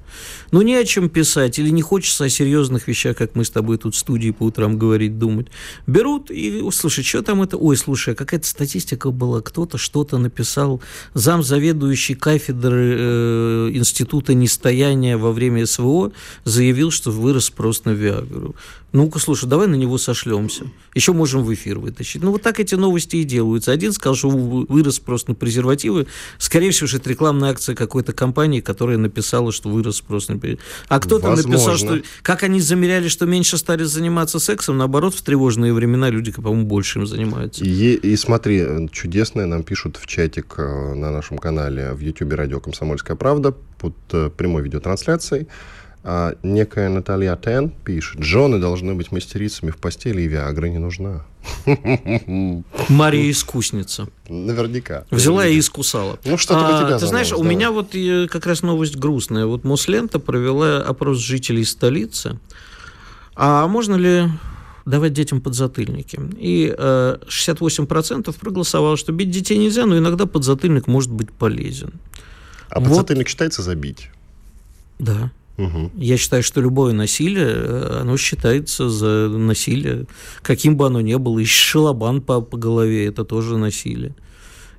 Ну, 0.52 0.62
не 0.62 0.76
о 0.76 0.86
чем 0.86 1.10
писать, 1.10 1.60
или 1.60 1.70
не 1.70 1.82
хочется 1.82 2.24
о 2.24 2.30
серьезных 2.30 2.88
вещах, 2.88 3.18
как 3.18 3.36
мы 3.36 3.44
с 3.44 3.50
тобой 3.50 3.78
тут 3.78 3.94
в 3.94 3.98
студии 3.98 4.32
по 4.32 4.44
утрам 4.44 4.80
говорить, 4.80 5.20
думать. 5.20 5.48
Берут 5.86 6.32
и, 6.32 6.64
слушай, 6.72 7.04
что 7.04 7.22
там 7.22 7.42
это? 7.42 7.58
Ой, 7.58 7.76
слушай, 7.76 8.14
а 8.14 8.16
какая-то 8.16 8.48
статистика 8.48 9.12
была, 9.12 9.42
кто-то 9.42 9.78
что-то 9.78 10.18
написал, 10.18 10.82
зам 11.14 11.44
заведующий 11.44 12.16
кафедры 12.16 12.96
э, 12.98 13.70
Института 13.74 14.34
нестояния 14.34 15.18
во 15.18 15.34
время 15.34 15.66
СВО 15.66 16.14
заявил, 16.46 16.90
что 16.90 17.12
вырос 17.12 17.46
спрос 17.46 17.84
на 17.84 17.90
Виагру. 17.90 18.56
Ну-ка, 18.92 19.20
слушай, 19.20 19.48
давай 19.48 19.68
на 19.68 19.76
него 19.76 19.89
сошлемся. 19.98 20.66
Еще 20.94 21.14
можем 21.14 21.44
в 21.44 21.54
эфир 21.54 21.80
вытащить. 21.80 22.22
Ну, 22.22 22.32
вот 22.32 22.42
так 22.42 22.60
эти 22.60 22.76
новости 22.76 23.18
и 23.18 23.24
делаются. 23.24 23.72
Один 23.72 23.92
сказал, 23.94 24.16
что 24.16 24.30
вы- 24.30 24.66
вырос 24.66 24.96
спрос 24.96 25.28
на 25.28 25.36
презервативы. 25.36 26.08
Скорее 26.38 26.72
всего, 26.72 26.88
что 26.88 26.98
это 26.98 27.10
рекламная 27.10 27.52
акция 27.52 27.76
какой-то 27.76 28.14
компании, 28.14 28.62
которая 28.62 28.98
написала, 28.98 29.52
что 29.52 29.70
вырос 29.70 29.98
спрос 29.98 30.30
на 30.30 30.38
презервативы. 30.38 30.68
А 30.88 31.00
кто-то 31.00 31.36
написал, 31.36 31.78
что... 31.78 32.02
Как 32.22 32.44
они 32.44 32.60
замеряли, 32.60 33.08
что 33.08 33.26
меньше 33.26 33.58
стали 33.58 33.84
заниматься 33.84 34.40
сексом, 34.40 34.78
наоборот, 34.78 35.14
в 35.16 35.22
тревожные 35.22 35.74
времена 35.74 36.10
люди, 36.10 36.32
по-моему, 36.32 36.66
больше 36.66 37.00
им 37.00 37.08
занимаются. 37.08 37.64
И, 37.64 37.94
и 37.94 38.16
смотри, 38.16 38.90
чудесное 38.92 39.46
нам 39.46 39.64
пишут 39.64 39.98
в 39.98 40.08
чатик 40.08 40.56
э, 40.58 40.94
на 40.94 41.12
нашем 41.12 41.38
канале 41.38 41.94
в 41.94 42.00
YouTube 42.00 42.34
радио 42.34 42.60
«Комсомольская 42.60 43.16
правда» 43.16 43.52
под 43.52 43.96
э, 44.12 44.30
прямой 44.36 44.64
видеотрансляцией. 44.64 45.48
А 46.12 46.34
некая 46.42 46.90
Наталья 46.90 47.36
Тен 47.36 47.70
пишет, 47.70 48.24
жены 48.24 48.58
должны 48.58 48.96
быть 48.96 49.12
мастерицами 49.12 49.70
в 49.70 49.78
постели, 49.78 50.24
и 50.24 50.28
Виагра 50.28 50.66
не 50.66 50.80
нужна. 50.80 51.24
Мария 52.90 53.30
искусница. 53.30 54.08
Наверняка. 54.28 55.06
Взяла 55.12 55.44
и 55.44 55.50
Наверняка. 55.50 55.60
искусала. 55.60 56.18
Ну, 56.26 56.38
что-то 56.40 56.66
у 56.66 56.80
тебя 56.88 56.98
Ты 56.98 57.06
знаешь, 57.06 57.30
новость, 57.30 57.34
у 57.34 57.44
давай. 57.44 57.56
меня 57.56 57.72
вот 57.72 57.94
э, 57.94 58.28
как 58.28 58.48
раз 58.48 58.64
новость 58.64 58.96
грустная. 58.96 59.46
Вот 59.46 59.64
Мослента 59.66 60.18
провела 60.18 60.78
опрос 60.82 61.20
жителей 61.20 61.64
столицы. 61.64 62.40
А 63.36 63.68
можно 63.68 63.94
ли 63.94 64.30
давать 64.88 65.14
детям 65.14 65.42
подзатыльники? 65.42 66.20
И 66.40 66.74
э, 66.76 67.18
68% 67.28 68.36
проголосовало, 68.40 68.98
что 68.98 69.12
бить 69.12 69.30
детей 69.30 69.60
нельзя, 69.60 69.86
но 69.86 69.96
иногда 69.96 70.26
подзатыльник 70.26 70.88
может 70.88 71.12
быть 71.12 71.32
полезен. 71.32 71.94
А 72.72 72.80
вот- 72.80 72.90
подзатыльник 72.90 73.28
считается 73.28 73.62
забить? 73.62 74.10
Да. 74.98 75.32
Мгм. 75.60 75.92
Я 75.96 76.18
считаю, 76.18 76.42
что 76.42 76.62
любое 76.62 76.94
насилие, 76.94 77.48
э, 77.48 78.00
оно 78.02 78.18
считается 78.18 78.90
за 78.90 79.28
насилие, 79.30 80.06
каким 80.42 80.78
бы 80.78 80.88
оно 80.88 81.02
ни 81.02 81.16
было. 81.16 81.40
И 81.40 81.46
шалобан 81.46 82.22
по, 82.22 82.42
по 82.42 82.58
голове– 82.58 83.06
это 83.08 83.26
тоже 83.26 83.58
насилие. 83.58 84.16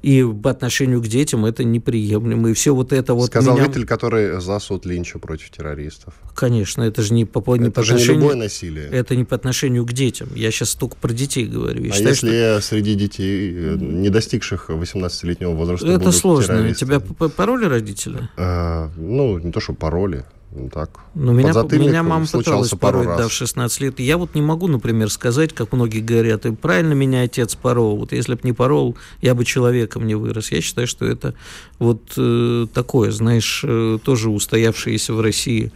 И 0.02 0.24
по 0.42 0.50
отношению 0.50 1.02
к 1.02 1.06
детям 1.06 1.44
это 1.44 1.62
неприемлемо. 1.62 2.50
И 2.50 2.54
все 2.54 2.74
вот 2.74 2.92
это 2.92 3.12
вот... 3.12 3.26
Сказал 3.26 3.56
меня... 3.56 3.66
Виттель, 3.66 3.84
который 3.84 4.40
за 4.40 4.58
суд 4.58 4.86
Линча 4.86 5.18
против 5.18 5.50
террористов. 5.50 6.14
Конечно, 6.34 6.82
это 6.82 7.02
же 7.02 7.12
не 7.12 7.26
по, 7.26 7.56
не 7.56 7.64
это 7.64 7.72
по 7.72 7.82
же 7.82 7.92
отношению... 7.92 8.16
не 8.16 8.22
любое 8.22 8.36
насилие. 8.36 8.86
Это 8.86 9.14
не 9.14 9.24
по 9.24 9.36
отношению 9.36 9.84
к 9.84 9.92
детям. 9.92 10.28
Я 10.34 10.50
сейчас 10.50 10.74
только 10.74 10.96
про 10.96 11.12
детей 11.12 11.44
говорю. 11.44 11.84
Я 11.84 11.90
а 11.90 11.92
считаю, 11.92 12.10
если 12.10 12.28
что... 12.28 12.60
среди 12.62 12.94
детей, 12.94 13.52
э, 13.54 13.76
не 13.76 14.08
достигших 14.08 14.70
18-летнего 14.70 15.52
возраста, 15.52 15.86
Это 15.86 16.12
сложно. 16.12 16.56
террористы? 16.56 16.86
Тебя 16.86 17.00
пароли 17.00 17.66
родители? 17.66 18.28
А, 18.38 18.90
ну, 18.96 19.38
не 19.38 19.52
то, 19.52 19.60
что 19.60 19.74
пароли. 19.74 20.24
Ну, 20.52 20.68
так. 20.68 20.90
Ну, 21.14 21.32
меня, 21.32 21.52
меня 21.52 22.02
мама 22.02 22.26
пыталась 22.26 22.70
пороть, 22.70 23.06
да, 23.06 23.28
в 23.28 23.32
16 23.32 23.80
лет. 23.80 24.00
Я 24.00 24.18
вот 24.18 24.34
не 24.34 24.42
могу, 24.42 24.66
например, 24.66 25.08
сказать, 25.08 25.52
как 25.52 25.72
многие 25.72 26.00
говорят, 26.00 26.44
и 26.44 26.50
правильно 26.50 26.92
меня 26.92 27.22
отец 27.22 27.54
порол. 27.54 27.98
Вот 27.98 28.12
если 28.12 28.34
бы 28.34 28.40
не 28.42 28.52
порол, 28.52 28.96
я 29.22 29.36
бы 29.36 29.44
человеком 29.44 30.06
не 30.08 30.16
вырос. 30.16 30.50
Я 30.50 30.60
считаю, 30.60 30.88
что 30.88 31.06
это 31.06 31.34
вот 31.78 32.02
э, 32.16 32.66
такое, 32.74 33.12
знаешь, 33.12 33.62
э, 33.64 33.98
тоже 34.02 34.30
устоявшееся 34.30 35.14
в 35.14 35.20
России 35.20 35.70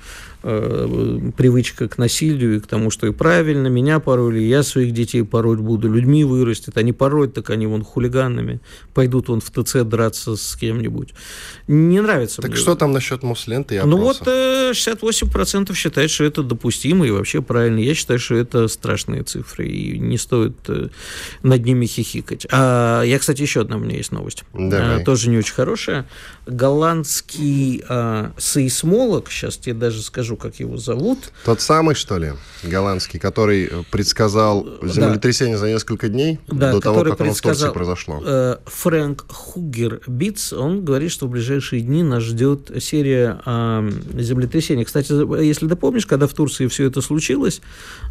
э, 0.45 1.31
привычка 1.37 1.89
к 1.89 1.99
насилию 1.99 2.57
и 2.57 2.61
к 2.61 2.67
тому, 2.67 2.91
что 2.91 3.07
и 3.07 3.13
правильно, 3.13 3.69
меня 3.69 3.99
пороли, 3.99 4.43
я 4.43 4.63
своих 4.63 4.93
детей 4.93 5.25
пороть 5.25 5.59
буду, 5.59 5.91
людьми 5.91 6.25
вырастет, 6.25 6.77
они 6.77 6.93
пороть, 6.93 7.35
так 7.35 7.51
они 7.51 7.67
вон 7.67 7.83
хулиганами, 7.83 8.61
пойдут 8.93 9.29
вон 9.29 9.41
в 9.41 9.51
ТЦ 9.51 9.83
драться 9.85 10.37
с 10.37 10.55
кем-нибудь. 10.57 11.15
Не 11.67 12.01
нравится 12.01 12.43
так 12.43 12.51
мне. 12.51 12.61
что 12.61 12.75
там 12.75 12.93
насчет 12.93 13.23
Мусленты 13.23 13.77
и 13.77 13.81
Ну 13.81 13.97
вот 13.97 14.23
э, 14.27 14.73
68% 14.73 15.75
считают, 15.75 16.11
что 16.11 16.25
это 16.25 16.43
допустимо 16.43 17.07
и 17.07 17.11
вообще 17.11 17.43
правильно. 17.43 17.79
Я 17.79 17.95
считаю, 17.95 18.19
что 18.19 18.35
это 18.35 18.69
страшные 18.69 19.23
цифры, 19.23 19.67
и 19.67 19.99
не 19.99 20.19
стоит 20.19 20.57
э, 20.69 20.89
над 21.43 21.65
ними 21.65 21.87
хихикать. 21.87 22.47
А 22.51 23.03
я, 23.03 23.19
кстати, 23.19 23.43
еще 23.43 23.63
одна 23.63 23.77
у 23.77 23.81
меня 23.81 23.97
есть 23.97 24.13
новость. 24.13 24.45
Давай. 24.53 25.01
А, 25.01 25.05
тоже 25.05 25.31
не 25.31 25.39
очень 25.39 25.55
хорошая. 25.55 26.07
Голландский 26.47 27.83
а, 27.89 28.33
сейсмолог, 28.37 29.31
сейчас 29.31 29.57
тебе 29.57 29.75
даже 29.75 30.03
скажу, 30.03 30.34
как 30.37 30.61
его 30.61 30.77
зовут. 30.77 31.19
Тот 31.45 31.61
самый, 31.61 31.95
что 31.95 32.19
ли, 32.19 32.33
голландский, 32.63 33.19
который 33.19 33.71
предсказал 33.91 34.67
землетрясение 34.83 35.55
да. 35.55 35.61
за 35.61 35.69
несколько 35.69 36.09
дней 36.09 36.39
да, 36.49 36.73
до 36.73 36.81
того, 36.81 37.05
как 37.05 37.21
оно 37.21 37.35
в 37.35 37.41
Турции 37.41 37.73
произошло. 37.73 38.23
Э, 38.25 38.57
Фрэнк 38.67 39.27
Хугер 39.29 40.01
Битц, 40.07 40.53
он 40.53 40.85
говорит, 40.85 41.11
что 41.11 41.27
в 41.27 41.31
ближайшие 41.31 41.83
дни 41.83 42.03
нас 42.03 42.23
ждет 42.23 42.71
серия 42.81 43.41
э, 43.45 43.91
землетрясений. 44.15 44.85
Кстати, 44.85 45.13
если 45.43 45.69
ты 45.69 45.77
помнишь, 45.77 46.07
когда 46.07 46.27
в 46.27 46.35
Турции 46.35 46.67
все 46.67 46.87
это 46.87 47.01
случилось, 47.01 47.61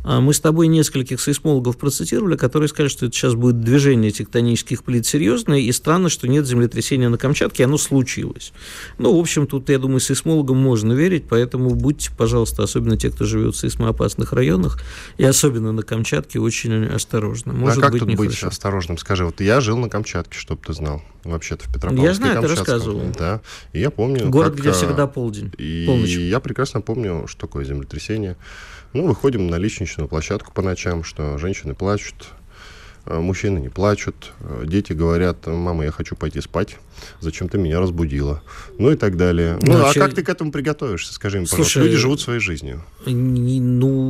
э, 0.05 0.19
мы 0.19 0.34
с 0.34 0.39
тобой 0.39 0.67
нескольких 0.67 1.21
сейсмологов 1.21 1.78
процитировали, 1.78 2.36
которые 2.36 2.69
сказали, 2.69 2.89
что 2.89 3.05
это 3.05 3.15
сейчас 3.15 3.36
будет 3.36 3.61
движение 3.61 4.11
тектонических 4.11 4.84
плит 4.84 5.05
серьезное, 5.05 5.59
и 5.59 5.71
странно, 5.71 6.09
что 6.09 6.28
нет 6.28 6.45
землетрясения 6.45 7.09
на 7.09 7.17
Камчатке, 7.17 7.65
оно 7.65 7.78
случилось. 7.78 8.53
Ну, 8.97 9.15
в 9.15 9.19
общем, 9.19 9.47
тут, 9.47 9.69
я 9.69 9.80
думаю, 9.80 9.99
сейсмологам 9.99 10.57
можно 10.57 10.93
верить, 10.93 11.26
поэтому 11.30 11.71
будьте, 11.71 12.11
пожалуйста, 12.18 12.64
особенно 12.64 12.97
те, 12.97 13.09
кто 13.09 13.26
живет 13.26 13.55
в 13.55 13.59
сейсмоопасных 13.59 14.34
районах, 14.34 14.80
и 15.18 15.24
особенно 15.24 15.72
на 15.72 15.84
Камчатке, 15.84 16.39
очень 16.39 16.86
осторожны. 16.86 17.53
Может 17.53 17.80
а 17.80 17.82
как 17.82 17.91
быть, 17.91 17.99
тут 17.99 18.09
быть 18.09 18.30
нехорошо. 18.30 18.47
осторожным? 18.47 18.97
Скажи, 18.97 19.26
вот 19.26 19.41
я 19.41 19.61
жил 19.61 19.78
на 19.78 19.89
Камчатке, 19.89 20.38
чтобы 20.38 20.61
ты 20.66 20.74
знал, 20.74 21.01
вообще-то 21.24 21.66
в 21.66 21.74
Петропавловске. 21.74 22.07
Я 22.07 22.14
знаю, 22.14 22.41
ты 22.41 22.47
рассказывал. 22.47 23.01
Да, 23.18 23.41
и 23.72 23.80
я 23.80 23.89
помню. 23.91 24.30
Город, 24.30 24.53
как, 24.53 24.61
где 24.61 24.70
а, 24.70 24.74
всегда 24.74 25.07
полдень, 25.07 25.51
И 25.57 25.86
полночь. 25.86 26.16
я 26.16 26.39
прекрасно 26.39 26.82
помню, 26.82 27.26
что 27.28 27.41
такое 27.41 27.66
землетрясение. 27.66 28.38
Ну, 28.93 29.07
выходим 29.07 29.47
на 29.47 29.55
лестничную 29.55 30.07
площадку 30.07 30.53
по 30.53 30.61
ночам, 30.61 31.03
что 31.03 31.38
женщины 31.39 31.74
плачут, 31.74 32.28
а, 32.42 32.42
мужчины 33.06 33.60
не 33.60 33.70
плачут, 33.70 34.32
а, 34.41 34.66
дети 34.66 34.93
говорят, 34.93 35.45
мама, 35.47 35.84
я 35.86 35.91
хочу 35.91 36.16
пойти 36.16 36.39
спать, 36.41 36.78
зачем 37.20 37.49
ты 37.49 37.58
меня 37.58 37.80
разбудила, 37.80 38.41
ну 38.80 38.91
и 38.91 38.95
так 38.95 39.18
далее. 39.18 39.58
Ну, 39.62 39.74
Ну, 39.80 39.86
а 39.86 39.93
че- 39.93 39.99
как 39.99 40.14
ты 40.14 40.24
к 40.24 40.30
этому 40.30 40.51
приготовишься, 40.51 41.14
скажи 41.14 41.38
мне, 41.39 41.45
пожалуйста. 41.47 41.74
Слушай, 41.74 41.86
Люди 41.88 41.97
живут 41.97 42.22
своей 42.22 42.39
жизнью. 42.39 42.84
Не- 43.06 43.60
Ну, 43.60 44.03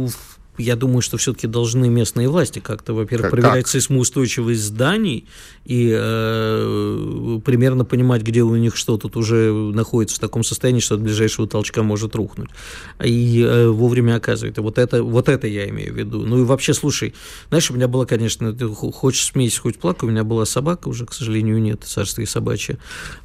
я 0.58 0.76
думаю, 0.76 1.01
что 1.01 1.18
все-таки 1.18 1.47
должны 1.47 1.89
местные 1.89 2.30
власти 2.30 2.60
как-то, 2.60 2.93
во-первых, 2.93 3.30
Как- 3.30 3.32
проверять 3.32 3.64
как? 3.64 3.68
сейсмоустойчивость 3.72 4.62
зданий 4.62 5.26
и 5.66 5.91
э, 5.95 7.39
примерно 7.43 7.86
понимать, 7.86 8.22
где 8.22 8.41
у 8.41 8.56
них 8.56 8.76
что 8.76 8.97
тут 8.97 9.16
уже 9.18 9.51
находится 9.54 10.18
в 10.18 10.20
таком 10.20 10.43
состоянии, 10.43 10.80
что 10.80 10.95
от 10.95 11.01
ближайшего 11.01 11.47
толчка 11.47 11.84
может 11.84 12.16
рухнуть. 12.16 12.49
И 13.04 13.41
э, 13.41 13.68
вовремя 13.70 14.16
оказывает. 14.16 14.58
И 14.58 14.62
вот 14.62 14.78
это, 14.78 15.04
вот 15.04 15.30
это 15.30 15.47
я 15.47 15.68
имею 15.70 15.93
в 15.93 15.97
виду. 15.97 16.22
Ну 16.26 16.39
и 16.39 16.43
вообще, 16.43 16.74
слушай, 16.74 17.14
знаешь, 17.49 17.70
у 17.72 17.74
меня 17.74 17.88
была, 17.88 18.06
конечно, 18.06 18.54
ты 18.54 18.68
хо- 18.68 18.91
хочешь 18.91 19.26
смейся, 19.26 19.62
хоть 19.62 19.78
плакай, 19.80 20.08
у 20.08 20.12
меня 20.12 20.24
была 20.24 20.45
собака, 20.45 20.88
уже, 20.89 21.06
к 21.06 21.14
сожалению, 21.14 21.62
нет, 21.62 21.84
царствие 21.84 22.28
собачье. 22.28 22.78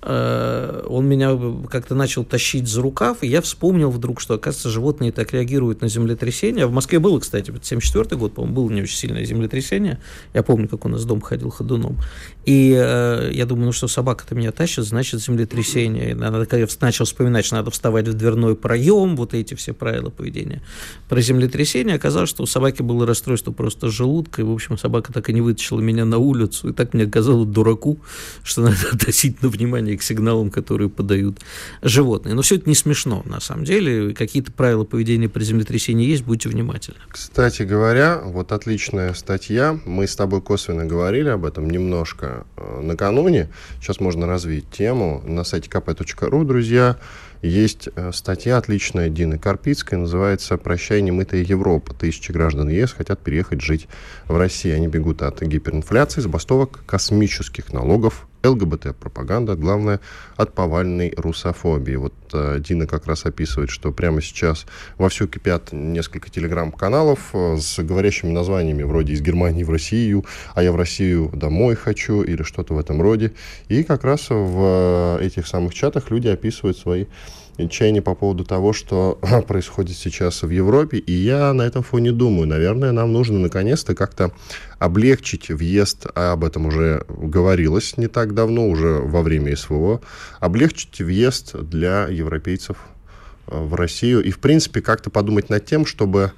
Э, 0.03 0.85
Он 0.89 1.07
меня 1.07 1.39
как-то 1.71 1.95
начал 1.95 2.25
тащить 2.25 2.69
за 2.69 2.83
рукав, 2.83 3.19
и 3.23 3.27
я 3.29 3.41
вспомнил 3.43 3.91
вдруг, 3.91 4.21
что, 4.21 4.35
оказывается, 4.35 4.71
животные 4.71 5.13
так 5.13 5.33
реагируют 5.33 5.81
на 5.81 5.89
землетрясение. 5.89 6.67
В 6.67 6.73
Москве 6.73 6.99
было, 6.99 7.19
кстати, 7.29 7.51
вот 7.51 7.63
74 7.63 8.19
год, 8.19 8.33
по-моему, 8.33 8.55
было 8.55 8.71
не 8.71 8.81
очень 8.81 8.97
сильное 8.97 9.23
землетрясение. 9.23 9.99
Я 10.33 10.43
помню, 10.43 10.67
как 10.67 10.87
у 10.87 10.89
нас 10.89 11.05
дом 11.05 11.21
ходил 11.21 11.51
ходуном. 11.51 11.99
И 12.47 12.75
э, 12.75 13.31
я 13.35 13.45
думаю, 13.45 13.67
ну 13.67 13.73
что, 13.73 13.87
собака-то 13.87 14.35
меня 14.35 14.51
тащит, 14.51 14.87
значит, 14.87 15.21
землетрясение. 15.21 16.13
И 16.13 16.15
Надо, 16.15 16.47
когда 16.47 16.57
я 16.57 16.67
начал 16.81 17.05
вспоминать, 17.05 17.45
что 17.45 17.57
надо 17.57 17.71
вставать 17.71 18.09
в 18.09 18.15
дверной 18.15 18.57
проем, 18.57 19.15
вот 19.15 19.35
эти 19.35 19.53
все 19.53 19.75
правила 19.75 20.09
поведения. 20.09 20.63
Про 21.11 21.21
землетрясение 21.21 21.97
оказалось, 21.97 22.31
что 22.31 22.45
у 22.45 22.47
собаки 22.47 22.81
было 22.81 23.05
расстройство 23.05 23.53
просто 23.53 23.91
желудка, 23.91 24.41
и, 24.41 24.45
в 24.47 24.51
общем, 24.51 24.79
собака 24.79 25.13
так 25.13 25.29
и 25.29 25.35
не 25.35 25.43
вытащила 25.43 25.81
меня 25.81 26.07
на 26.07 26.17
улицу, 26.17 26.71
и 26.71 26.73
так 26.73 26.95
мне 26.95 27.05
казалось 27.05 27.47
дураку, 27.47 27.99
что 28.43 28.63
надо 28.63 28.77
относительно 28.93 29.51
внимания 29.51 29.99
к 29.99 30.03
сигналам, 30.03 30.51
которые 30.51 30.89
подают 30.89 31.41
животные. 31.83 32.35
Но 32.35 32.41
все 32.41 32.55
это 32.55 32.67
не 32.67 32.75
смешно, 32.75 33.23
на 33.27 33.41
самом 33.41 33.65
деле. 33.65 34.15
Какие-то 34.15 34.51
правила 34.51 34.85
поведения 34.85 35.29
при 35.29 35.45
землетрясении 35.45 36.09
есть, 36.09 36.25
будьте 36.25 36.49
внимательны. 36.49 36.97
Кстати 37.09 37.63
говоря, 37.63 38.21
вот 38.23 38.53
отличная 38.53 39.15
статья. 39.15 39.79
Мы 39.87 40.07
с 40.07 40.15
тобой 40.15 40.43
косвенно 40.43 40.85
говорили 40.85 41.31
об 41.31 41.47
этом 41.47 41.71
немножко 41.71 42.47
э, 42.57 42.81
накануне. 42.83 43.49
Сейчас 43.81 43.99
можно 43.99 44.27
развить 44.27 44.71
тему. 44.71 45.23
На 45.25 45.43
сайте 45.45 45.71
kp.ru, 45.71 46.45
друзья, 46.45 46.99
есть 47.41 47.89
э, 47.95 48.13
статья 48.13 48.59
отличная 48.59 49.09
Дины 49.09 49.39
Карпицкой. 49.39 49.99
Называется 49.99 50.59
«Прощай, 50.59 51.01
немытая 51.01 51.43
Европа». 51.43 51.95
Тысячи 51.95 52.31
граждан 52.31 52.69
ЕС 52.69 52.93
хотят 52.93 53.21
переехать 53.21 53.63
жить 53.63 53.89
в 54.27 54.37
Россию. 54.37 54.77
Они 54.77 54.87
бегут 54.87 55.23
от 55.23 55.41
гиперинфляции, 55.41 56.21
забастовок, 56.21 56.85
космических 56.85 57.73
налогов, 57.73 58.28
ЛГБТ-пропаганда, 58.45 59.57
главное, 59.57 60.01
от 60.37 60.53
повальной 60.53 61.13
русофобии. 61.17 61.97
Вот 61.97 62.15
э, 62.33 62.61
Дина 62.61 62.87
как 62.87 63.07
раз 63.07 63.25
описывает, 63.25 63.71
что 63.71 63.93
прямо 63.93 64.21
сейчас 64.21 64.67
вовсю 64.97 65.27
кипят 65.27 65.73
несколько 65.73 66.31
телеграм-каналов 66.31 67.31
э, 67.33 67.57
с 67.59 67.79
говорящими 67.83 68.31
названиями 68.31 68.83
вроде 68.83 69.15
«Из 69.15 69.21
Германии 69.21 69.65
в 69.65 69.71
Россию», 69.71 70.25
«А 70.55 70.63
я 70.63 70.73
в 70.73 70.77
Россию 70.77 71.31
домой 71.35 71.75
хочу» 71.75 72.23
или 72.23 72.43
что-то 72.43 72.75
в 72.75 72.79
этом 72.79 73.03
роде. 73.03 73.33
И 73.69 73.83
как 73.83 74.05
раз 74.05 74.29
в 74.31 75.19
э, 75.21 75.25
этих 75.25 75.47
самых 75.47 75.75
чатах 75.75 76.11
люди 76.11 76.29
описывают 76.29 76.79
свои 76.79 77.07
чаяния 77.67 78.03
по 78.03 78.15
поводу 78.15 78.45
того, 78.45 78.73
что 78.73 79.19
происходит 79.49 79.97
сейчас 79.97 80.43
в 80.43 80.51
Европе. 80.51 80.99
И 80.99 81.13
я 81.13 81.53
на 81.53 81.63
этом 81.63 81.83
фоне 81.83 82.13
думаю, 82.13 82.47
наверное, 82.47 82.93
нам 82.93 83.13
нужно 83.13 83.41
наконец-то 83.41 83.97
как-то 83.97 84.31
облегчить 84.79 85.49
въезд, 85.49 86.07
а 86.15 86.33
об 86.33 86.45
этом 86.45 86.67
уже 86.67 87.05
говорилось 87.09 87.97
не 87.97 88.07
так 88.09 88.35
давно, 88.35 88.69
уже 88.69 89.01
во 89.01 89.23
время 89.23 89.57
СВО, 89.57 90.01
облегчить 90.41 91.01
въезд 91.01 91.57
для 91.57 92.07
европейцев 92.07 92.77
э, 93.47 93.59
в 93.61 93.75
Россию 93.75 94.23
и, 94.23 94.31
в 94.31 94.39
принципе, 94.39 94.81
как-то 94.81 95.11
подумать 95.11 95.51
над 95.51 95.65
тем, 95.65 95.85
чтобы 95.87 96.33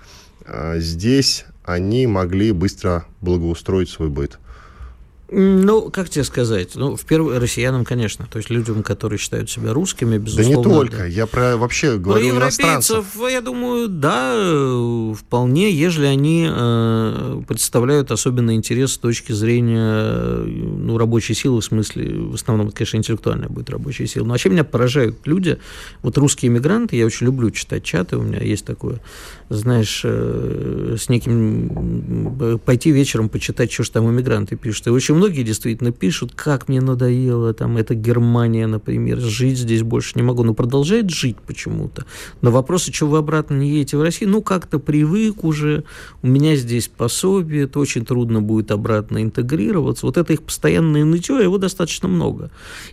э, 0.45 0.81
здесь 0.81 1.45
они 1.65 2.07
могли 2.07 2.53
быстро 2.53 3.05
благоустроить 3.21 3.91
свой 3.91 4.09
быт. 4.09 4.39
Ну, 5.33 5.91
как 5.91 6.09
тебе 6.11 6.25
сказать? 6.25 6.71
Ну, 6.75 6.97
в 6.97 7.05
первую 7.05 7.39
россиянам, 7.39 7.85
конечно, 7.85 8.27
то 8.31 8.39
есть 8.39 8.51
людям, 8.51 8.83
которые 8.83 9.19
считают 9.19 9.49
себя 9.49 9.73
русскими, 9.73 10.19
Да 10.19 10.25
безусловно. 10.25 10.57
не 10.57 10.75
только, 10.75 11.07
я 11.07 11.27
про 11.29 11.57
вообще 11.57 11.93
Про 11.93 11.99
говорю 11.99 12.31
иностранцев. 12.31 12.97
европейцев, 12.97 13.31
я 13.31 13.41
думаю, 13.41 13.89
да, 13.89 14.33
э, 14.35 15.15
вполне, 15.17 15.71
ежели 15.71 16.07
они 16.07 16.49
э, 16.51 17.43
представляют 17.47 18.11
особенный 18.11 18.57
интерес 18.57 18.95
с 18.95 18.99
точки 18.99 19.31
зрения 19.31 19.79
э, 19.79 20.45
ну, 20.47 20.99
рабочей 20.99 21.35
силы, 21.35 21.61
в 21.61 21.65
смысле, 21.65 22.13
в 22.13 22.35
основном, 22.35 22.69
это, 22.69 22.79
конечно, 22.79 22.97
интеллектуальная 22.97 23.49
будет 23.49 23.71
рабочая 23.71 24.09
сила. 24.09 24.25
Но 24.25 24.31
вообще 24.31 24.49
меня 24.49 24.65
поражают 24.65 25.17
люди, 25.27 25.59
вот 26.03 26.19
русские 26.19 26.51
иммигранты, 26.51 26.97
я 26.97 27.07
очень 27.07 27.27
люблю 27.27 27.53
читать 27.53 27.85
чаты, 27.85 28.17
у 28.17 28.23
меня 28.23 28.41
есть 28.41 28.65
такое, 28.65 29.01
знаешь, 29.49 30.01
э, 30.03 30.97
с 30.99 31.09
неким, 31.09 32.59
пойти 32.65 32.91
вечером 32.91 33.29
почитать, 33.29 33.71
что 33.71 33.85
же 33.85 33.93
там 33.93 34.11
иммигранты 34.11 34.57
пишут. 34.57 34.89
И 34.89 34.91
очень 34.91 35.20
многие 35.21 35.43
действительно 35.43 35.93
пишут, 35.93 36.33
как 36.35 36.69
мне 36.69 36.81
надоело, 36.81 37.53
там, 37.53 37.77
это 37.77 37.95
Германия, 37.95 38.67
например, 38.67 39.19
жить 39.19 39.59
здесь 39.59 39.83
больше 39.83 40.13
не 40.15 40.23
могу. 40.23 40.45
Но 40.45 40.55
продолжает 40.55 41.11
жить 41.11 41.37
почему-то. 41.47 42.07
Но 42.41 42.51
вопросы, 42.51 42.91
что 42.91 43.07
вы 43.07 43.19
обратно 43.19 43.57
не 43.57 43.69
едете 43.69 43.99
в 43.99 44.03
Россию, 44.03 44.31
ну, 44.31 44.41
как-то 44.41 44.79
привык 44.79 45.45
уже, 45.45 45.85
у 46.23 46.27
меня 46.27 46.57
здесь 46.57 46.89
пособие, 46.89 47.65
это 47.65 47.79
очень 47.81 48.07
трудно 48.07 48.41
будет 48.41 48.71
обратно 48.71 49.23
интегрироваться. 49.23 50.07
Вот 50.07 50.17
это 50.17 50.33
их 50.33 50.43
постоянное 50.43 51.05
нытье, 51.05 51.43
его 51.43 51.59
достаточно 51.59 52.09
много. 52.09 52.51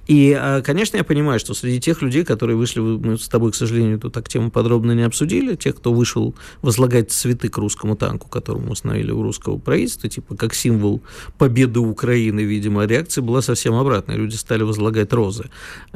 И, 0.07 0.37
а, 0.37 0.61
конечно, 0.61 0.97
я 0.97 1.05
понимаю, 1.05 1.39
что 1.39 1.53
среди 1.53 1.79
тех 1.79 2.01
людей, 2.01 2.25
которые 2.25 2.57
вышли, 2.57 2.81
мы 2.81 3.17
с 3.17 3.29
тобой, 3.29 3.53
к 3.53 3.55
сожалению, 3.55 3.99
тут 3.99 4.13
так 4.13 4.27
тему 4.27 4.51
подробно 4.51 4.91
не 4.91 5.03
обсудили, 5.03 5.55
тех, 5.55 5.77
кто 5.77 5.93
вышел 5.93 6.35
возлагать 6.61 7.09
цветы 7.09 7.47
к 7.47 7.57
русскому 7.57 7.95
танку, 7.95 8.27
которому 8.27 8.73
установили 8.73 9.11
у 9.11 9.23
русского 9.23 9.57
правительства, 9.57 10.09
типа 10.09 10.35
как 10.35 10.53
символ 10.53 11.01
победы 11.37 11.79
Украины, 11.79 12.16
видимо, 12.17 12.85
реакция 12.85 13.21
была 13.21 13.41
совсем 13.41 13.73
обратная. 13.73 14.15
Люди 14.17 14.35
стали 14.35 14.63
возлагать 14.63 15.13
розы. 15.13 15.45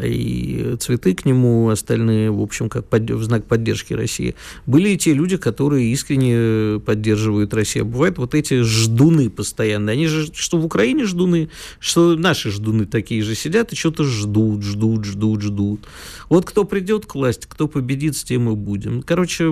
И 0.01 0.75
цветы 0.79 1.13
к 1.13 1.25
нему, 1.25 1.69
остальные, 1.69 2.31
в 2.31 2.41
общем, 2.41 2.69
как 2.69 2.87
под, 2.87 3.09
в 3.09 3.23
знак 3.23 3.45
поддержки 3.45 3.93
России. 3.93 4.35
Были 4.65 4.89
и 4.89 4.97
те 4.97 5.13
люди, 5.13 5.37
которые 5.37 5.91
искренне 5.91 6.79
поддерживают 6.79 7.53
Россию. 7.53 7.85
Бывают 7.85 8.17
вот 8.17 8.35
эти 8.35 8.61
ждуны 8.61 9.29
постоянно. 9.29 9.91
Они 9.91 10.07
же, 10.07 10.31
что 10.33 10.57
в 10.57 10.65
Украине 10.65 11.05
ждуны, 11.05 11.49
что 11.79 12.15
наши 12.15 12.51
ждуны 12.51 12.85
такие 12.85 13.21
же 13.23 13.35
сидят 13.35 13.73
и 13.73 13.75
что-то 13.75 14.03
ждут, 14.03 14.63
ждут, 14.63 15.05
ждут, 15.05 15.41
ждут. 15.41 15.81
Вот 16.29 16.45
кто 16.45 16.63
придет 16.63 17.05
к 17.05 17.15
власти, 17.15 17.45
кто 17.47 17.67
победит, 17.67 18.15
с 18.15 18.23
тем 18.23 18.49
и 18.49 18.55
будем. 18.55 19.01
Короче, 19.01 19.45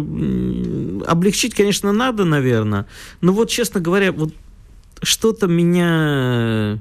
облегчить, 1.06 1.54
конечно, 1.56 1.92
надо, 1.92 2.26
наверное. 2.26 2.86
Но 3.22 3.34
вот, 3.34 3.50
честно 3.50 3.80
говоря, 3.80 4.12
вот 4.12 4.34
что-то 5.02 5.48
меня 5.48 6.80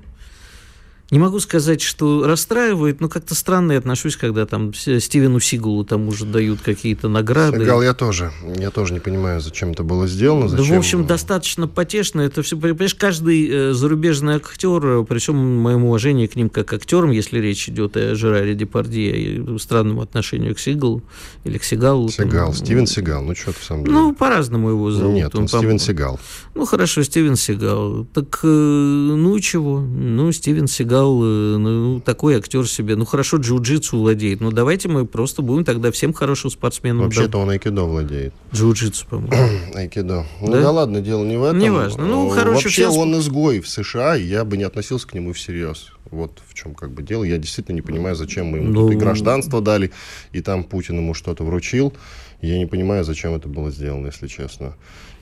не 1.10 1.18
могу 1.18 1.40
сказать, 1.40 1.80
что 1.80 2.26
расстраивает, 2.26 3.00
но 3.00 3.08
как-то 3.08 3.34
странно 3.34 3.72
я 3.72 3.78
отношусь, 3.78 4.16
когда 4.16 4.44
там 4.44 4.74
Стивену 4.74 5.40
Сигалу 5.40 5.82
там 5.82 6.06
уже 6.08 6.26
дают 6.26 6.60
какие-то 6.60 7.08
награды. 7.08 7.60
Сигал 7.60 7.82
я 7.82 7.94
тоже. 7.94 8.30
Я 8.58 8.70
тоже 8.70 8.92
не 8.92 9.00
понимаю, 9.00 9.40
зачем 9.40 9.70
это 9.70 9.82
было 9.84 10.06
сделано. 10.06 10.48
Зачем... 10.48 10.66
Да, 10.66 10.74
в 10.74 10.78
общем, 10.78 11.06
достаточно 11.06 11.66
потешно. 11.66 12.20
Это 12.20 12.42
все, 12.42 12.58
понимаешь, 12.58 12.94
каждый 12.94 13.48
э, 13.48 13.72
зарубежный 13.72 14.34
актер, 14.34 15.04
при 15.04 15.18
всем 15.18 15.36
моем 15.36 15.84
уважении 15.84 16.26
к 16.26 16.36
ним 16.36 16.50
как 16.50 16.74
актерам, 16.74 17.10
если 17.10 17.38
речь 17.38 17.70
идет 17.70 17.96
о 17.96 18.14
Жераре 18.14 18.54
Депардье 18.54 19.16
и 19.18 19.58
странному 19.58 20.02
отношению 20.02 20.54
к 20.54 20.58
Сигалу 20.58 21.02
или 21.44 21.56
к 21.56 21.64
Сигалу. 21.64 22.10
Сигал, 22.10 22.52
там, 22.52 22.54
Стивен 22.54 22.86
Сигал, 22.86 23.22
ну 23.22 23.34
что 23.34 23.52
ты 23.52 23.64
сам 23.64 23.82
Ну, 23.84 24.14
по-разному 24.14 24.68
его 24.68 24.90
зовут. 24.90 25.14
Нет, 25.14 25.34
он, 25.34 25.42
он 25.42 25.48
Стивен 25.48 25.78
Сигал. 25.78 26.20
Ну, 26.54 26.66
хорошо, 26.66 27.02
Стивен 27.02 27.36
Сигал. 27.36 28.04
Так, 28.12 28.40
э, 28.42 28.46
ну 28.46 29.40
чего? 29.40 29.80
Ну, 29.80 30.30
Стивен 30.32 30.66
Сигал 30.66 30.97
сказал, 30.98 31.22
э, 31.22 31.56
ну, 31.58 32.00
такой 32.00 32.36
актер 32.36 32.68
себе, 32.68 32.96
ну, 32.96 33.04
хорошо, 33.04 33.36
джиу-джитсу 33.36 33.98
владеет, 33.98 34.40
ну, 34.40 34.50
давайте 34.50 34.88
мы 34.88 35.06
просто 35.06 35.42
будем 35.42 35.64
тогда 35.64 35.90
всем 35.92 36.12
хорошим 36.12 36.50
спортсменам. 36.50 37.04
Вообще-то 37.04 37.32
да. 37.32 37.38
он 37.38 37.50
айкидо 37.50 37.84
владеет. 37.84 38.32
Джиу-джитсу, 38.52 39.06
по-моему. 39.08 39.34
айкидо. 39.74 40.26
Ну, 40.40 40.52
да? 40.52 40.60
да 40.60 40.70
ладно, 40.70 41.00
дело 41.00 41.24
не 41.24 41.36
в 41.36 41.44
этом. 41.44 41.58
Не 41.58 41.70
важно. 41.70 42.04
Ну, 42.04 42.28
хорошо, 42.28 42.52
Вообще 42.52 42.68
всем... 42.68 42.92
он 42.92 43.18
изгой 43.18 43.60
в 43.60 43.68
США, 43.68 44.16
и 44.16 44.24
я 44.24 44.44
бы 44.44 44.56
не 44.56 44.64
относился 44.64 45.06
к 45.06 45.14
нему 45.14 45.32
всерьез. 45.32 45.92
Вот 46.10 46.42
в 46.46 46.54
чем 46.54 46.74
как 46.74 46.90
бы 46.90 47.02
дело. 47.02 47.24
Я 47.24 47.38
действительно 47.38 47.76
не 47.76 47.82
понимаю, 47.82 48.16
зачем 48.16 48.46
мы 48.46 48.58
ему 48.58 48.68
ну... 48.68 48.86
тут 48.86 48.92
и 48.92 48.96
гражданство 48.96 49.60
дали, 49.60 49.90
и 50.32 50.40
там 50.40 50.64
Путин 50.64 50.96
ему 50.96 51.14
что-то 51.14 51.44
вручил. 51.44 51.92
Я 52.40 52.58
не 52.58 52.66
понимаю, 52.66 53.04
зачем 53.04 53.34
это 53.34 53.48
было 53.48 53.70
сделано, 53.70 54.06
если 54.06 54.28
честно. 54.28 54.74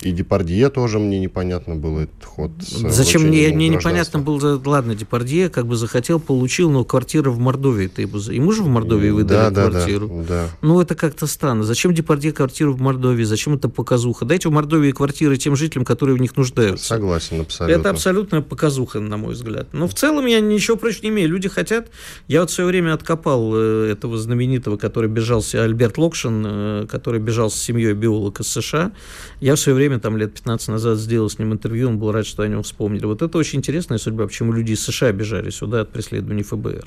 И 0.03 0.12
Депардье 0.12 0.68
тоже 0.68 0.99
мне 0.99 1.18
непонятно 1.18 1.74
было 1.74 2.01
этот 2.01 2.24
ход. 2.24 2.51
Зачем 2.61 3.22
мне, 3.22 3.49
мне 3.49 3.68
непонятно 3.68 4.18
было, 4.18 4.61
ладно, 4.64 4.95
Депардье 4.95 5.49
как 5.49 5.66
бы 5.66 5.76
захотел, 5.76 6.20
получил, 6.20 6.70
но 6.70 6.84
квартира 6.84 7.30
в 7.30 7.39
Мордовии, 7.39 7.87
ты 7.87 8.03
ему, 8.03 8.18
ему 8.18 8.53
же 8.53 8.62
в 8.62 8.68
Мордовии 8.68 9.09
выдали 9.09 9.55
да, 9.55 9.70
квартиру. 9.70 10.09
Да, 10.09 10.24
да. 10.28 10.49
Ну, 10.61 10.80
это 10.80 10.95
как-то 10.95 11.26
странно. 11.26 11.62
Зачем 11.62 11.95
Депардье 11.95 12.32
квартиру 12.32 12.74
в 12.74 12.80
Мордовии? 12.80 13.24
Зачем 13.24 13.55
это 13.55 13.70
показуха? 13.70 14.26
Дайте 14.26 14.51
в 14.51 14.53
Мордовии 14.53 14.93
квартиры 14.93 15.39
тем 15.39 15.57
жителям, 15.57 15.87
которые 15.87 16.16
в 16.16 16.20
них 16.20 16.37
нуждаются. 16.37 16.84
Согласен, 16.84 17.41
абсолютно. 17.41 17.80
Это 17.80 17.91
абсолютная 17.91 18.43
показуха, 18.43 19.01
на 19.01 19.16
мой 19.16 19.32
взгляд. 19.32 19.68
Но 19.72 19.89
в 19.89 19.95
целом 19.95 20.26
я 20.26 20.41
ничего 20.41 20.75
против 20.76 21.02
не 21.02 21.08
имею. 21.10 21.28
Люди 21.28 21.48
хотят. 21.48 21.88
Я 22.28 22.40
вот 22.40 22.50
в 22.50 22.52
свое 22.52 22.68
время 22.68 22.92
откопал 22.94 23.52
э, 23.54 23.90
этого 23.90 24.18
знаменитого, 24.18 24.76
который 24.76 25.10
бежался, 25.10 25.62
Альберт 25.62 25.98
Локшин, 25.98 26.44
э, 26.46 26.86
который 26.88 27.20
бежал 27.20 27.50
с 27.50 27.56
семьей 27.56 27.94
биолог 27.94 28.40
из 28.40 28.48
США. 28.48 28.92
Я 29.40 29.54
в 29.54 29.60
свое 29.60 29.76
время, 29.76 29.98
там, 29.98 30.16
лет 30.16 30.34
15 30.34 30.68
назад 30.68 30.98
сделал 30.98 31.28
с 31.28 31.38
ним 31.38 31.52
интервью, 31.52 31.88
он 31.88 31.98
был 31.98 32.12
рад, 32.12 32.26
что 32.26 32.42
о 32.42 32.48
нем 32.48 32.62
вспомнили. 32.62 33.04
Вот 33.04 33.22
это 33.22 33.38
очень 33.38 33.58
интересная 33.58 33.98
судьба, 33.98 34.26
почему 34.26 34.52
люди 34.52 34.72
из 34.72 34.82
США 34.82 35.12
бежали 35.12 35.50
сюда 35.50 35.82
от 35.82 35.92
преследований 35.92 36.42
ФБР. 36.42 36.86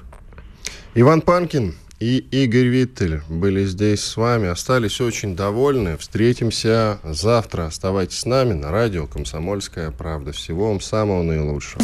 Иван 0.96 1.22
Панкин 1.22 1.76
и 2.00 2.18
Игорь 2.32 2.68
Виттель 2.68 3.22
были 3.28 3.66
здесь 3.66 4.02
с 4.02 4.16
вами, 4.16 4.48
остались 4.48 5.02
очень 5.02 5.36
довольны. 5.36 5.98
Встретимся 5.98 7.00
завтра. 7.04 7.66
Оставайтесь 7.66 8.20
с 8.20 8.26
нами 8.26 8.54
на 8.54 8.72
радио 8.72 9.06
«Комсомольская 9.06 9.92
правда». 9.92 10.32
Всего 10.32 10.70
вам 10.70 10.80
самого 10.80 11.24
наилучшего. 11.24 11.84